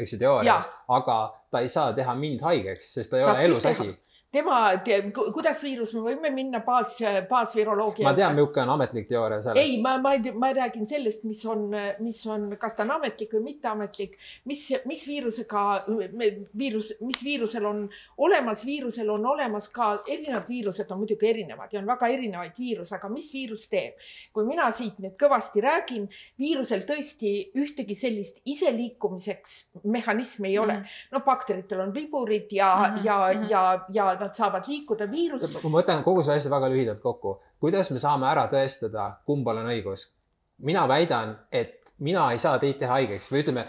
eks 0.00 0.16
ju 0.16 0.22
teoorias, 0.24 0.72
aga 0.96 1.20
ta 1.52 1.62
ei 1.64 1.68
saa 1.72 1.92
teha 1.96 2.16
mind 2.16 2.44
haigeks, 2.46 2.94
sest 2.96 3.12
ta 3.12 3.20
ei 3.20 3.28
saab 3.28 3.36
ole 3.36 3.48
elus 3.50 3.68
asi 3.68 3.92
tema, 4.32 4.56
kuidas 5.32 5.62
viirus, 5.64 5.94
me 5.96 6.02
võime 6.10 6.30
minna 6.34 6.60
baas, 6.64 6.96
baasviroloogia. 7.30 8.04
ma 8.06 8.14
tean, 8.16 8.34
milline 8.36 8.62
on 8.64 8.72
ametlik 8.74 9.08
teooria 9.08 9.40
sellest. 9.44 9.62
ei, 9.62 9.80
ma, 9.82 9.96
ma 10.02 10.14
ei, 10.16 10.32
ma 10.36 10.50
räägin 10.56 10.86
sellest, 10.88 11.24
mis 11.28 11.44
on, 11.48 11.68
mis 12.02 12.20
on, 12.30 12.48
kas 12.60 12.76
ta 12.76 12.84
on 12.84 12.94
ametlik 12.96 13.32
või 13.36 13.44
mitteametlik, 13.52 14.16
mis, 14.50 14.64
mis 14.88 15.04
viirusega, 15.08 15.64
viirus, 16.58 16.92
mis 17.06 17.22
viirusel 17.24 17.68
on 17.68 17.84
olemas, 18.26 18.64
viirusel 18.66 19.10
on 19.14 19.26
olemas 19.32 19.70
ka 19.74 19.92
erinevad 20.04 20.48
viirused 20.48 20.90
on 20.90 21.02
muidugi 21.02 21.30
erinevad 21.30 21.72
ja 21.72 21.80
on 21.80 21.88
väga 21.88 22.10
erinevaid 22.12 22.58
viiruse, 22.58 22.96
aga 22.98 23.10
mis 23.12 23.30
viirus 23.34 23.68
teeb? 23.72 23.96
kui 24.32 24.44
mina 24.48 24.66
siit 24.74 24.98
nüüd 25.02 25.14
kõvasti 25.20 25.62
räägin, 25.64 26.06
viirusel 26.40 26.82
tõesti 26.88 27.32
ühtegi 27.56 27.96
sellist 27.96 28.42
iseliikumiseks 28.48 29.56
mehhanismi 29.84 30.50
ei 30.50 30.58
ole 30.58 30.74
mm. 30.74 30.82
-hmm. 30.82 31.14
no 31.14 31.22
bakteritel 31.24 31.80
on 31.86 31.94
viburid 31.94 32.52
ja 32.52 32.74
mm, 32.76 32.96
-hmm. 32.96 33.06
ja, 33.06 33.18
ja, 33.50 33.64
ja 33.92 34.15
nad 34.20 34.34
saavad 34.36 34.68
liikuda 34.68 35.10
viirus. 35.10 35.48
ma 35.62 35.72
võtan 35.78 36.04
kogu 36.04 36.22
selle 36.22 36.40
asja 36.40 36.52
väga 36.52 36.70
lühidalt 36.72 37.00
kokku. 37.04 37.38
kuidas 37.60 37.90
me 37.90 38.02
saame 38.02 38.28
ära 38.30 38.46
tõestada, 38.52 39.10
kumbal 39.26 39.62
on 39.62 39.72
õigus? 39.74 40.10
mina 40.58 40.86
väidan, 40.88 41.36
et 41.52 41.94
mina 41.98 42.30
ei 42.32 42.38
saa 42.38 42.58
teid 42.58 42.78
teha 42.80 42.96
haigeks 42.98 43.30
või 43.32 43.42
ütleme, 43.44 43.66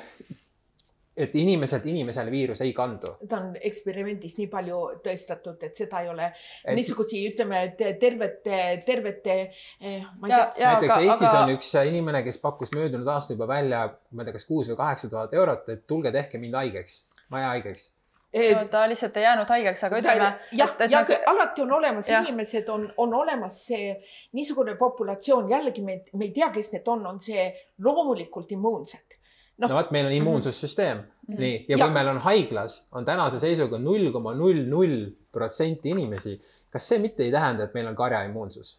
et 1.18 1.36
inimeselt 1.36 1.86
inimesele 1.89 2.32
viirus 2.32 2.62
ei 2.62 2.74
kandu. 2.78 3.16
ta 3.30 3.39
on 3.41 3.56
eksperimendis 3.70 4.38
nii 4.38 4.48
palju 4.52 4.80
tõestatud, 5.06 5.58
et 5.66 5.76
seda 5.76 6.04
ei 6.06 6.12
ole 6.12 6.28
et... 6.30 6.76
niisugusi, 6.78 7.24
ütleme, 7.32 7.64
tervete, 7.78 8.62
tervete 8.86 9.38
eh,. 9.41 10.06
näiteks 10.22 10.62
aga, 10.62 11.00
Eestis 11.02 11.30
aga... 11.32 11.43
on 11.43 11.56
üks 11.58 11.74
inimene, 11.89 12.24
kes 12.28 12.39
pakkus 12.43 12.74
möödunud 12.76 13.08
aasta 13.14 13.34
juba 13.34 13.50
välja, 13.50 13.88
ma 14.12 14.24
ei 14.24 14.30
tea, 14.30 14.38
kas 14.38 14.48
kuus 14.50 14.70
või 14.72 14.80
kaheksa 14.80 15.12
tuhat 15.12 15.34
eurot, 15.38 15.70
et 15.74 15.88
tulge 15.89 16.14
tehke 16.16 16.41
mind 16.41 16.60
haigeks, 16.62 17.08
maja 17.34 17.56
haigeks 17.56 17.97
no, 18.34 18.67
ta 18.71 18.89
lihtsalt 18.89 19.17
ei 19.17 19.23
jäänud 19.23 19.49
haigeks, 19.49 19.84
aga 19.88 19.99
ütleme. 20.01 20.32
jah, 20.51 20.73
ja, 20.80 20.88
ja 20.89 21.01
nagu... 21.01 21.19
alati 21.25 21.61
on 21.61 21.71
olemas 21.71 22.09
ja. 22.09 22.21
inimesed, 22.21 22.69
on, 22.69 22.88
on 22.97 23.13
olemas 23.13 23.59
see 23.67 23.93
niisugune 24.38 24.75
populatsioon, 24.75 25.49
jällegi 25.51 25.84
me, 25.84 26.01
me 26.13 26.28
ei 26.28 26.34
tea, 26.36 26.49
kes 26.53 26.71
need 26.75 26.88
on, 26.91 27.05
on 27.07 27.21
see 27.23 27.47
loomulikult 27.84 28.51
immuunsed. 28.51 29.17
no, 29.57 29.67
no 29.67 29.75
vot, 29.75 29.91
meil 29.91 30.05
on 30.05 30.11
mhm. 30.11 30.21
immuunsussüsteem 30.21 30.97
mm, 30.97 31.03
-hmm. 31.03 31.39
nii, 31.39 31.53
ja, 31.69 31.78
ja 31.78 31.86
kui 31.86 31.93
meil 31.93 32.11
on 32.15 32.19
haiglas, 32.28 32.88
on 32.91 33.05
tänase 33.05 33.39
seisuga 33.39 33.78
null 33.78 34.11
koma 34.11 34.34
null 34.36 34.65
null 34.69 35.07
protsenti 35.32 35.89
inimesi, 35.89 36.41
kas 36.69 36.88
see 36.88 36.99
mitte 36.99 37.23
ei 37.23 37.32
tähenda, 37.32 37.63
et 37.63 37.73
meil 37.73 37.88
on 37.88 37.95
karjaimmuunsus? 37.95 38.78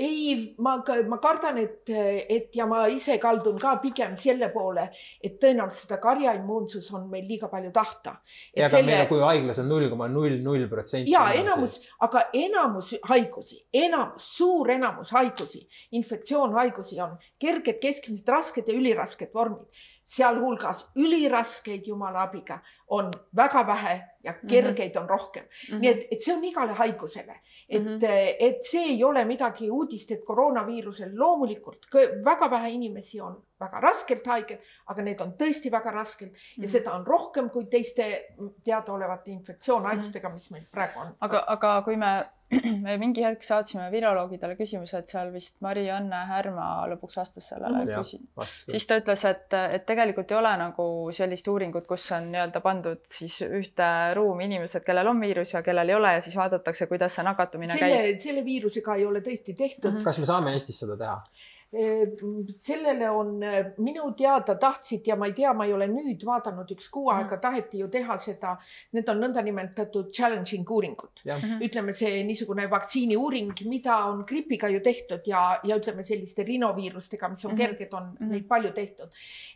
Ei, 0.00 0.54
ma, 0.64 0.76
ma 1.08 1.18
kardan, 1.22 1.58
et, 1.60 1.90
et 1.90 2.56
ja 2.56 2.66
ma 2.68 2.84
ise 2.92 3.18
kaldun 3.20 3.58
ka 3.60 3.74
pigem 3.82 4.16
selle 4.20 4.48
poole, 4.52 4.86
et 5.22 5.36
tõenäoliselt 5.42 5.86
seda 5.86 5.98
karjaimmuunsus 6.02 6.88
on 6.96 7.06
meil 7.12 7.26
liiga 7.28 7.50
palju 7.52 7.72
tahta. 7.74 8.16
ja 8.56 8.64
aga 8.64 8.72
selle... 8.72 8.88
meil, 8.90 9.06
kui 9.10 9.20
haiglas 9.24 9.60
on 9.62 9.70
null 9.70 9.88
koma 9.92 10.08
null 10.12 10.40
null 10.44 10.66
protsenti. 10.72 11.12
ja 11.12 11.26
enamus, 11.36 11.80
aga 12.06 12.26
enamus 12.36 12.94
haigusi, 13.10 13.60
enamus, 13.84 14.30
suur 14.38 14.72
enamus 14.76 15.12
haigusi, 15.16 15.66
infektsioonhaigusi 16.00 17.00
on 17.04 17.16
kerged, 17.40 17.80
keskmised, 17.82 18.28
rasked 18.28 18.68
ja 18.68 18.76
ülirasked 18.76 19.34
vormid 19.36 19.68
sealhulgas 20.10 20.84
üliraskeid 20.96 21.86
jumala 21.86 22.24
abiga 22.26 22.58
on 22.88 23.10
väga 23.36 23.66
vähe 23.66 23.94
ja 24.24 24.32
mhm. 24.32 24.48
kergeid 24.48 24.96
on 24.96 25.08
rohkem 25.08 25.44
mm. 25.44 25.74
-hmm. 25.74 25.80
nii 25.80 25.90
et, 25.90 26.06
et 26.10 26.20
see 26.20 26.34
on 26.34 26.44
igale 26.44 26.72
haigusele 26.72 27.40
et 27.70 27.84
mm, 27.84 27.98
-hmm. 27.98 28.36
et 28.40 28.64
see 28.64 28.82
ei 28.82 29.04
ole 29.04 29.24
midagi 29.24 29.70
uudist, 29.70 30.10
et 30.10 30.24
koroonaviirusel 30.24 31.10
loomulikult 31.18 31.86
väga 32.24 32.50
vähe 32.50 32.70
inimesi 32.70 33.20
on 33.20 33.36
väga 33.60 33.80
raskelt 33.80 34.26
haiged, 34.26 34.58
aga 34.86 35.02
need 35.02 35.20
on 35.20 35.32
tõesti 35.42 35.70
väga 35.70 35.90
raskelt 35.90 36.32
ja 36.32 36.38
mm 36.38 36.64
-hmm. 36.64 36.68
seda 36.68 36.92
on 36.92 37.06
rohkem 37.06 37.50
kui 37.50 37.64
teiste 37.64 38.26
teadaolevate 38.64 39.30
infektsioonhaigustega, 39.30 40.28
mhm. 40.28 40.34
mis 40.34 40.50
meil 40.50 40.64
praegu 40.70 41.00
on. 41.00 41.14
aga, 41.20 41.44
aga 41.46 41.82
kui 41.82 41.96
me 41.96 42.30
me 42.84 42.96
mingi 42.98 43.22
hetk 43.24 43.44
saatsime 43.46 43.86
viroloogidele 43.92 44.56
küsimuse, 44.58 44.98
et 44.98 45.10
seal 45.10 45.30
vist 45.34 45.60
Mari-Anne 45.64 46.22
Härma 46.30 46.66
lõpuks 46.90 47.18
vastas 47.20 47.46
sellele 47.52 47.84
mm, 47.84 47.92
-hmm. 47.92 48.72
siis 48.72 48.86
ta 48.90 48.98
ütles, 48.98 49.24
et, 49.30 49.54
et 49.76 49.86
tegelikult 49.86 50.32
ei 50.32 50.38
ole 50.38 50.56
nagu 50.64 50.86
sellist 51.14 51.48
uuringut, 51.48 51.86
kus 51.86 52.08
on 52.16 52.30
nii-öelda 52.32 52.62
pandud 52.64 53.04
siis 53.10 53.40
ühte 53.46 53.90
ruumi 54.18 54.48
inimesed, 54.50 54.84
kellel 54.86 55.12
on 55.12 55.22
viirus 55.22 55.54
ja 55.54 55.62
kellel 55.62 55.88
ei 55.88 55.98
ole 55.98 56.12
ja 56.16 56.24
siis 56.24 56.36
vaadatakse, 56.36 56.90
kuidas 56.90 57.14
see 57.14 57.26
nakatumine 57.26 57.72
selle, 57.72 58.02
käib. 58.02 58.20
selle 58.26 58.44
viirusega 58.44 58.98
ei 58.98 59.06
ole 59.06 59.22
tõesti 59.22 59.54
tehtud 59.54 59.90
mm. 59.90 59.96
-hmm. 59.96 60.10
kas 60.10 60.18
me 60.18 60.30
saame 60.34 60.52
Eestis 60.58 60.82
seda 60.84 60.98
teha? 60.98 61.22
Sellele 61.70 63.10
on 63.10 63.36
minu 63.78 64.08
teada 64.18 64.56
tahtsid 64.58 65.06
ja 65.06 65.14
ma 65.16 65.28
ei 65.28 65.32
tea, 65.32 65.52
ma 65.54 65.68
ei 65.68 65.72
ole 65.72 65.86
nüüd 65.86 66.24
vaadanud, 66.26 66.70
üks 66.74 66.88
kuu 66.90 67.06
mhm. 67.06 67.20
aega 67.20 67.36
taheti 67.38 67.78
ju 67.78 67.86
teha 67.92 68.16
seda, 68.18 68.56
need 68.96 69.08
on 69.12 69.20
nõndanimetatud 69.22 70.10
challenging 70.10 70.66
uuringud. 70.66 71.22
Mhm. 71.24 71.60
ütleme, 71.62 71.94
see 71.94 72.24
niisugune 72.26 72.66
vaktsiiniuuring, 72.70 73.52
mida 73.70 74.00
on 74.10 74.24
gripiga 74.26 74.68
ju 74.72 74.80
tehtud 74.82 75.26
ja, 75.30 75.60
ja 75.64 75.78
ütleme 75.78 76.02
selliste 76.06 76.42
rinoviirustega, 76.48 77.28
mis 77.28 77.44
on 77.44 77.52
mm 77.52 77.56
-hmm. 77.56 77.60
kerged, 77.60 77.94
on 77.94 78.02
mm 78.02 78.16
-hmm. 78.16 78.32
neid 78.32 78.48
palju 78.48 78.72
tehtud. 78.72 79.08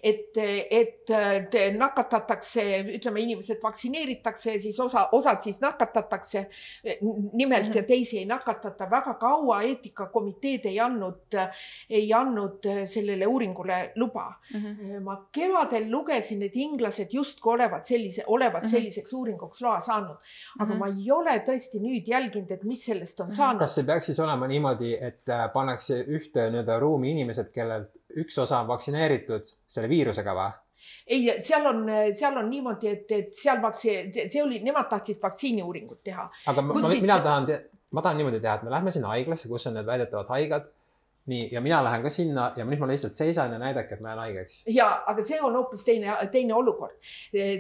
et, 0.03 0.37
et 0.71 1.77
nakatatakse, 1.77 2.85
ütleme, 2.95 3.21
inimesed 3.21 3.59
vaktsineeritakse 3.63 4.53
ja 4.53 4.61
siis 4.61 4.81
osa, 4.81 5.09
osad 5.13 5.41
siis 5.41 5.61
nakatatakse 5.61 6.47
nimelt 7.33 7.67
mm 7.67 7.73
-hmm. 7.73 7.77
ja 7.77 7.83
teisi 7.83 8.19
ei 8.19 8.25
nakatata. 8.27 8.91
väga 8.91 9.15
kaua 9.15 9.63
eetikakomiteed 9.63 10.65
ei 10.65 10.81
andnud, 10.81 11.39
ei 11.91 12.04
ei 12.05 12.13
andnud 12.17 12.69
äh, 12.71 12.83
sellele 12.91 13.27
uuringule 13.27 13.79
luba 14.01 14.27
mm. 14.55 14.61
-hmm. 14.61 15.01
ma 15.05 15.17
kevadel 15.33 15.91
lugesin, 15.91 16.43
et 16.43 16.57
inglased 16.57 17.13
justkui 17.13 17.55
olevat 17.55 17.85
sellise, 17.85 18.25
olevat 18.27 18.63
mm 18.63 18.67
-hmm. 18.67 18.71
selliseks 18.71 19.13
uuringuks 19.13 19.63
loa 19.63 19.81
saanud, 19.81 20.17
aga 20.59 20.65
mm 20.65 20.73
-hmm. 20.73 20.79
ma 20.79 20.87
ei 20.87 21.11
ole 21.11 21.39
tõesti 21.49 21.83
nüüd 21.83 22.09
jälginud, 22.09 22.51
et 22.51 22.65
mis 22.65 22.85
sellest 22.85 23.21
on 23.21 23.27
-hmm. 23.27 23.37
saanud. 23.37 23.59
kas 23.59 23.75
see 23.75 23.85
peaks 23.85 24.07
siis 24.07 24.21
olema 24.21 24.47
niimoodi, 24.47 24.97
et 25.01 25.29
äh, 25.29 25.53
pannakse 25.53 26.05
ühte 26.05 26.51
nii-öelda 26.51 26.79
ruumi 26.79 27.11
inimesed, 27.11 27.51
kellelt 27.53 27.91
üks 28.17 28.39
osa 28.39 28.61
on 28.61 28.69
vaktsineeritud 28.69 29.51
selle 29.67 29.89
viirusega 29.89 30.35
või? 30.35 30.53
ei, 31.07 31.43
seal 31.43 31.67
on, 31.67 31.85
seal 32.13 32.37
on 32.37 32.51
niimoodi, 32.51 32.89
et, 32.89 33.13
et 33.13 33.35
seal 33.37 33.61
vaktsi-, 33.63 34.29
see 34.29 34.43
oli, 34.43 34.61
nemad 34.65 34.89
tahtsid 34.91 35.21
vaktsiiniuuringut 35.23 36.03
teha. 36.05 36.29
aga 36.47 36.63
ma, 36.63 36.75
ma, 36.75 36.89
siis... 36.89 37.03
mina 37.03 37.19
tahan, 37.25 37.49
ma 37.93 38.03
tahan 38.03 38.21
niimoodi 38.21 38.41
teha, 38.41 38.55
et 38.59 38.67
me 38.67 38.73
lähme 38.75 38.95
sinna 38.95 39.13
haiglasse, 39.15 39.49
kus 39.49 39.67
on 39.71 39.79
need 39.79 39.87
väidetavad 39.89 40.33
haiged 40.35 40.71
nii, 41.27 41.49
ja 41.53 41.61
mina 41.61 41.85
lähen 41.85 42.03
ka 42.03 42.11
sinna 42.13 42.51
ja 42.57 42.65
nüüd 42.69 42.81
ma 42.83 42.89
lihtsalt 42.89 43.17
seisan 43.17 43.53
ja 43.53 43.59
näidake, 43.59 43.95
et 43.95 44.01
ma 44.05 44.11
jään 44.13 44.19
haigeks. 44.19 44.63
ja, 44.69 44.89
aga 45.07 45.25
see 45.25 45.39
on 45.41 45.55
hoopis 45.57 45.85
teine, 45.85 46.17
teine 46.33 46.55
olukord. 46.55 46.99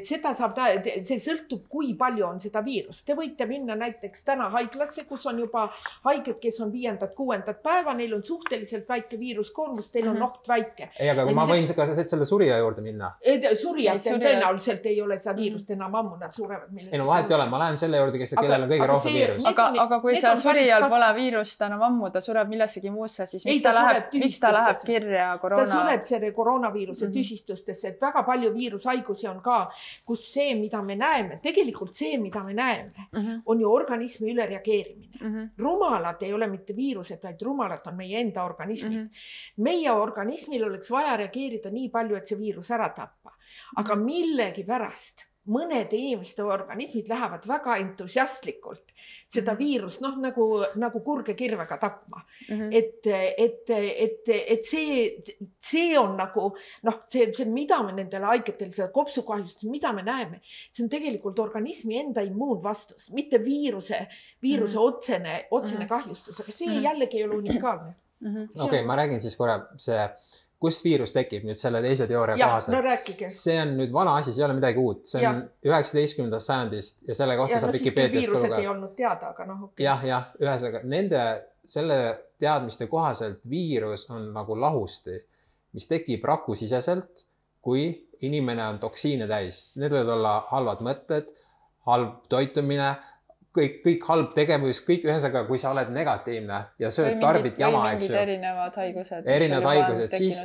seda 0.04 0.34
saab, 0.36 0.58
see 0.84 1.16
sõltub, 1.22 1.62
kui 1.68 1.94
palju 1.98 2.26
on 2.26 2.40
seda 2.40 2.60
viirust. 2.64 3.06
Te 3.06 3.16
võite 3.16 3.46
minna 3.48 3.76
näiteks 3.80 4.24
täna 4.24 4.50
haiglasse, 4.52 5.06
kus 5.08 5.24
on 5.30 5.40
juba 5.40 5.66
haiged, 6.04 6.36
kes 6.42 6.60
on 6.60 6.72
viiendat-kuuendat 6.72 7.62
päeva, 7.64 7.94
neil 7.96 8.12
on 8.18 8.24
suhteliselt 8.24 8.88
väike 8.88 9.18
viiruskoormus, 9.20 9.90
teil 9.90 10.08
on 10.08 10.16
mm 10.16 10.20
-hmm. 10.20 10.24
oht 10.24 10.48
väike. 10.48 10.90
ei, 10.98 11.08
aga 11.10 11.24
et 11.24 11.34
ma 11.34 11.46
võin 11.48 11.66
see... 11.66 11.74
ka 11.74 12.04
selle 12.06 12.28
surija 12.28 12.58
juurde 12.58 12.82
minna. 12.82 13.14
surijatel 13.62 14.20
tõenäoliselt 14.20 14.86
ei 14.92 15.00
ole 15.02 15.18
seda 15.18 15.36
viirust 15.36 15.68
mm 15.68 15.74
-hmm. 15.74 15.76
enam 15.76 15.94
ammu, 15.94 16.16
nad 16.20 16.32
surevad. 16.32 16.68
ei 16.92 16.98
no 16.98 17.06
vahet 17.06 17.30
ei 17.30 17.36
ole, 17.36 17.48
ma 17.48 17.58
lähen 17.58 17.78
selle 17.78 17.96
juurde, 17.96 18.18
kes, 18.18 18.34
kellel 18.40 18.62
on 18.62 18.68
kõige 18.68 18.86
rohkem 18.92 19.12
viirust. 19.12 19.46
aga, 19.46 19.72
aga 19.78 20.00
kui 20.00 20.20
seal 20.20 20.36
surijal 20.36 20.88
pole 20.88 21.14
viirust 21.14 21.62
enam 21.62 21.82
ammu, 21.82 22.10
ta 22.10 22.20
sureb 22.20 22.48
millessegi 22.48 22.90
muusse, 22.90 23.26
siis 23.26 23.53
miks 23.54 23.62
ta, 23.64 23.72
ta 23.72 23.82
läheb, 23.82 24.16
miks 24.22 24.40
ta 24.40 24.52
läheb 24.52 24.80
kirja 24.86 25.26
koroona? 25.42 25.64
ta 25.64 25.70
sureb 25.70 26.04
selle 26.06 26.30
koroonaviiruse 26.36 27.06
mm 27.06 27.10
-hmm. 27.10 27.14
tüsistustesse, 27.18 27.88
et 27.88 28.00
väga 28.00 28.22
palju 28.22 28.52
viirushaigusi 28.54 29.28
on 29.28 29.40
ka, 29.42 29.58
kus 30.06 30.26
see, 30.32 30.54
mida 30.60 30.82
me 30.82 30.96
näeme, 30.96 31.40
tegelikult 31.42 31.94
see, 31.94 32.18
mida 32.18 32.44
me 32.44 32.54
näeme 32.54 33.08
mm, 33.12 33.20
-hmm. 33.20 33.42
on 33.46 33.60
ju 33.60 33.72
organismi 33.72 34.32
ülereageerimine 34.32 35.18
mm. 35.20 35.34
-hmm. 35.34 35.48
rumalad 35.58 36.22
ei 36.22 36.32
ole 36.32 36.46
mitte 36.46 36.76
viirused, 36.76 37.18
vaid 37.22 37.42
rumalad 37.42 37.86
on 37.86 37.96
meie 37.96 38.20
enda 38.20 38.44
organismid 38.44 38.98
mm. 38.98 39.04
-hmm. 39.04 39.62
meie 39.62 39.90
organismil 39.90 40.64
oleks 40.64 40.90
vaja 40.90 41.16
reageerida 41.16 41.70
nii 41.70 41.88
palju, 41.88 42.16
et 42.16 42.26
see 42.26 42.38
viirus 42.38 42.70
ära 42.70 42.88
tappa, 42.88 43.32
aga 43.76 43.96
millegipärast 43.96 45.33
mõnede 45.50 45.96
inimeste 45.96 46.44
organismid 46.44 47.08
lähevad 47.08 47.46
väga 47.48 47.76
entusiastlikult 47.82 48.94
seda 49.28 49.52
Mhm. 49.54 49.58
viirust 49.58 50.00
noh, 50.00 50.16
nagu, 50.20 50.46
nagu 50.80 51.00
kurge 51.04 51.34
kirvega 51.34 51.78
tapma 51.78 52.22
mm. 52.48 52.54
-hmm. 52.54 52.70
et, 52.72 53.06
et, 53.38 53.70
et, 53.70 54.28
et 54.28 54.64
see, 54.64 55.20
see 55.58 55.98
on 55.98 56.16
nagu 56.16 56.54
noh, 56.82 57.00
see, 57.06 57.32
see, 57.34 57.48
mida 57.50 57.82
me 57.82 57.92
nendele 57.92 58.26
haigetele, 58.26 58.72
seda 58.72 58.88
kopsukahjustust, 58.92 59.70
mida 59.70 59.92
me 59.92 60.02
näeme, 60.02 60.40
see 60.44 60.84
on 60.84 60.90
tegelikult 60.90 61.38
organismi 61.38 61.98
enda 61.98 62.24
immuunvastus, 62.24 63.10
mitte 63.12 63.38
viiruse, 63.44 64.06
viiruse 64.42 64.78
mm 64.78 64.82
-hmm. 64.82 64.88
otsene, 64.88 65.46
otsene 65.50 65.78
mm 65.78 65.84
-hmm. 65.84 65.88
kahjustus, 65.88 66.40
aga 66.40 66.52
see 66.52 66.68
mm 66.68 66.74
-hmm. 66.74 66.84
jällegi 66.84 67.18
ei 67.18 67.24
ole 67.24 67.36
unikaalne. 67.36 67.94
okei 68.24 68.64
okay,, 68.64 68.82
ma 68.84 68.96
räägin 68.96 69.20
siis 69.20 69.36
korra 69.36 69.66
see 69.76 70.08
kust 70.64 70.84
viirus 70.86 71.12
tekib 71.14 71.44
nüüd 71.44 71.60
selle 71.60 71.82
teise 71.84 72.08
teooria 72.10 72.38
kohaselt 72.40 72.74
no 72.74 73.28
see 73.32 73.56
on 73.60 73.74
nüüd 73.78 73.92
vana 73.94 74.16
asi, 74.20 74.32
see 74.32 74.42
ei 74.42 74.46
ole 74.48 74.56
midagi 74.58 74.80
uut, 74.80 75.04
see 75.08 75.24
on 75.28 75.42
üheksateistkümnendast 75.68 76.50
sajandist 76.50 77.04
ja 77.08 77.18
selle 77.20 77.36
kohta 77.40 77.58
ja, 77.58 77.62
saab 77.62 77.74
no, 77.74 77.78
Vikipeediast 77.78 78.32
ka 78.32 78.38
lugeda. 78.38 78.62
ei 78.62 78.70
olnud 78.72 78.94
teada, 78.96 79.34
aga 79.34 79.48
noh 79.50 79.66
okay.. 79.68 79.84
jah, 79.86 80.06
jah, 80.08 80.32
ühesõnaga 80.40 80.82
nende, 80.96 81.22
selle 81.76 82.00
teadmiste 82.40 82.88
kohaselt 82.90 83.44
viirus 83.50 84.08
on 84.12 84.30
nagu 84.34 84.56
lahusti, 84.58 85.20
mis 85.76 85.88
tekib 85.90 86.24
rakusiseselt, 86.28 87.26
kui 87.64 87.86
inimene 88.24 88.64
on 88.66 88.78
toksiine 88.82 89.26
täis. 89.28 89.74
Need 89.80 89.92
võivad 89.92 90.12
olla 90.16 90.34
halvad 90.50 90.84
mõtted, 90.86 91.28
halb 91.88 92.22
toitumine 92.32 92.94
kõik, 93.54 93.78
kõik 93.84 94.08
halb 94.08 94.34
tegevus, 94.36 94.82
kõik 94.86 95.06
ühesõnaga, 95.08 95.44
kui 95.48 95.60
sa 95.60 95.70
oled 95.74 95.92
negatiivne 95.94 96.60
ja 96.82 96.90
sööd, 96.92 97.20
tarbid 97.22 97.58
jama, 97.60 97.86
eks 97.94 98.08
ju. 98.10 98.16
erinevad 98.18 98.78
haigused. 98.80 99.30
erinevad 99.36 99.70
haigused, 99.70 100.16
siis 100.16 100.42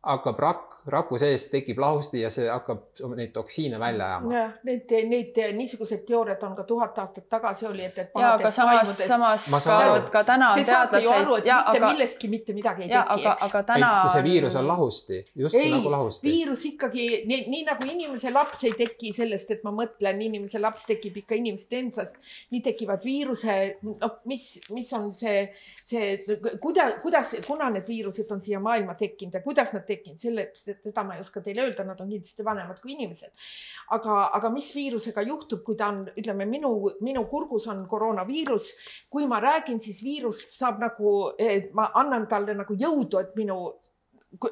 hakkab 0.00 0.38
rakk, 0.40 0.76
raku 0.88 1.18
sees 1.20 1.42
tekib 1.52 1.78
lahusti 1.78 2.22
ja 2.22 2.30
see 2.32 2.46
hakkab 2.48 3.02
neid 3.18 3.34
toksiine 3.34 3.76
välja 3.78 4.06
ajama. 4.06 4.32
jah, 4.32 4.52
neid, 4.64 4.92
neid 5.10 5.40
niisugused 5.58 6.06
teooriad 6.08 6.40
on 6.46 6.54
ka 6.56 6.64
tuhat 6.64 6.98
aastat 7.02 7.26
tagasi 7.28 7.66
oli, 7.68 7.84
et, 7.84 7.98
et. 7.98 8.14
ja, 8.16 8.30
aga 8.38 8.50
samas, 8.50 8.94
samas 8.96 9.48
ka, 9.50 9.80
ka 10.12 10.22
täna 10.24 10.52
on 10.54 10.62
teadlased. 10.64 11.08
aru, 11.16 11.34
et 11.42 11.50
ja, 11.50 11.58
mitte 11.66 11.82
aga, 11.82 11.90
millestki 11.92 12.30
mitte 12.32 12.56
midagi 12.56 12.86
ei 12.86 12.94
ja, 12.94 13.02
teki, 13.10 13.26
eks. 13.28 13.44
aga 13.50 13.62
täna. 13.72 13.90
see 14.14 14.24
viirus 14.24 14.56
on 14.56 14.70
lahusti, 14.70 15.20
just 15.42 15.58
ei, 15.60 15.74
nagu 15.74 15.92
lahusti. 15.92 16.28
viirus 16.30 16.64
ikkagi 16.70 17.06
nii, 17.28 17.42
nii 17.52 17.60
nagu 17.68 17.90
inimese 17.92 18.32
laps 18.32 18.64
ei 18.70 18.72
teki 18.80 19.12
sellest, 19.20 19.52
et 19.58 19.68
ma 19.68 19.74
mõtlen, 19.82 20.24
inimese 20.30 20.64
laps 20.64 20.88
tekib 20.88 21.20
ikka 21.20 21.36
inimesest 21.42 21.76
endsast, 21.76 22.32
nii 22.56 22.64
tekivad 22.70 23.04
viiruse, 23.04 23.58
noh, 23.84 24.16
mis, 24.32 24.48
mis 24.72 24.96
on 24.96 25.12
see, 25.12 25.44
see, 25.84 26.16
kuidas, 26.56 26.96
kuidas, 27.04 27.36
kuna 27.44 27.68
need 27.76 27.84
viirused 27.84 28.32
on 28.32 28.40
siia 28.40 28.64
maailma 28.64 28.96
tekkinud 28.96 29.36
ja 29.36 29.44
kuidas 29.44 29.76
nad 29.76 29.89
tekkinud, 29.90 30.20
sellest, 30.20 30.68
et 30.72 30.88
seda 30.88 31.04
ma 31.06 31.16
ei 31.16 31.24
oska 31.24 31.42
teile 31.44 31.66
öelda, 31.66 31.84
nad 31.86 32.00
on 32.00 32.10
kindlasti 32.10 32.46
vanemad 32.46 32.80
kui 32.80 32.94
inimesed. 32.96 33.32
aga, 33.96 34.16
aga 34.38 34.50
mis 34.54 34.70
viirusega 34.74 35.24
juhtub, 35.26 35.62
kui 35.66 35.76
ta 35.76 35.90
on, 35.92 36.04
ütleme 36.16 36.46
minu, 36.48 36.72
minu 37.04 37.26
kurgus 37.30 37.66
on 37.72 37.86
koroonaviirus. 37.90 38.72
kui 39.10 39.26
ma 39.26 39.40
räägin, 39.42 39.80
siis 39.80 40.02
viirus 40.04 40.42
saab 40.56 40.80
nagu, 40.80 41.14
ma 41.74 41.90
annan 41.94 42.26
talle 42.30 42.54
nagu 42.54 42.76
jõudu, 42.78 43.20
et 43.20 43.36
minu 43.36 43.60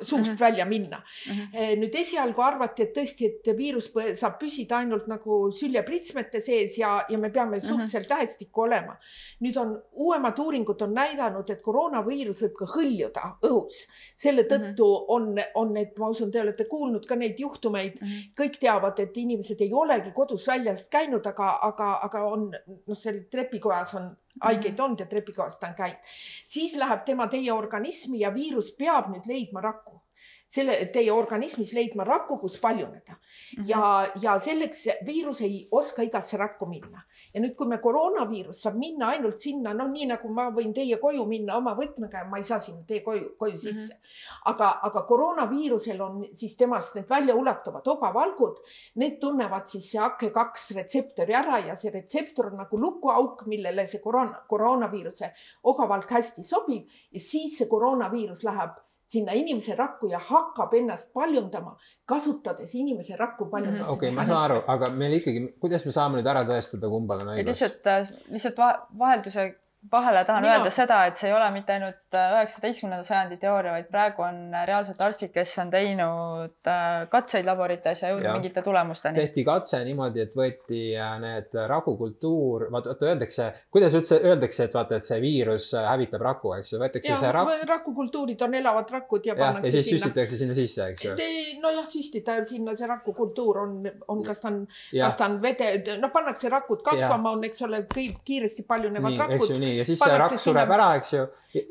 suust 0.01 0.13
mm 0.13 0.23
-hmm. 0.23 0.41
välja 0.41 0.65
minna 0.65 1.03
mm. 1.29 1.33
-hmm. 1.35 1.77
nüüd 1.79 1.95
esialgu 1.95 2.43
arvati, 2.43 2.83
et 2.83 2.97
tõesti, 2.97 3.27
et 3.27 3.57
viirus 3.57 3.93
saab 4.15 4.39
püsida 4.39 4.77
ainult 4.77 5.07
nagu 5.07 5.53
süljepritsmete 5.53 6.41
sees 6.41 6.79
ja, 6.79 7.05
ja 7.09 7.19
me 7.19 7.31
peame 7.31 7.61
suhteliselt 7.61 8.03
mm 8.03 8.07
-hmm. 8.07 8.17
lähestikku 8.17 8.61
olema. 8.63 8.97
nüüd 9.41 9.57
on 9.57 9.83
uuemad 9.93 10.39
uuringud 10.39 10.83
on 10.83 10.95
näidanud, 10.95 11.51
et 11.51 11.63
koroonaviirus 11.63 12.43
võib 12.43 12.57
ka 12.59 12.65
hõljuda 12.65 13.23
õhus. 13.43 13.87
selle 14.15 14.43
tõttu 14.43 14.87
mm 14.87 14.99
-hmm. 14.99 15.05
on, 15.09 15.37
on 15.55 15.73
need, 15.75 15.93
ma 15.99 16.09
usun, 16.09 16.31
te 16.31 16.41
olete 16.41 16.65
kuulnud 16.65 17.07
ka 17.07 17.17
neid 17.17 17.39
juhtumeid 17.39 18.01
mm, 18.01 18.07
-hmm. 18.07 18.33
kõik 18.41 18.59
teavad, 18.61 18.99
et 18.99 19.17
inimesed 19.17 19.61
ei 19.61 19.73
olegi 19.73 20.11
kodus 20.13 20.49
väljas 20.49 20.89
käinud, 20.89 21.27
aga, 21.27 21.59
aga, 21.63 21.99
aga 22.03 22.25
on 22.25 22.51
noh, 22.87 22.97
seal 22.97 23.21
trepikojas 23.31 23.95
on 23.95 24.17
haigeid 24.43 24.81
olnud 24.81 25.01
ja 25.01 25.07
trepikohas 25.07 25.59
ta 25.59 25.69
on 25.69 25.75
käinud. 25.75 26.11
siis 26.47 26.77
läheb 26.77 27.05
tema 27.05 27.27
teie 27.27 27.53
organismi 27.53 28.21
ja 28.21 28.35
viirus 28.35 28.73
peab 28.79 29.11
nüüd 29.13 29.27
leidma 29.27 29.61
rakku. 29.61 30.03
selle 30.49 30.77
teie 30.93 31.13
organismis 31.13 31.73
leidma 31.77 32.05
rakku, 32.05 32.39
kus 32.39 32.61
paljuneda 32.61 33.13
mm. 33.13 33.63
-hmm. 33.63 33.69
ja, 33.69 34.11
ja 34.23 34.39
selleks 34.39 34.89
viirus 35.07 35.41
ei 35.41 35.69
oska 35.71 36.03
igasse 36.03 36.37
rakku 36.37 36.67
minna. 36.67 37.03
Ja 37.35 37.43
nüüd, 37.43 37.55
kui 37.59 37.69
me 37.69 37.79
koroonaviirus 37.83 38.63
saab 38.65 38.79
minna 38.81 39.11
ainult 39.15 39.41
sinna, 39.43 39.75
noh, 39.77 39.91
nii 39.93 40.09
nagu 40.13 40.31
ma 40.35 40.49
võin 40.55 40.73
teie 40.77 40.99
koju 41.01 41.27
minna 41.29 41.59
oma 41.59 41.75
võtmega 41.79 42.23
ja 42.23 42.29
ma 42.31 42.41
ei 42.41 42.47
saa 42.49 42.61
sinna 42.63 42.85
teie 42.89 43.03
koju, 43.05 43.35
koju 43.39 43.59
sisse 43.59 43.95
mm. 43.95 44.01
-hmm. 44.01 44.41
aga, 44.53 44.71
aga 44.89 45.05
koroonaviirusel 45.11 46.01
on 46.03 46.25
siis 46.33 46.57
temast 46.57 46.97
need 46.97 47.09
väljaulatuvad 47.09 47.87
ogavalgud, 47.95 48.59
need 49.03 49.21
tunnevad 49.21 49.69
siis 49.69 49.91
see 49.93 50.01
AK2 50.01 50.77
retseptori 50.81 51.35
ära 51.35 51.59
ja 51.67 51.77
see 51.77 51.93
retseptor 51.95 52.53
on 52.53 52.59
nagu 52.65 52.81
lukuauk, 52.81 53.47
millele 53.47 53.87
see 53.87 54.01
koroona, 54.01 54.45
koroonaviiruse 54.49 55.33
ogavalk 55.63 56.11
hästi 56.11 56.43
sobib 56.43 56.89
ja 57.13 57.21
siis 57.21 57.59
see 57.59 57.69
koroonaviirus 57.69 58.45
läheb 58.45 58.77
sinna 59.09 59.33
inimese 59.37 59.77
rakku 59.79 60.11
ja 60.13 60.21
hakkab 60.21 60.75
ennast 60.79 61.15
paljundama, 61.17 61.77
kasutades 62.09 62.75
inimese 62.77 63.17
rakku 63.17 63.49
paljundamise 63.53 63.89
okei 63.95 64.11
okay,, 64.11 64.17
ma 64.17 64.27
saan 64.29 64.45
aru, 64.51 64.59
aga 64.75 64.91
meil 65.01 65.17
ikkagi, 65.21 65.47
kuidas 65.63 65.87
me 65.89 65.95
saame 65.97 66.21
nüüd 66.21 66.29
ära 66.29 66.45
tõestada, 66.49 66.91
kummal 66.93 67.25
on 67.25 67.33
õigus? 67.35 67.49
lihtsalt, 67.55 68.29
lihtsalt 68.35 68.61
vahelduse 69.01 69.49
vahele 69.93 70.25
tahan 70.25 70.43
Mina... 70.43 70.57
öelda 70.57 70.71
seda, 70.71 70.99
et 71.09 71.17
see 71.19 71.29
ei 71.31 71.35
ole 71.35 71.49
mitte 71.55 71.75
ainult 71.75 72.17
äh, 72.17 72.35
üheksateistkümnenda 72.37 73.05
sajandi 73.07 73.39
teooria, 73.41 73.73
vaid 73.77 73.89
praegu 73.93 74.25
on 74.27 74.41
äh, 74.53 74.65
reaalselt 74.69 75.01
arstid, 75.05 75.33
kes 75.35 75.55
on 75.63 75.71
teinud 75.73 76.71
äh, 76.71 77.07
katseid 77.13 77.49
laborites 77.49 78.03
ja 78.03 78.13
jõudnud 78.13 78.39
mingite 78.39 78.63
tulemusteni. 78.65 79.21
tehti 79.23 79.45
katse 79.47 79.81
niimoodi, 79.87 80.25
et 80.27 80.35
võeti 80.37 80.83
need 81.23 81.57
rakukultuur, 81.73 82.67
vaata, 82.73 82.93
vaata 82.93 83.09
öeldakse, 83.09 83.49
kuidas 83.75 83.97
üldse 83.99 84.21
öeldakse, 84.23 84.69
et 84.69 84.77
vaata, 84.77 84.99
et 84.99 85.09
see 85.09 85.21
viirus 85.25 85.71
hävitab 85.79 86.25
raku, 86.27 86.53
eks 86.59 86.75
ju, 86.75 86.83
võetakse 86.83 87.13
ja, 87.13 87.21
see 87.23 87.33
rak-. 87.39 87.65
rakukultuurid 87.73 88.45
on 88.47 88.59
elavad 88.61 88.95
rakud 88.99 89.27
ja, 89.27 89.35
ja 89.35 89.41
pannakse 89.41 89.73
ja 89.73 89.77
siis 89.79 89.91
sinna. 89.93 90.05
süstitakse 90.05 90.41
sinna 90.43 90.59
sisse, 90.59 90.91
eks 90.93 91.07
ju. 91.09 91.17
nojah, 91.65 91.89
süstida 91.89 92.39
sinna 92.49 92.77
see 92.79 92.91
rakukultuur 92.91 93.63
on, 93.65 93.79
on, 94.09 94.23
kas 94.27 94.45
ta 94.45 94.53
on, 94.53 94.61
kas 94.93 95.19
ta 95.19 95.31
on 95.31 95.41
vede, 95.43 95.73
no 96.03 96.13
pannakse 96.15 96.53
rakud 96.53 96.85
kasvama, 96.85 97.35
on, 97.37 97.45
eks 97.49 97.65
ole, 97.67 97.85
kõik 97.89 98.23
kiiresti 98.29 98.67
paljunevad 98.69 99.15
nii, 99.15 99.23
rakud 99.25 99.57
nii 99.59 99.78
ja 99.79 99.87
siis 99.89 100.01
see 100.03 100.19
rakk 100.23 100.41
sureb 100.41 100.75
ära, 100.77 100.89
eks 100.99 101.15
ju. 101.15 101.25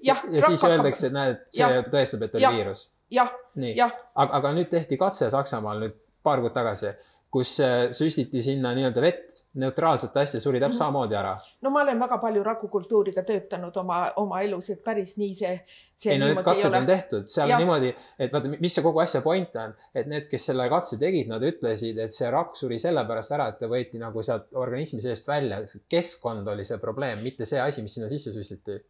ja, 0.05 0.16
ja 0.32 0.47
siis 0.47 0.64
öeldakse, 0.68 1.10
et 1.10 1.16
näed, 1.16 1.43
see 1.53 1.64
ja, 1.64 1.84
tõestab, 1.91 2.26
et 2.28 2.39
oli 2.39 2.53
viirus. 2.58 2.88
jah, 3.14 3.32
jah. 3.76 3.93
aga, 4.16 4.41
aga 4.41 4.53
nüüd 4.58 4.72
tehti 4.72 4.99
katse 4.99 5.30
Saksamaal 5.34 5.84
nüüd 5.86 5.95
paar 6.28 6.43
kuud 6.43 6.55
tagasi, 6.55 6.91
kus 7.38 7.57
süstiti 7.97 8.41
sinna 8.43 8.73
nii-öelda 8.73 9.01
vett, 9.03 9.43
neutraalset 9.57 10.15
asja, 10.17 10.39
suri 10.41 10.59
täpselt 10.59 10.73
-hmm. 10.73 10.85
samamoodi 10.85 11.15
ära. 11.15 11.38
no 11.61 11.69
ma 11.69 11.81
olen 11.81 11.99
väga 11.99 12.17
palju 12.17 12.43
rakukultuuriga 12.43 13.23
töötanud 13.23 13.77
oma, 13.77 13.99
oma 14.15 14.41
elus, 14.41 14.69
et 14.69 14.83
päris 14.83 15.17
nii 15.17 15.33
see, 15.35 15.53
see. 15.95 16.13
ei 16.13 16.19
no 16.19 16.27
need 16.29 16.43
katsed 16.45 16.73
on 16.73 16.85
tehtud, 16.85 17.27
seal 17.33 17.49
ja. 17.49 17.59
niimoodi, 17.61 17.93
et 18.19 18.33
vaata, 18.33 18.53
mis 18.59 18.75
see 18.75 18.85
kogu 18.85 19.01
asja 19.03 19.21
point 19.21 19.55
on, 19.63 19.75
et 19.95 20.07
need, 20.07 20.27
kes 20.31 20.49
selle 20.51 20.69
katse 20.69 20.99
tegid, 21.01 21.29
nad 21.29 21.43
ütlesid, 21.43 22.01
et 22.03 22.13
see 22.13 22.31
rakk 22.33 22.57
suri 22.59 22.79
sellepärast 22.81 23.38
ära, 23.38 23.47
et 23.53 23.61
ta 23.61 23.69
võeti 23.71 24.01
nagu 24.01 24.23
sealt 24.23 24.49
organismi 24.53 25.01
seest 25.01 25.27
välja. 25.27 25.61
keskkond 25.89 26.47
oli 26.47 26.65
see 26.65 26.77
probleem, 26.77 27.23
mitte 27.23 27.45
see 27.45 27.61
asi, 27.61 27.81
mis 27.81 27.97
sinna 27.97 28.09
sisse 28.09 28.33
süstiti 28.33 28.81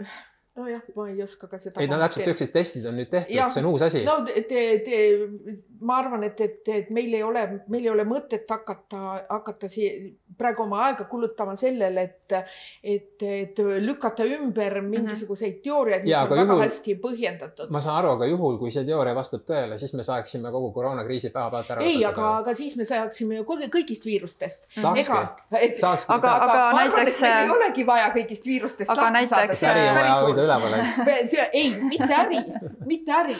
nojah, 0.56 0.82
ma 0.96 1.08
ei 1.10 1.22
oska 1.22 1.48
ka 1.50 1.58
seda. 1.60 1.80
ei 1.80 1.88
no 1.90 1.98
täpselt 2.00 2.30
siuksed 2.30 2.52
testid 2.54 2.86
on 2.88 2.96
nüüd 2.96 3.10
tehtud, 3.12 3.52
see 3.52 3.62
on 3.62 3.70
uus 3.72 3.84
asi. 3.86 4.04
no 4.06 4.16
te, 4.24 4.62
te, 4.84 5.00
ma 5.84 5.98
arvan, 6.00 6.24
et, 6.28 6.40
et, 6.40 6.60
et 6.72 6.92
meil 6.96 7.14
ei 7.16 7.24
ole, 7.26 7.42
meil 7.72 7.84
ei 7.84 7.92
ole 7.92 8.06
mõtet 8.08 8.48
hakata, 8.50 9.02
hakata 9.28 9.70
siia 9.72 10.08
praegu 10.36 10.64
oma 10.66 10.82
aega 10.88 11.06
kulutama 11.08 11.54
sellele, 11.56 12.02
et, 12.02 12.36
et, 12.82 13.22
et 13.26 13.60
lükata 13.80 14.24
ümber 14.36 14.80
mingisuguseid 14.84 15.52
mm 15.52 15.58
-hmm. 15.58 15.62
teooriaid, 15.64 16.02
mis 16.02 16.12
ja, 16.12 16.22
on 16.22 16.30
väga 16.30 16.42
juhul, 16.42 16.62
hästi 16.62 16.96
põhjendatud. 17.04 17.70
ma 17.70 17.80
saan 17.80 17.98
aru, 18.00 18.14
aga 18.16 18.30
juhul, 18.32 18.58
kui 18.58 18.70
see 18.70 18.84
teooria 18.84 19.14
vastab 19.14 19.44
tõele, 19.48 19.78
siis 19.78 19.94
me 19.94 20.02
saaksime 20.02 20.52
kogu 20.52 20.72
koroonakriisi 20.72 21.30
päevapealt 21.30 21.70
ära. 21.76 21.82
ei, 21.82 22.04
aga, 22.04 22.36
aga 22.38 22.54
siis 22.54 22.76
me 22.76 22.84
saaksime 22.84 23.40
ju 23.40 23.44
kõigist 23.44 24.04
viirustest. 24.04 24.68
saakski, 24.80 25.06
saakski. 25.80 26.12
aga, 26.12 26.34
aga, 26.34 26.68
aga 26.68 26.82
näiteks. 26.82 27.22
ei 27.22 27.50
olegi 27.50 27.86
vaja 27.86 28.10
kõigist 28.16 28.46
viirustest 28.46 28.90
aga 28.90 29.02
lahti 29.02 29.12
näiteks, 29.12 29.32
saada, 29.36 29.54
see 29.54 29.70
oleks 29.72 30.00
päris 30.00 30.20
hull 30.26 30.45
üleval, 30.46 30.78
eks. 30.80 31.40
ei, 31.52 31.72
mitte 31.82 32.12
äri, 32.22 32.44
mitte 32.86 33.18
äri. 33.22 33.36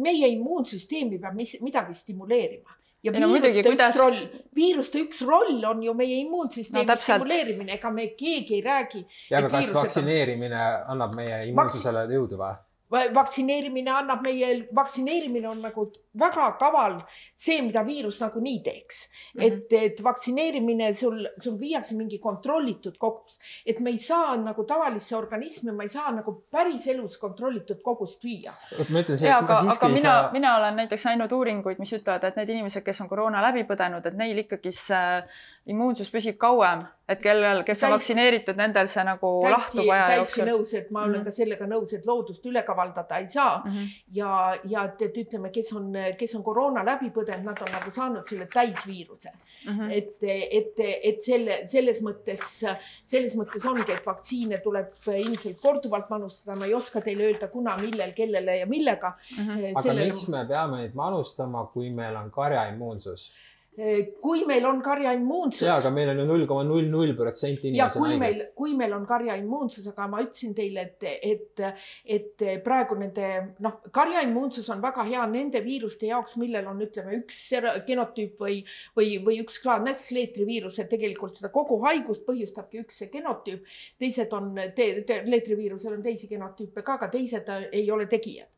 meie 0.00 0.30
immuunsüsteemi 0.32 1.18
peab 1.20 1.34
mis, 1.36 1.58
midagi 1.60 1.92
stimuleerima 1.92 2.78
ja 3.02 3.12
ei, 3.12 3.20
viiruste 3.20 3.62
no, 3.62 3.68
kuidas... 3.68 3.92
üks 3.92 3.98
roll, 4.00 4.18
viiruste 4.54 5.00
üks 5.02 5.22
roll 5.26 5.64
on 5.68 5.82
ju 5.82 5.94
meie 5.98 6.20
immuunsüsteemi 6.22 6.88
no, 6.88 6.96
stimuleerimine, 6.96 7.76
ega 7.78 7.90
me 7.90 8.06
keegi 8.18 8.60
ei 8.60 8.62
räägi. 8.64 9.02
ja 9.30 9.40
aga 9.40 9.50
kas 9.50 9.58
viirused... 9.58 9.78
vaktsineerimine 9.80 10.60
annab 10.94 11.16
meie 11.18 11.42
immuunsusele 11.50 12.06
Vaks... 12.06 12.14
jõudu 12.16 12.38
või? 12.40 12.54
Vaktsineerimine 12.92 13.90
annab 13.90 14.22
meie, 14.24 14.68
vaktsineerimine 14.74 15.48
on 15.48 15.60
nagu 15.64 15.86
väga 16.18 16.50
kaval 16.60 16.98
see, 17.34 17.60
mida 17.64 17.82
viirus 17.86 18.20
nagunii 18.20 18.58
teeks 18.64 18.98
mm. 19.08 19.40
-hmm. 19.40 19.46
et, 19.46 19.72
et 19.72 20.04
vaktsineerimine 20.04 20.92
sul, 20.92 21.26
sul 21.38 21.58
viiakse 21.60 21.96
mingi 21.96 22.18
kontrollitud 22.18 22.98
kogus, 22.98 23.38
et 23.66 23.80
me 23.80 23.90
ei 23.90 23.98
saa 23.98 24.36
nagu 24.36 24.64
tavalisse 24.64 25.16
organismi, 25.16 25.72
ma 25.72 25.82
ei 25.82 25.88
saa 25.88 26.12
nagu 26.12 26.34
päriselus 26.50 27.18
kontrollitud 27.18 27.80
kogust 27.82 28.24
viia. 28.24 28.52
ma 28.88 29.00
ütlen 29.00 29.18
see, 29.18 29.32
aga, 29.32 29.58
aga 29.76 29.88
mina 29.88 30.02
saa..., 30.02 30.32
mina 30.32 30.56
olen 30.56 30.76
näiteks 30.76 31.04
näinud 31.04 31.32
uuringuid, 31.32 31.78
mis 31.78 31.92
ütlevad, 31.92 32.24
et 32.24 32.36
need 32.36 32.48
inimesed, 32.48 32.82
kes 32.82 33.00
on 33.00 33.08
koroona 33.08 33.42
läbi 33.42 33.64
põdenud, 33.64 34.06
et 34.06 34.14
neil 34.14 34.44
ikkagi 34.44 34.72
see 34.72 35.22
immuunsus 35.70 36.08
püsib 36.10 36.38
kauem, 36.42 36.80
et 37.12 37.20
kellel, 37.22 37.60
kes 37.66 37.82
on 37.86 37.92
vaktsineeritud, 37.94 38.56
nendel 38.58 38.88
see 38.90 39.02
nagu 39.06 39.28
täiesti, 39.44 39.78
lahtub 39.78 39.90
aja 39.94 40.06
jooksul. 40.16 40.42
täiesti 40.42 40.46
nõus, 40.48 40.72
et 40.78 40.88
ma 40.90 41.02
olen 41.02 41.12
mm 41.12 41.20
-hmm. 41.20 41.24
ka 41.24 41.36
sellega 41.36 41.66
nõus, 41.70 41.92
et 41.94 42.06
loodust 42.06 42.46
üle 42.50 42.62
kavaldada 42.66 43.18
ei 43.18 43.26
saa 43.26 43.62
mm. 43.64 43.70
-hmm. 43.70 43.92
ja, 44.18 44.32
ja 44.64 44.84
et, 44.84 45.02
et 45.02 45.18
ütleme, 45.22 45.50
kes 45.54 45.72
on, 45.78 45.92
kes 46.18 46.34
on 46.34 46.42
koroona 46.42 46.84
läbi 46.84 47.10
põdenud, 47.10 47.44
nad 47.44 47.62
on 47.62 47.70
nagu 47.72 47.90
saanud 47.90 48.26
selle 48.26 48.48
täisviiruse 48.54 49.30
mm. 49.66 49.78
-hmm. 49.78 49.92
et, 49.92 50.16
et, 50.50 50.82
et 51.02 51.22
selle, 51.22 51.60
selles 51.66 52.02
mõttes, 52.02 52.64
selles 53.04 53.36
mõttes 53.36 53.68
ongi, 53.68 53.92
et 53.92 54.06
vaktsiine 54.06 54.58
tuleb 54.58 54.90
ilmselt 55.06 55.60
korduvalt 55.62 56.10
manustada, 56.10 56.58
ma 56.58 56.66
ei 56.66 56.74
oska 56.74 57.00
teile 57.00 57.30
öelda, 57.30 57.48
kuna, 57.48 57.76
millel, 57.76 58.12
kellele 58.16 58.56
ja 58.56 58.66
millega 58.66 59.14
mm. 59.38 59.46
-hmm. 59.46 59.82
Sellele... 59.82 60.00
aga 60.00 60.12
miks 60.12 60.28
me 60.28 60.44
peame 60.46 60.76
neid 60.76 60.94
manustama, 60.94 61.66
kui 61.66 61.90
meil 61.90 62.16
on 62.16 62.30
karjaimmuunsus? 62.30 63.30
Kui 63.72 64.42
meil 64.44 64.66
on 64.68 64.82
karjaimmuunsus. 64.84 65.62
ja, 65.64 65.78
aga 65.80 65.90
meil 65.94 66.10
on 66.12 66.18
ju 66.20 66.24
null 66.28 66.42
koma 66.48 66.64
null 66.68 66.90
null 66.92 67.14
protsenti 67.16 67.70
inimesi. 67.70 67.80
ja 67.80 67.86
kui 67.88 68.18
meil, 68.20 68.42
kui 68.54 68.74
meil 68.76 68.92
on 68.92 69.06
karjaimmuunsus, 69.08 69.86
aga 69.88 70.08
ma 70.12 70.20
ütlesin 70.20 70.52
teile, 70.56 70.84
et, 70.90 71.06
et, 71.24 71.62
et 72.04 72.44
praegu 72.64 72.98
nende 73.00 73.30
noh, 73.64 73.78
karjaimmuunsus 73.96 74.68
on 74.74 74.84
väga 74.84 75.06
hea 75.08 75.24
nende 75.32 75.64
viiruste 75.64 76.10
jaoks, 76.10 76.36
millel 76.42 76.68
on, 76.68 76.84
ütleme, 76.84 77.16
üks 77.22 77.40
genotüüp 77.88 78.44
või, 78.44 78.60
või, 78.98 79.16
või 79.24 79.40
üks 79.40 79.56
klaad, 79.64 79.86
näiteks 79.88 80.12
leetriviirus, 80.18 80.82
et 80.82 80.92
tegelikult 80.92 81.40
seda 81.40 81.48
kogu 81.54 81.80
haigust 81.86 82.28
põhjustabki 82.28 82.84
üks 82.84 83.06
genotüüp. 83.12 83.64
teised 83.96 84.36
on 84.36 84.52
te,, 84.76 84.92
te, 85.08 85.22
leetriviirusel 85.24 85.96
on 85.96 86.04
teisi 86.04 86.28
genotüüpe 86.28 86.84
ka, 86.84 87.00
aga 87.00 87.08
teised 87.16 87.48
ei 87.72 87.88
ole 87.90 88.04
tegijad 88.10 88.52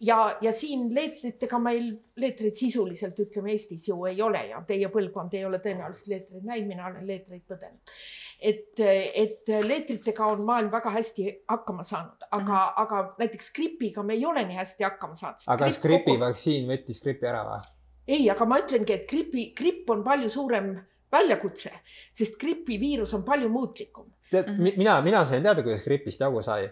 ja, 0.00 0.36
ja 0.40 0.52
siin 0.52 0.88
leetritega 0.94 1.58
meil, 1.62 1.88
leetreid 2.20 2.56
sisuliselt 2.58 3.18
ütleme 3.22 3.52
Eestis 3.54 3.88
ju 3.88 3.98
ei 4.08 4.20
ole 4.22 4.42
ja 4.50 4.60
teie 4.66 4.88
põlvkond 4.92 5.36
ei 5.36 5.44
ole 5.48 5.60
tõenäoliselt 5.62 6.10
leetreid 6.12 6.46
näinud, 6.46 6.68
mina 6.70 6.88
olen 6.90 7.06
leetreid 7.06 7.44
põdenud. 7.48 7.94
et, 8.40 8.80
et 8.80 9.52
leetritega 9.64 10.26
on 10.32 10.42
maailm 10.48 10.70
väga 10.72 10.92
hästi 10.96 11.28
hakkama 11.48 11.84
saanud, 11.84 12.26
aga 12.30 12.42
mm, 12.42 12.50
-hmm. 12.50 12.72
aga 12.84 13.14
näiteks 13.18 13.52
gripiga 13.52 14.02
me 14.02 14.14
ei 14.14 14.26
ole 14.26 14.44
nii 14.44 14.56
hästi 14.56 14.84
hakkama 14.84 15.14
saanud. 15.14 15.46
aga 15.46 15.64
kas 15.64 15.80
gripi 15.82 16.10
kogu... 16.10 16.20
vaktsiin 16.20 16.68
võttis 16.68 17.02
gripi 17.02 17.26
ära 17.26 17.44
või? 17.44 17.60
ei, 18.06 18.30
aga 18.30 18.46
ma 18.46 18.60
ütlengi, 18.62 18.92
et 18.92 19.08
gripi, 19.10 19.52
gripp 19.56 19.90
on 19.90 20.04
palju 20.04 20.30
suurem 20.30 20.76
väljakutse, 21.12 21.72
sest 22.12 22.40
gripiviirus 22.40 23.14
on 23.14 23.22
palju 23.24 23.48
muutlikum. 23.48 24.12
tead 24.30 24.48
mm, 24.48 24.56
-hmm. 24.56 24.78
mina, 24.78 25.00
mina 25.02 25.24
sain 25.24 25.42
teada, 25.42 25.62
kuidas 25.62 25.84
gripist 25.84 26.20
jagu 26.20 26.42
sai 26.42 26.68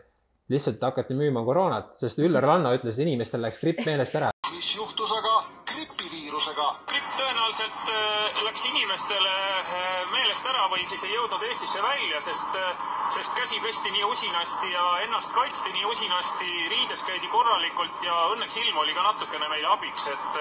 lihtsalt 0.52 0.82
hakati 0.82 1.14
müüma 1.16 1.44
koroonat, 1.44 1.94
sest 1.96 2.18
Üllar 2.20 2.44
Lanno 2.44 2.74
ütles, 2.76 2.98
et 2.98 3.06
inimestel 3.06 3.40
läks 3.44 3.60
gripp 3.62 3.84
meelest 3.88 4.16
ära. 4.20 4.30
mis 4.52 4.74
juhtus 4.76 5.12
aga 5.18 5.32
gripiviirusega? 5.70 6.66
gripp 6.90 7.14
tõenäoliselt 7.16 7.88
äh, 7.94 8.42
läks 8.44 8.66
inimestele 8.68 9.32
äh, 9.32 10.12
meelest 10.12 10.50
ära 10.52 10.66
või 10.74 10.84
siis 10.90 11.06
ei 11.08 11.14
jõudnud 11.14 11.46
Eestisse 11.48 11.80
välja, 11.86 12.20
sest, 12.28 12.58
äh, 12.60 12.84
sest 13.16 13.32
käsi 13.40 13.62
pesti 13.64 13.94
nii 13.96 14.04
usinasti 14.10 14.74
ja 14.74 14.84
ennast 15.06 15.32
kaitsti 15.32 15.72
nii 15.78 15.88
usinasti, 15.94 16.52
riides 16.74 17.06
käidi 17.08 17.32
korralikult 17.32 18.04
ja 18.04 18.20
õnneks 18.36 18.60
ilm 18.60 18.84
oli 18.84 18.92
ka 18.92 19.08
natukene 19.08 19.48
meile 19.48 19.72
abiks, 19.72 20.10
et, 20.12 20.40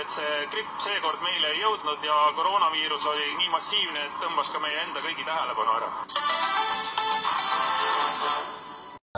et 0.00 0.16
see 0.16 0.42
gripp 0.56 0.80
seekord 0.88 1.20
meile 1.28 1.52
ei 1.52 1.60
jõudnud 1.60 2.08
ja 2.08 2.18
koroonaviirus 2.40 3.04
oli 3.12 3.28
nii 3.44 3.52
massiivne, 3.52 4.08
et 4.08 4.20
tõmbas 4.24 4.48
ka 4.48 4.64
meie 4.64 4.80
enda 4.88 5.04
kõigi 5.04 5.28
tähelepanu 5.28 5.76
ära 5.76 5.92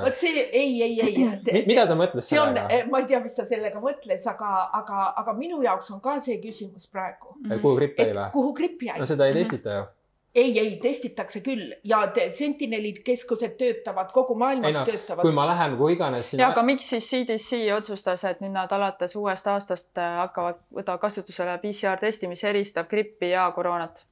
vot 0.05 0.21
see 0.21 0.47
ei, 0.47 0.79
ei, 0.83 1.01
ei. 1.05 1.65
mida 1.69 1.87
ta 1.89 1.99
mõtles 1.99 2.31
sellega? 2.31 2.67
Eh, 2.73 2.89
ma 2.91 3.03
ei 3.03 3.11
tea, 3.11 3.21
mis 3.25 3.37
ta 3.39 3.47
sellega 3.49 3.83
mõtles, 3.83 4.25
aga, 4.31 4.55
aga, 4.81 5.13
aga 5.23 5.37
minu 5.39 5.61
jaoks 5.65 5.93
on 5.95 6.03
ka 6.05 6.19
see 6.25 6.41
küsimus 6.43 6.89
praegu. 6.93 7.37
kuhu 7.51 7.77
gripp 7.79 8.01
jäi 8.01 8.11
või? 8.13 8.27
kuhu 8.35 8.57
gripp 8.57 8.89
jäi? 8.91 8.99
no 8.99 9.09
seda 9.09 9.29
ei 9.29 9.37
mhm. 9.37 9.45
testita 9.45 9.79
ju 9.79 9.87
ei, 10.35 10.59
ei 10.59 10.77
testitakse 10.83 11.41
küll 11.45 11.73
ja 11.85 12.01
Sentinelid 12.31 13.01
keskused 13.05 13.57
töötavad, 13.59 14.11
kogu 14.15 14.37
maailmas 14.39 14.75
ei, 14.75 14.79
no, 14.79 14.85
töötavad. 14.87 15.25
kui 15.25 15.35
ma 15.35 15.47
lähen 15.49 15.77
kuhu 15.79 15.95
iganes 15.97 16.31
sinna.... 16.31 16.45
ja 16.45 16.51
aga 16.53 16.63
miks 16.67 16.91
siis 16.93 17.09
CDC 17.11 17.61
otsustas, 17.77 18.25
et 18.29 18.43
nüüd 18.45 18.55
nad 18.55 18.73
alates 18.75 19.17
uuest 19.19 19.49
aastast 19.51 19.99
äh, 19.99 20.19
hakkavad 20.23 20.61
võtma 20.81 20.99
kasutusele 21.03 21.59
PCR 21.63 22.01
testi, 22.03 22.31
mis 22.31 22.45
eristab 22.45 22.91
grippi 22.91 23.33
ja 23.33 23.49
koroonat? 23.57 24.05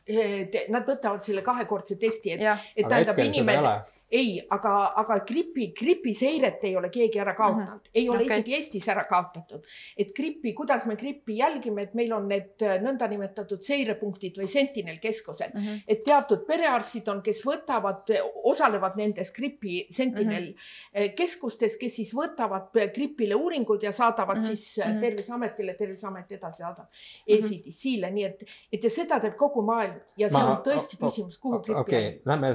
Nad 0.73 0.89
võtavad 0.89 1.23
selle 1.27 1.45
kahekordse 1.47 1.99
testi, 2.01 2.35
et, 2.37 2.67
et 2.77 2.89
tähendab 2.89 3.21
inimene 3.23 3.77
ei, 4.11 4.39
aga, 4.51 4.73
aga 5.01 5.19
gripi, 5.27 5.73
gripiseiret 5.75 6.65
ei 6.69 6.77
ole 6.79 6.91
keegi 6.95 7.19
ära 7.19 7.35
kaotanud 7.35 7.69
mm, 7.69 7.79
-hmm. 7.79 7.91
ei 7.95 8.09
ole 8.09 8.23
okay. 8.23 8.39
isegi 8.39 8.55
Eestis 8.55 8.89
ära 8.89 9.05
kaotatud. 9.05 9.65
et 9.97 10.13
gripi, 10.15 10.53
kuidas 10.55 10.87
me 10.87 10.97
grippi 10.97 11.39
jälgime, 11.39 11.83
et 11.83 11.95
meil 11.95 12.13
on 12.13 12.29
need 12.29 12.63
äh, 12.63 12.77
nõndanimetatud 12.83 13.63
seirepunktid 13.63 14.39
või 14.39 14.47
sentinelkeskused 14.47 15.55
mm, 15.55 15.61
-hmm. 15.61 15.81
et 15.89 16.03
teatud 16.05 16.45
perearstid 16.47 17.09
on, 17.09 17.23
kes 17.23 17.43
võtavad, 17.47 18.13
osalevad 18.45 18.97
nendes 18.97 19.33
gripi 19.33 19.87
sentinel 19.91 20.45
mm 20.45 20.55
-hmm. 20.55 21.15
keskustes, 21.17 21.77
kes 21.77 21.97
siis 21.97 22.15
võtavad 22.15 22.71
gripile 22.95 23.35
uuringud 23.35 23.83
ja 23.83 23.93
saadavad 23.93 24.37
mm 24.37 24.43
-hmm. 24.43 24.47
siis 24.47 24.79
mm 24.79 24.93
-hmm. 24.93 25.01
Terviseametile, 25.01 25.75
Terviseamet 25.75 26.33
edasi 26.33 26.63
saadab 26.63 26.87
mm 26.87 27.35
-hmm. 27.35 27.39
ECDC-le, 27.39 28.11
nii 28.11 28.25
et, 28.25 28.45
et 28.73 28.85
ja 28.85 28.91
seda 28.91 29.21
teeb 29.21 29.37
kogu 29.37 29.63
maailm 29.63 29.99
ja 30.17 30.31
see 30.31 30.43
Ma, 30.43 30.51
on 30.51 30.63
tõesti 30.63 30.97
küsimus, 30.97 31.39
kuhu 31.39 31.59
gripp 31.59 31.81
okay. 31.81 32.03
jääb. 32.03 32.21
Lähme, 32.25 32.55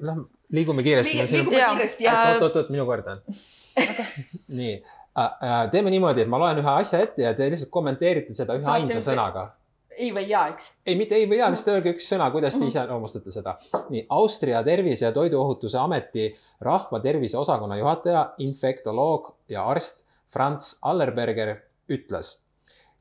lähme 0.00 0.24
liigume 0.52 0.82
kiiresti 0.86 1.16
Liig. 1.18 1.30
liigume 1.30 1.58
ja. 1.58 1.70
kiiresti 1.74 2.04
jah. 2.04 2.34
oot, 2.34 2.42
oot, 2.48 2.56
oot, 2.62 2.72
minu 2.74 2.86
kord 2.88 3.06
on 3.12 3.22
okay. 3.26 4.06
nii 4.60 4.74
teeme 5.70 5.90
niimoodi, 5.90 6.24
et 6.24 6.30
ma 6.30 6.38
loen 6.40 6.60
ühe 6.62 6.74
asja 6.80 7.00
ette 7.04 7.24
ja 7.24 7.32
te 7.36 7.48
lihtsalt 7.50 7.72
kommenteerite 7.74 8.34
seda 8.36 8.56
ühe 8.58 8.70
ainsa 8.74 9.00
sõnaga. 9.04 9.46
ei 9.96 10.12
või 10.14 10.26
jaa, 10.30 10.46
eks? 10.52 10.70
ei, 10.86 10.96
mitte 10.98 11.18
ei 11.18 11.26
või 11.30 11.40
jaa, 11.40 11.50
lihtsalt 11.52 11.74
öelge 11.76 11.94
üks 11.96 12.10
sõna, 12.12 12.30
kuidas 12.34 12.56
te 12.56 12.62
mhm. 12.62 12.72
iseloomustate 12.72 13.34
seda. 13.34 13.56
nii, 13.92 14.04
Austria 14.16 14.62
Tervise 14.66 15.08
ja 15.08 15.14
Toiduohutuse 15.16 15.78
Ameti 15.78 16.28
rahvatervise 16.66 17.38
osakonna 17.38 17.80
juhataja, 17.80 18.30
infektoloog 18.46 19.34
ja 19.48 19.66
arst 19.70 20.06
Franz 20.30 20.76
Allerberger 20.86 21.56
ütles 21.90 22.38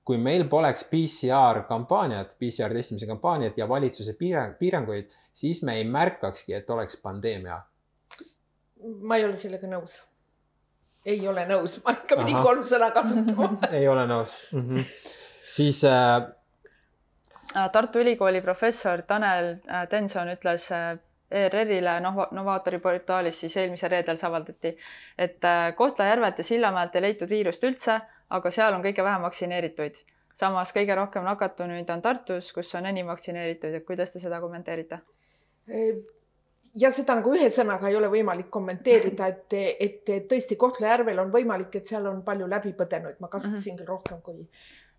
kui 0.09 0.17
meil 0.17 0.47
poleks 0.49 0.87
PCR 0.89 1.59
kampaaniat, 1.69 2.31
PCR 2.41 2.73
testimise 2.73 3.05
kampaaniat 3.05 3.59
ja 3.61 3.67
valitsuse 3.69 4.15
piirang, 4.17 4.55
piiranguid, 4.57 5.11
siis 5.39 5.63
me 5.63 5.75
ei 5.79 5.83
märkakski, 5.83 6.53
et 6.53 6.69
oleks 6.69 6.97
pandeemia. 7.01 7.61
ma 9.01 9.17
ei 9.19 9.25
ole 9.25 9.37
sellega 9.37 9.67
nõus. 9.67 10.01
ei 11.05 11.27
ole 11.27 11.45
nõus, 11.47 11.79
ma 11.85 11.95
ikka 11.95 12.17
pidin 12.19 12.41
kolm 12.43 12.65
sõna 12.67 12.91
kasutama 12.95 13.51
ei 13.79 13.87
ole 13.87 14.05
nõus 14.07 14.35
mm. 14.51 14.67
-hmm. 14.69 14.85
siis 15.57 15.83
äh.... 15.83 16.27
Tartu 17.71 17.99
Ülikooli 17.99 18.41
professor 18.41 19.01
Tanel 19.01 19.55
äh, 19.55 19.87
Tenson 19.89 20.29
ütles 20.29 20.67
äh, 20.71 20.99
ERR-ile 21.31 21.99
noh, 22.01 22.19
Novaatori 22.31 22.79
portaalis 22.79 23.39
siis 23.39 23.57
eelmisel 23.57 23.89
reedel 23.89 24.17
see 24.17 24.27
avaldati, 24.27 24.75
et 25.17 25.45
äh, 25.45 25.75
Kohtla-Järvelt 25.75 26.37
ja 26.37 26.43
Sillamäelt 26.43 26.95
ei 26.95 27.01
leitud 27.01 27.29
viirust 27.29 27.63
üldse, 27.63 27.99
aga 28.29 28.51
seal 28.51 28.73
on 28.73 28.83
kõige 28.85 29.03
vähem 29.03 29.21
vaktsineerituid. 29.27 29.95
samas 30.39 30.71
kõige 30.75 30.95
rohkem 30.95 31.23
nakatunuid 31.23 31.89
on 31.89 32.01
Tartus, 32.01 32.51
kus 32.53 32.75
on 32.75 32.85
enim 32.85 33.07
vaktsineerituid, 33.07 33.73
et 33.73 33.85
kuidas 33.85 34.11
te 34.11 34.19
seda 34.19 34.41
kommenteerite? 34.41 34.99
Ja 36.79 36.91
seda 36.93 37.15
nagu 37.19 37.33
ühe 37.35 37.49
sõnaga 37.53 37.89
ei 37.89 37.97
ole 37.99 38.09
võimalik 38.11 38.49
kommenteerida, 38.53 39.27
et, 39.27 39.55
et 39.79 40.11
tõesti 40.29 40.57
Kohtla-Järvel 40.59 41.23
on 41.23 41.31
võimalik, 41.33 41.73
et 41.75 41.89
seal 41.89 42.07
on 42.09 42.21
palju 42.25 42.47
läbipõdenuid, 42.49 43.19
ma 43.19 43.31
kasutasin 43.31 43.79
küll 43.79 43.89
rohkem 43.89 44.21
kui 44.25 44.45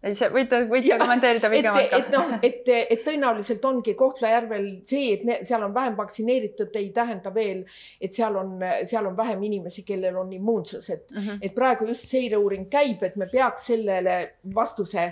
ei, 0.03 0.14
see 0.16 0.30
võite, 0.32 0.62
võite 0.70 0.96
kommenteerida 1.01 1.51
pikemalt 1.53 1.90
ka. 1.92 1.98
et 2.01 2.14
noh, 2.14 2.30
et, 2.46 2.70
et 2.94 3.03
tõenäoliselt 3.05 3.64
ongi 3.68 3.94
Kohtla-Järvel 3.98 4.68
see, 4.86 5.11
et 5.16 5.26
ne, 5.28 5.36
seal 5.46 5.64
on 5.66 5.74
vähem 5.74 5.98
vaktsineeritud, 5.98 6.72
ei 6.80 6.88
tähenda 6.96 7.32
veel, 7.34 7.62
et 8.01 8.16
seal 8.16 8.38
on, 8.40 8.55
seal 8.88 9.11
on 9.11 9.18
vähem 9.18 9.44
inimesi, 9.51 9.84
kellel 9.88 10.16
on 10.22 10.32
immuunsus, 10.36 10.90
et 10.90 11.05
mm, 11.11 11.20
-hmm. 11.20 11.38
et 11.42 11.55
praegu 11.55 11.88
just 11.90 12.09
seireuuring 12.09 12.70
käib, 12.72 13.05
et 13.05 13.20
me 13.20 13.28
peaks 13.32 13.70
sellele 13.72 14.16
vastuse, 14.55 15.07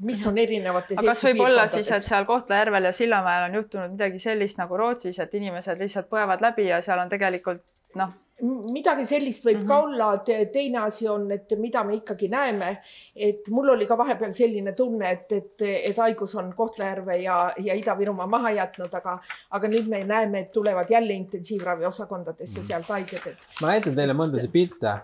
mis 0.00 0.26
on 0.26 0.38
erinevates. 0.38 0.98
aga 0.98 1.12
kas 1.12 1.24
võib 1.28 1.44
olla 1.44 1.68
siis, 1.68 1.92
et 1.92 2.08
seal 2.08 2.24
Kohtla-Järvel 2.28 2.90
ja 2.90 2.92
Sillamäel 2.92 3.50
on 3.50 3.60
juhtunud 3.60 3.96
midagi 3.98 4.18
sellist 4.18 4.58
nagu 4.58 4.76
Rootsis, 4.76 5.20
et 5.20 5.34
inimesed 5.34 5.78
lihtsalt 5.78 6.08
põevad 6.08 6.40
läbi 6.40 6.70
ja 6.72 6.80
seal 6.82 7.04
on 7.04 7.12
tegelikult 7.12 7.62
noh 7.94 8.23
midagi 8.42 9.06
sellist 9.06 9.44
võib 9.46 9.60
mm 9.60 9.62
-hmm. 9.62 9.68
ka 9.68 9.82
olla, 9.82 10.46
teine 10.52 10.78
asi 10.78 11.08
on, 11.08 11.30
et 11.32 11.52
mida 11.58 11.84
me 11.84 11.94
ikkagi 11.94 12.28
näeme, 12.28 12.80
et 13.16 13.48
mul 13.48 13.68
oli 13.68 13.86
ka 13.86 13.98
vahepeal 13.98 14.32
selline 14.34 14.72
tunne, 14.72 15.10
et, 15.10 15.32
et, 15.32 15.62
et 15.62 15.96
haigus 15.96 16.34
on 16.34 16.52
Kohtla-Järve 16.56 17.16
ja, 17.22 17.52
ja 17.58 17.74
Ida-Virumaa 17.74 18.26
maha 18.26 18.50
jätnud, 18.50 18.94
aga, 18.94 19.18
aga 19.50 19.68
nüüd 19.68 19.88
me 19.88 20.04
näeme, 20.04 20.40
et 20.40 20.52
tulevad 20.52 20.90
jälle 20.90 21.12
intensiivraviosakondadesse 21.12 22.60
mm 22.60 22.62
-hmm. 22.62 22.66
sealt 22.66 22.86
haiged, 22.88 23.26
et. 23.26 23.36
ma 23.62 23.68
näitan 23.68 23.94
teile 23.94 24.12
mõndasid 24.12 24.50
pilte 24.50 24.98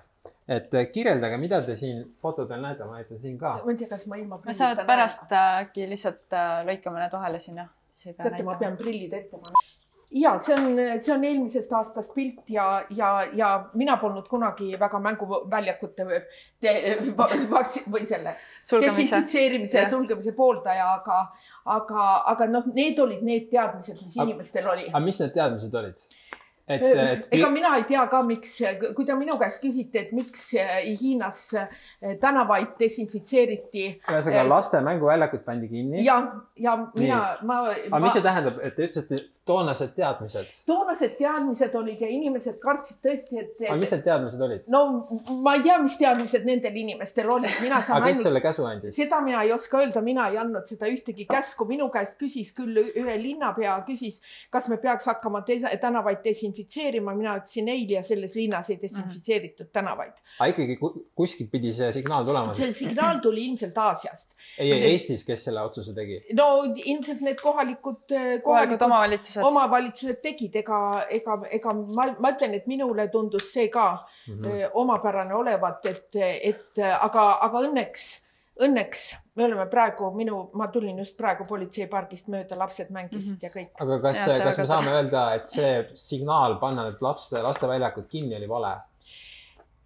et 0.48 0.70
kirjeldage, 0.92 1.36
mida 1.36 1.62
te 1.62 1.76
siin 1.76 2.14
fotodel 2.22 2.60
näete, 2.60 2.84
ma 2.84 2.98
näitan 2.98 3.20
siin 3.20 3.38
ka. 3.38 3.60
ma 3.64 3.70
ei 3.70 3.76
tea, 3.76 3.88
kas 3.88 4.06
ma 4.06 4.16
ilma. 4.16 4.40
me 4.44 4.54
saad 4.54 4.86
pärast 4.86 5.32
äkki 5.32 5.88
lihtsalt 5.88 6.26
lõikame 6.66 6.98
need 6.98 7.12
vahele 7.12 7.38
sinna. 7.38 7.68
teate, 8.04 8.42
ma 8.42 8.54
pean 8.58 8.76
prillid 8.76 9.12
ette 9.12 9.38
panema 9.38 9.79
ja 10.10 10.38
see 10.42 10.54
on, 10.54 10.78
see 10.98 11.14
on 11.14 11.24
eelmisest 11.24 11.72
aastast 11.78 12.14
pilt 12.14 12.50
ja, 12.50 12.84
ja, 12.90 13.10
ja 13.36 13.50
mina 13.78 13.96
polnud 14.00 14.26
kunagi 14.28 14.72
väga 14.80 14.98
mänguväljakute 15.02 16.06
või 16.08 18.06
selle 18.08 18.34
desinfitseerimise 18.70 19.78
ja 19.78 19.88
sulgemise 19.88 20.32
pooldaja, 20.36 20.88
aga, 20.98 21.20
aga, 21.76 22.08
aga 22.32 22.48
noh, 22.50 22.66
need 22.74 22.98
olid 22.98 23.22
need 23.26 23.48
teadmised, 23.52 24.02
mis 24.02 24.18
inimestel 24.18 24.66
oli. 24.72 24.88
aga 24.90 25.04
mis 25.04 25.22
need 25.22 25.36
teadmised 25.36 25.78
olid? 25.82 26.08
Et, 26.68 26.82
et. 26.82 27.26
ega 27.36 27.50
mina 27.50 27.72
ei 27.78 27.84
tea 27.88 28.02
ka, 28.10 28.22
miks, 28.26 28.52
kui 28.96 29.06
te 29.06 29.16
minu 29.18 29.36
käest 29.40 29.62
küsite, 29.62 30.04
et 30.06 30.12
miks 30.16 30.44
Hiinas 31.00 31.40
tänavaid 32.20 32.76
desinfitseeriti. 32.80 33.84
ühesõnaga 34.04 34.44
laste 34.48 34.80
mänguväljakud 34.84 35.44
pandi 35.46 35.68
kinni. 35.68 36.04
ja, 36.04 36.20
ja 36.56 36.76
mina, 36.94 37.20
ma. 37.42 37.60
aga 37.72 38.02
mis 38.04 38.16
see 38.16 38.24
tähendab, 38.24 38.60
et 38.62 38.76
te 38.76 38.86
ütlesite 38.88 39.20
toonased 39.48 39.94
teadmised? 39.96 40.60
toonased 40.68 41.16
teadmised 41.18 41.74
olid 41.80 42.04
ja 42.04 42.10
inimesed 42.12 42.60
kartsid 42.62 43.00
tõesti, 43.04 43.40
et.... 43.42 43.66
aga 43.66 43.78
mis 43.80 43.94
need 43.96 44.06
teadmised 44.06 44.46
olid? 44.46 44.64
no 44.72 44.84
ma 45.42 45.56
ei 45.58 45.64
tea, 45.66 45.80
mis 45.82 45.98
teadmised 46.00 46.46
nendel 46.48 46.80
inimestel 46.84 47.30
olid, 47.34 47.58
mina 47.64 47.82
saan. 47.86 47.98
aga 47.98 48.10
kes 48.10 48.20
ainult... 48.20 48.28
selle 48.28 48.44
käsu 48.46 48.68
andis? 48.68 48.96
seda 49.00 49.20
mina 49.26 49.42
ei 49.46 49.52
oska 49.56 49.82
öelda, 49.82 50.04
mina 50.06 50.28
ei 50.30 50.38
andnud 50.42 50.70
seda 50.70 50.88
ühtegi 50.92 51.26
käsku, 51.30 51.66
minu 51.70 51.90
käest 51.92 52.20
küsis 52.20 52.54
küll 52.56 52.78
ühe 52.86 53.18
linnapea, 53.22 53.80
küsis, 53.88 54.22
kas 54.54 54.70
me 54.70 54.78
peaks 54.82 55.10
hakkama 55.10 55.42
tänavaid 55.44 56.22
desinfitseerima 56.24 56.59
desinfitseerima, 56.60 57.14
mina 57.14 57.36
ütlesin 57.38 57.68
ei 57.68 57.86
ja 57.88 58.02
selles 58.02 58.34
linnas 58.36 58.70
ei 58.70 58.78
desinfitseeritud 58.82 59.66
-hmm. 59.66 59.72
tänavaid. 59.72 60.12
aga 60.38 60.50
ikkagi 60.50 60.78
kuskilt 61.14 61.50
pidi 61.50 61.72
see 61.72 61.92
signaal 61.92 62.24
tulema? 62.24 62.54
see 62.54 62.72
signaal 62.72 63.20
tuli 63.22 63.44
ilmselt 63.44 63.78
Aasiast. 63.78 64.32
ei, 64.58 64.72
ei 64.72 64.92
Eestis, 64.92 65.24
kes 65.24 65.44
selle 65.44 65.60
otsuse 65.60 65.94
tegi? 65.94 66.20
no 66.32 66.62
ilmselt 66.84 67.20
need 67.20 67.40
kohalikud, 67.42 68.10
eh, 68.10 68.42
kohalikud 68.42 68.82
omavalitsused, 68.82 69.42
omavalitsused 69.44 70.20
tegid, 70.22 70.56
ega, 70.56 71.06
ega, 71.10 71.38
ega 71.50 71.74
ma, 71.74 72.14
ma 72.18 72.32
ütlen, 72.32 72.54
et 72.54 72.66
minule 72.66 73.08
tundus 73.08 73.52
see 73.52 73.68
ka 73.68 74.06
mm 74.28 74.40
-hmm. 74.42 74.70
omapärane 74.74 75.34
olevat, 75.34 75.86
et, 75.86 76.16
et 76.42 76.84
aga, 77.00 77.38
aga 77.40 77.66
õnneks 77.68 78.29
õnneks 78.60 79.04
me 79.38 79.46
oleme 79.46 79.66
praegu 79.70 80.10
minu, 80.14 80.42
ma 80.58 80.68
tulin 80.72 80.98
just 81.02 81.16
praegu 81.18 81.46
politseipargist 81.48 82.28
mööda, 82.32 82.58
lapsed 82.58 82.90
mängisid 82.92 83.32
mm 83.32 83.38
-hmm. 83.38 83.44
ja 83.44 83.50
kõik. 83.54 83.72
aga 83.80 84.00
kas, 84.04 84.26
kas 84.44 84.58
me 84.58 84.66
saame 84.66 84.92
öelda, 84.98 85.24
et 85.34 85.48
see 85.48 85.72
signaal 85.94 86.58
panna 86.60 86.90
need 86.90 87.00
laste, 87.00 87.42
lasteväljakud 87.42 88.08
kinni 88.08 88.36
oli 88.36 88.48
vale? 88.48 88.76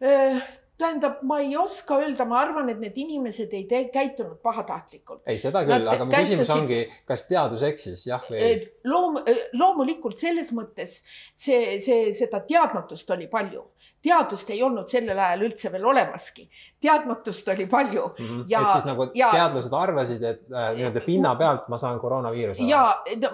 Äh, 0.04 0.42
tähendab, 0.78 1.22
ma 1.22 1.38
ei 1.40 1.56
oska 1.56 1.98
öelda, 2.02 2.24
ma 2.24 2.40
arvan, 2.42 2.68
et 2.72 2.80
need 2.82 2.96
inimesed 2.98 3.52
ei 3.54 3.64
tee, 3.70 3.84
käitunud 3.94 4.40
pahatahtlikult. 4.42 5.22
ei, 5.26 5.38
seda 5.38 5.62
küll, 5.64 5.88
aga 5.88 6.04
mu 6.04 6.10
käitusid... 6.10 6.40
küsimus 6.40 6.54
ongi, 6.56 6.80
kas 7.06 7.26
teadus 7.30 7.62
eksis, 7.62 8.06
jah 8.06 8.24
või 8.30 8.42
ei? 8.42 8.64
loom-, 8.90 9.20
loomulikult 9.60 10.18
selles 10.18 10.50
mõttes 10.56 11.02
see, 11.32 11.78
see, 11.84 12.10
seda 12.16 12.42
teadmatust 12.48 13.10
oli 13.14 13.30
palju 13.30 13.68
teadust 14.04 14.50
ei 14.52 14.62
olnud 14.62 14.88
sellel 14.90 15.18
ajal 15.18 15.46
üldse 15.48 15.70
veel 15.72 15.86
olemaski, 15.88 16.44
teadmatust 16.84 17.48
oli 17.48 17.66
palju 17.70 18.02
mm. 18.06 18.26
-hmm. 18.26 18.44
ja, 18.48 18.60
et 18.60 18.72
siis 18.72 18.84
nagu 18.88 19.06
ja, 19.16 19.30
teadlased 19.32 19.76
arvasid, 19.78 20.22
et 20.22 20.42
äh, 20.52 20.70
nii-öelda 20.76 21.02
pinna 21.04 21.34
pealt 21.40 21.68
ma 21.72 21.78
saan 21.80 22.00
koroonaviiruse. 22.00 22.66
ja 22.68 22.82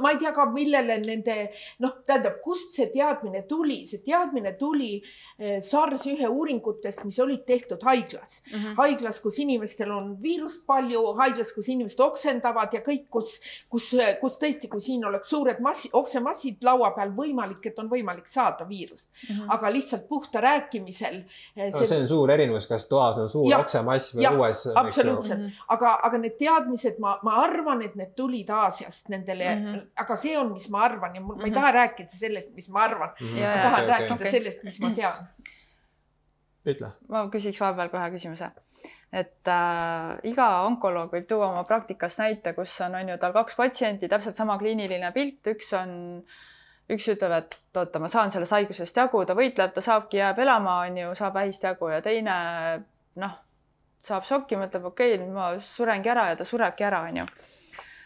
ma 0.01 0.13
ei 0.15 0.21
tea 0.23 0.33
ka, 0.37 0.47
millele 0.55 0.99
nende 1.07 1.37
noh, 1.83 1.97
tähendab, 2.07 2.39
kust 2.45 2.77
see 2.77 2.87
teadmine 2.95 3.43
tuli, 3.51 3.81
see 3.87 4.03
teadmine 4.07 4.53
tuli 4.61 4.93
äh, 5.01 5.59
SARS 5.71 6.07
ühe 6.13 6.29
uuringutest, 6.29 7.05
mis 7.09 7.19
olid 7.25 7.43
tehtud 7.47 7.83
haiglas 7.83 8.43
mm. 8.47 8.59
-hmm. 8.59 8.77
haiglas, 8.79 9.21
kus 9.21 9.39
inimestel 9.39 9.91
on 9.97 10.15
viirust 10.23 10.67
palju, 10.67 11.03
haiglas, 11.19 11.53
kus 11.57 11.69
inimesed 11.75 12.05
oksendavad 12.07 12.79
ja 12.79 12.85
kõik, 12.87 13.09
kus, 13.11 13.41
kus, 13.69 13.91
kus 14.21 14.39
tõesti, 14.45 14.71
kui 14.71 14.81
siin 14.81 15.05
oleks 15.05 15.35
suured 15.35 15.59
massi, 15.61 15.91
oksemassid 15.93 16.63
laua 16.63 16.95
peal, 16.95 17.11
võimalik, 17.17 17.67
et 17.67 17.79
on 17.79 17.91
võimalik 17.91 18.27
saada 18.27 18.69
viirust 18.69 19.11
mm. 19.11 19.37
-hmm. 19.37 19.55
aga 19.59 19.73
lihtsalt 19.73 20.09
puhta 20.09 20.41
rääkimisega 20.41 20.60
rääkimisel 20.61 21.21
see.... 21.25 21.71
No, 21.71 21.85
see 21.85 21.99
on 22.01 22.09
suur 22.09 22.31
erinevus, 22.31 22.67
kas 22.71 22.87
toas 22.91 23.19
on 23.23 23.29
suur 23.29 23.51
oksemass 23.59 24.15
või 24.15 24.25
ja, 24.25 24.33
õues. 24.37 24.63
absoluutselt, 24.79 25.61
aga, 25.73 25.97
aga 26.09 26.23
need 26.23 26.37
teadmised, 26.41 27.01
ma, 27.03 27.17
ma 27.27 27.41
arvan, 27.45 27.85
et 27.87 27.97
need 27.99 28.15
tulid 28.19 28.51
Aasiast 28.51 29.11
nendele 29.13 29.49
mm, 29.49 29.67
-hmm. 29.67 29.85
aga 30.05 30.17
see 30.21 30.37
on, 30.39 30.53
mis 30.55 30.69
ma 30.73 30.85
arvan 30.89 31.17
ja 31.17 31.25
ma, 31.25 31.37
ma 31.39 31.49
ei 31.49 31.55
taha 31.55 31.73
rääkida 31.81 32.15
sellest, 32.15 32.55
mis 32.55 32.69
ma 32.69 32.85
arvan 32.87 33.15
mm. 33.15 33.27
-hmm. 33.27 33.47
ma 33.47 33.63
tahan 33.63 33.85
okay, 33.85 33.93
rääkida 33.95 34.19
okay. 34.19 34.35
sellest, 34.39 34.65
mis 34.65 34.81
ma 34.81 34.91
tean. 34.97 35.31
ütle. 36.67 36.93
ma 37.09 37.25
küsiks 37.33 37.61
vahepeal 37.61 37.89
kohe 37.95 38.11
küsimuse 38.17 38.51
et 39.13 39.49
äh, 39.51 40.31
iga 40.31 40.47
onkoloog 40.69 41.11
võib 41.13 41.27
tuua 41.27 41.51
oma 41.51 41.65
praktikast 41.67 42.23
näite, 42.23 42.53
kus 42.55 42.77
on, 42.87 42.95
on 42.95 43.09
ju 43.09 43.19
tal 43.19 43.33
kaks 43.35 43.57
patsienti, 43.59 44.09
täpselt 44.09 44.39
sama 44.39 44.59
kliiniline 44.59 45.11
pilt, 45.13 45.51
üks 45.51 45.73
on 45.75 45.91
äh, 46.21 46.39
üks 46.95 47.09
ütleb, 47.15 47.37
et 47.37 47.77
oota, 47.77 48.01
ma 48.03 48.09
saan 48.11 48.33
sellest 48.35 48.57
haigusest 48.57 48.97
jagu, 48.97 49.23
ta 49.27 49.37
võitleb, 49.39 49.75
ta 49.75 49.85
saabki, 49.85 50.21
jääb 50.23 50.43
elama, 50.43 50.81
on 50.87 50.99
ju, 51.05 51.13
saab 51.19 51.39
vähist 51.39 51.65
jagu 51.67 51.93
ja 51.93 52.01
teine 52.05 52.35
noh, 53.21 53.39
saab 54.03 54.27
šokki, 54.29 54.59
mõtleb, 54.61 54.91
okei 54.91 55.17
okay,, 55.17 55.31
ma 55.31 55.53
surengi 55.63 56.11
ära 56.11 56.31
ja 56.33 56.41
ta 56.41 56.49
surebki 56.49 56.87
ära, 56.87 57.05
on 57.09 57.23
ju. 57.23 57.31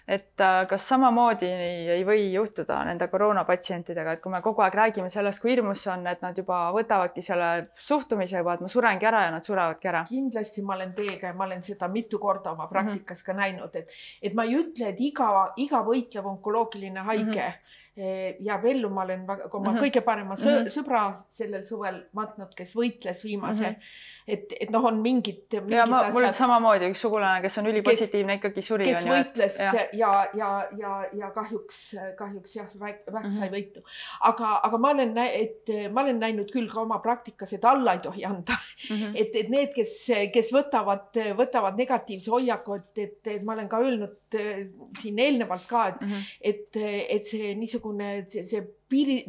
et 0.04 0.42
äh, 0.44 0.66
kas 0.68 0.84
samamoodi 0.90 1.48
ei 1.48 2.02
või 2.04 2.26
juhtuda 2.34 2.82
nende 2.84 3.06
koroonapatsientidega, 3.08 4.16
et 4.16 4.20
kui 4.20 4.32
me 4.32 4.42
kogu 4.44 4.60
aeg 4.60 4.74
räägime 4.76 5.08
sellest, 5.08 5.40
kui 5.40 5.54
hirmus 5.54 5.86
see 5.86 5.92
on, 5.94 6.02
et 6.10 6.20
nad 6.20 6.36
juba 6.36 6.58
võtavadki 6.76 7.24
selle 7.24 7.70
suhtumise 7.80 8.42
juba, 8.42 8.58
et 8.58 8.64
ma 8.66 8.68
surengi 8.68 9.08
ära 9.08 9.22
ja 9.24 9.30
nad 9.32 9.46
surevadki 9.46 9.88
ära. 9.88 10.02
kindlasti 10.10 10.66
ma 10.66 10.74
olen 10.74 10.92
teiega 10.98 11.30
ja 11.30 11.38
ma 11.38 11.46
olen 11.46 11.64
seda 11.64 11.88
mitu 11.88 12.20
korda 12.20 12.52
oma 12.52 12.66
praktikas 12.68 13.22
mm 13.22 13.32
-hmm. 13.32 13.38
ka 13.38 13.40
näinud, 13.40 13.76
et, 13.80 13.96
et 14.22 14.34
ma 14.34 14.44
ei 14.44 14.58
ütle, 14.60 14.92
et 14.92 15.00
iga, 15.00 15.30
iga 15.56 15.80
võitlev 15.88 16.28
onkoloogiline 16.34 17.00
haige 17.00 17.24
mm 17.24 17.48
-hmm 17.48 17.82
jääb 17.96 18.64
ellu, 18.66 18.88
ma 18.90 19.02
olen 19.04 19.26
väga, 19.26 19.48
oma 19.52 19.70
mm 19.70 19.76
-hmm. 19.76 19.84
kõige 19.84 20.00
parema 20.02 20.34
sõ 20.34 20.50
mm 20.50 20.64
-hmm. 20.64 20.72
sõbra 20.74 21.02
sellel 21.28 21.64
suvel 21.64 22.02
matnud, 22.12 22.54
kes 22.54 22.74
võitles 22.76 23.24
viimase 23.24 23.68
mm, 23.68 23.74
-hmm. 23.74 24.13
Et, 24.26 24.54
et 24.60 24.70
noh, 24.72 24.84
on 24.88 24.96
mingid, 25.04 25.42
mingid. 25.52 25.74
ja 25.76 25.84
ma, 25.88 26.00
mul 26.14 26.24
samamoodi 26.32 26.88
üks 26.88 27.02
sugulane, 27.04 27.42
kes 27.44 27.58
on 27.60 27.68
ülipositiivne, 27.68 28.38
ikkagi 28.38 28.62
suri. 28.64 28.86
kes 28.88 29.04
võitles 29.08 29.58
et, 29.60 29.96
ja, 30.00 30.12
ja, 30.32 30.38
ja, 30.38 30.52
ja, 30.80 30.92
ja 31.20 31.30
kahjuks, 31.34 31.80
kahjuks 32.16 32.56
jah, 32.56 32.70
vähk 32.80 33.04
mm 33.10 33.18
-hmm. 33.18 33.34
sai 33.36 33.50
võitu. 33.52 33.84
aga, 34.30 34.54
aga 34.68 34.80
ma 34.80 34.94
olen, 34.96 35.12
et 35.26 35.74
ma 35.92 36.06
olen 36.06 36.22
näinud 36.24 36.52
küll 36.52 36.70
ka 36.72 36.80
oma 36.86 36.98
praktikas, 37.04 37.52
et 37.52 37.64
alla 37.68 37.98
ei 37.98 38.04
tohi 38.06 38.24
anda 38.24 38.56
mm. 38.56 38.96
-hmm. 38.96 39.12
et, 39.20 39.36
et 39.42 39.52
need, 39.52 39.74
kes, 39.76 39.92
kes 40.32 40.52
võtavad, 40.56 41.20
võtavad 41.36 41.76
negatiivse 41.76 42.32
hoiaku, 42.32 42.80
et, 42.80 42.98
et, 42.98 43.20
et 43.36 43.42
ma 43.44 43.52
olen 43.58 43.68
ka 43.68 43.82
öelnud 43.84 44.40
äh, 44.40 44.64
siin 44.98 45.18
eelnevalt 45.18 45.68
ka, 45.68 45.88
et 45.88 46.00
mm, 46.00 46.08
-hmm. 46.08 46.32
et, 46.40 46.82
et 47.18 47.26
see 47.26 47.54
niisugune 47.54 48.24
see, 48.28 48.44
see 48.44 48.64
piiri, 48.88 49.24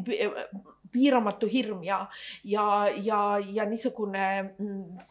piiramatu 0.96 1.50
hirm 1.52 1.84
ja, 1.84 2.00
ja, 2.44 2.66
ja, 3.04 3.20
ja 3.58 3.66
niisugune 3.70 4.26
mm, 4.56 5.04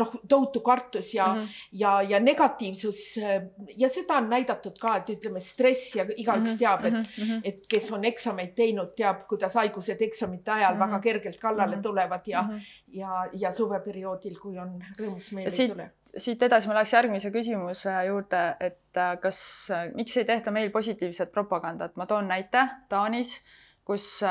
noh, 0.00 0.12
tohutu 0.28 0.60
kartus 0.60 1.14
ja 1.14 1.30
mm, 1.32 1.40
-hmm. 1.40 1.64
ja, 1.72 1.94
ja 2.02 2.20
negatiivsus 2.20 3.02
ja 3.76 3.88
seda 3.88 4.20
on 4.20 4.30
näidatud 4.30 4.78
ka, 4.80 4.96
et 5.00 5.10
ütleme, 5.16 5.40
stress 5.40 5.96
ja 5.96 6.04
igaüks 6.04 6.54
mhm, 6.54 6.58
teab, 6.58 6.84
et 6.84 6.94
mm, 6.94 7.24
-hmm. 7.24 7.40
et 7.44 7.66
kes 7.68 7.90
on 7.92 8.04
eksameid 8.04 8.54
teinud, 8.54 8.94
teab, 8.96 9.26
kuidas 9.28 9.54
haigused 9.60 10.02
eksamite 10.02 10.50
ajal 10.50 10.74
mm 10.74 10.80
-hmm. 10.80 10.86
väga 10.86 11.00
kergelt 11.00 11.40
kallale 11.40 11.76
mhm. 11.76 11.82
tulevad 11.82 12.26
ja 12.26 12.42
mm, 12.42 12.54
-hmm. 12.54 12.80
ja, 13.00 13.28
ja 13.32 13.52
suveperioodil, 13.52 14.38
kui 14.38 14.58
on 14.58 14.80
rõõmus 15.00 15.34
meel 15.34 15.52
ei 15.52 15.68
tule 15.68 15.90
siit 16.16 16.42
edasi 16.42 16.68
ma 16.68 16.78
läheks 16.78 16.92
järgmise 16.94 17.30
küsimuse 17.34 17.94
juurde, 18.08 18.42
et 18.60 19.00
äh, 19.00 19.16
kas, 19.22 19.40
äh, 19.74 19.88
miks 19.94 20.16
ei 20.16 20.24
tehta 20.28 20.50
meil 20.54 20.70
positiivset 20.70 21.32
propagandat, 21.32 21.96
ma 21.96 22.06
toon 22.06 22.28
näite 22.30 22.68
Taanis, 22.88 23.40
kus 23.84 24.22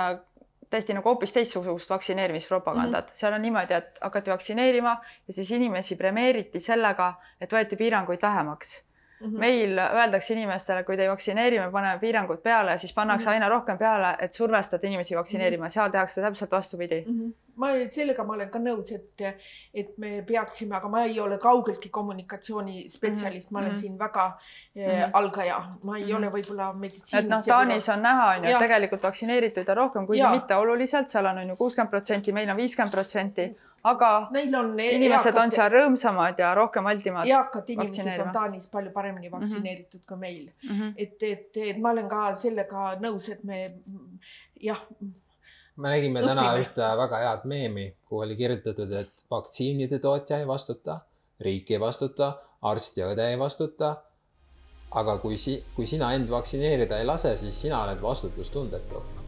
tehti 0.73 0.95
nagu 0.97 1.09
hoopis 1.09 1.33
teistsugust 1.35 1.89
vaktsineerimispropagandat 1.89 3.05
mm, 3.05 3.11
-hmm. 3.11 3.19
seal 3.19 3.33
on 3.33 3.41
niimoodi, 3.41 3.73
et 3.73 4.01
hakati 4.01 4.31
vaktsineerima 4.31 4.97
ja 5.27 5.33
siis 5.33 5.51
inimesi 5.51 5.95
premeeriti 5.95 6.59
sellega, 6.59 7.13
et 7.41 7.53
võeti 7.53 7.77
piiranguid 7.77 8.21
vähemaks 8.21 8.81
-hmm. 9.23 9.39
meil 9.39 9.77
öeldakse 9.77 10.33
inimestele, 10.33 10.83
kui 10.83 10.97
te 10.97 11.03
ei 11.03 11.09
vaktsineeri, 11.09 11.59
me 11.59 11.71
paneme 11.71 11.99
piirangud 11.99 12.41
peale, 12.43 12.77
siis 12.77 12.93
pannakse 12.93 13.25
mm 13.25 13.29
-hmm. 13.29 13.33
aina 13.33 13.49
rohkem 13.49 13.77
peale, 13.77 14.15
et 14.19 14.33
survestada 14.33 14.87
inimesi 14.87 15.15
vaktsineerima 15.15 15.63
mm, 15.63 15.67
-hmm. 15.67 15.73
seal 15.73 15.91
tehakse 15.91 16.21
täpselt 16.21 16.51
vastupidi 16.51 17.03
mm. 17.07 17.19
-hmm 17.19 17.33
ma 17.55 17.69
sellega 17.89 18.23
ma 18.25 18.33
olen 18.33 18.49
ka 18.49 18.59
nõus, 18.61 18.91
et, 18.95 19.23
et 19.73 19.97
me 20.01 20.21
peaksime, 20.25 20.75
aga 20.77 20.89
ma 20.89 21.03
ei 21.07 21.19
ole 21.21 21.37
kaugeltki 21.41 21.89
kommunikatsioonispetsialist 21.93 23.51
mm, 23.51 23.57
-hmm. 23.57 23.59
ma 23.59 23.59
olen 23.59 23.69
mm 23.69 23.75
-hmm. 23.75 23.81
siin 23.81 23.99
väga 23.99 24.25
mm 24.75 24.81
-hmm. 24.81 25.09
algaja, 25.13 25.59
ma 25.83 25.97
ei 25.97 26.03
mm 26.03 26.09
-hmm. 26.09 26.15
ole 26.17 26.29
võib-olla 26.29 26.73
meditsiinis. 26.73 27.25
et 27.25 27.29
noh, 27.29 27.45
Taanis 27.45 27.89
on 27.89 28.01
näha, 28.01 28.29
on 28.29 28.49
ju, 28.49 28.59
tegelikult 28.59 29.03
vaktsineerituid 29.03 29.69
on 29.69 29.77
rohkem, 29.77 30.07
kuigi 30.07 30.29
mitte 30.31 30.55
oluliselt, 30.55 31.07
seal 31.07 31.25
on 31.25 31.37
on 31.37 31.49
ju 31.49 31.55
kuuskümmend 31.55 31.89
protsenti, 31.89 32.31
meil 32.31 32.49
on 32.49 32.57
viiskümmend 32.57 32.91
protsenti 32.91 33.55
aga 33.83 34.09
Neil 34.31 34.55
on 34.55 34.69
inimesed 34.79 35.31
eakad, 35.31 35.39
on 35.43 35.51
seal 35.51 35.71
rõõmsamad 35.73 36.39
ja 36.39 36.53
rohkem 36.55 36.85
altimad. 36.87 37.27
eakad 37.27 37.73
inimesed 37.75 38.21
on 38.23 38.31
Taanis 38.35 38.69
palju 38.71 38.93
paremini 38.95 39.29
mhm. 39.29 39.35
vaktsineeritud 39.37 39.99
mm 39.99 40.03
-hmm. 40.03 40.07
kui 40.07 40.17
meil 40.17 40.45
mm. 40.69 40.79
-hmm. 40.79 40.93
et, 40.97 41.23
et, 41.23 41.57
et 41.69 41.81
ma 41.81 41.91
olen 41.91 42.09
ka 42.09 42.35
sellega 42.35 42.93
nõus, 43.03 43.29
et 43.31 43.43
me 43.43 43.67
jah 44.61 44.85
me 45.75 45.89
nägime 45.89 46.21
täna 46.21 46.41
Õpime. 46.41 46.61
ühte 46.61 46.89
väga 46.97 47.17
head 47.17 47.45
meemi, 47.49 47.85
kuhu 48.05 48.21
oli 48.21 48.35
kirjutatud, 48.35 48.91
et 48.91 49.23
vaktsiinide 49.31 49.99
tootja 49.99 50.37
ei 50.37 50.47
vastuta, 50.47 50.99
riik 51.39 51.71
ei 51.71 51.79
vastuta, 51.79 52.33
arst 52.61 52.97
ja 52.97 53.07
õde 53.13 53.29
ei 53.29 53.39
vastuta. 53.39 53.95
aga 54.93 55.17
kui 55.17 55.37
si-, 55.37 55.63
kui 55.75 55.85
sina 55.89 56.13
end 56.13 56.29
vaktsineerida 56.29 56.97
ei 56.97 57.05
lase, 57.05 57.35
siis 57.35 57.61
sina 57.61 57.83
oled 57.83 58.01
vastutustundetu 58.01 59.22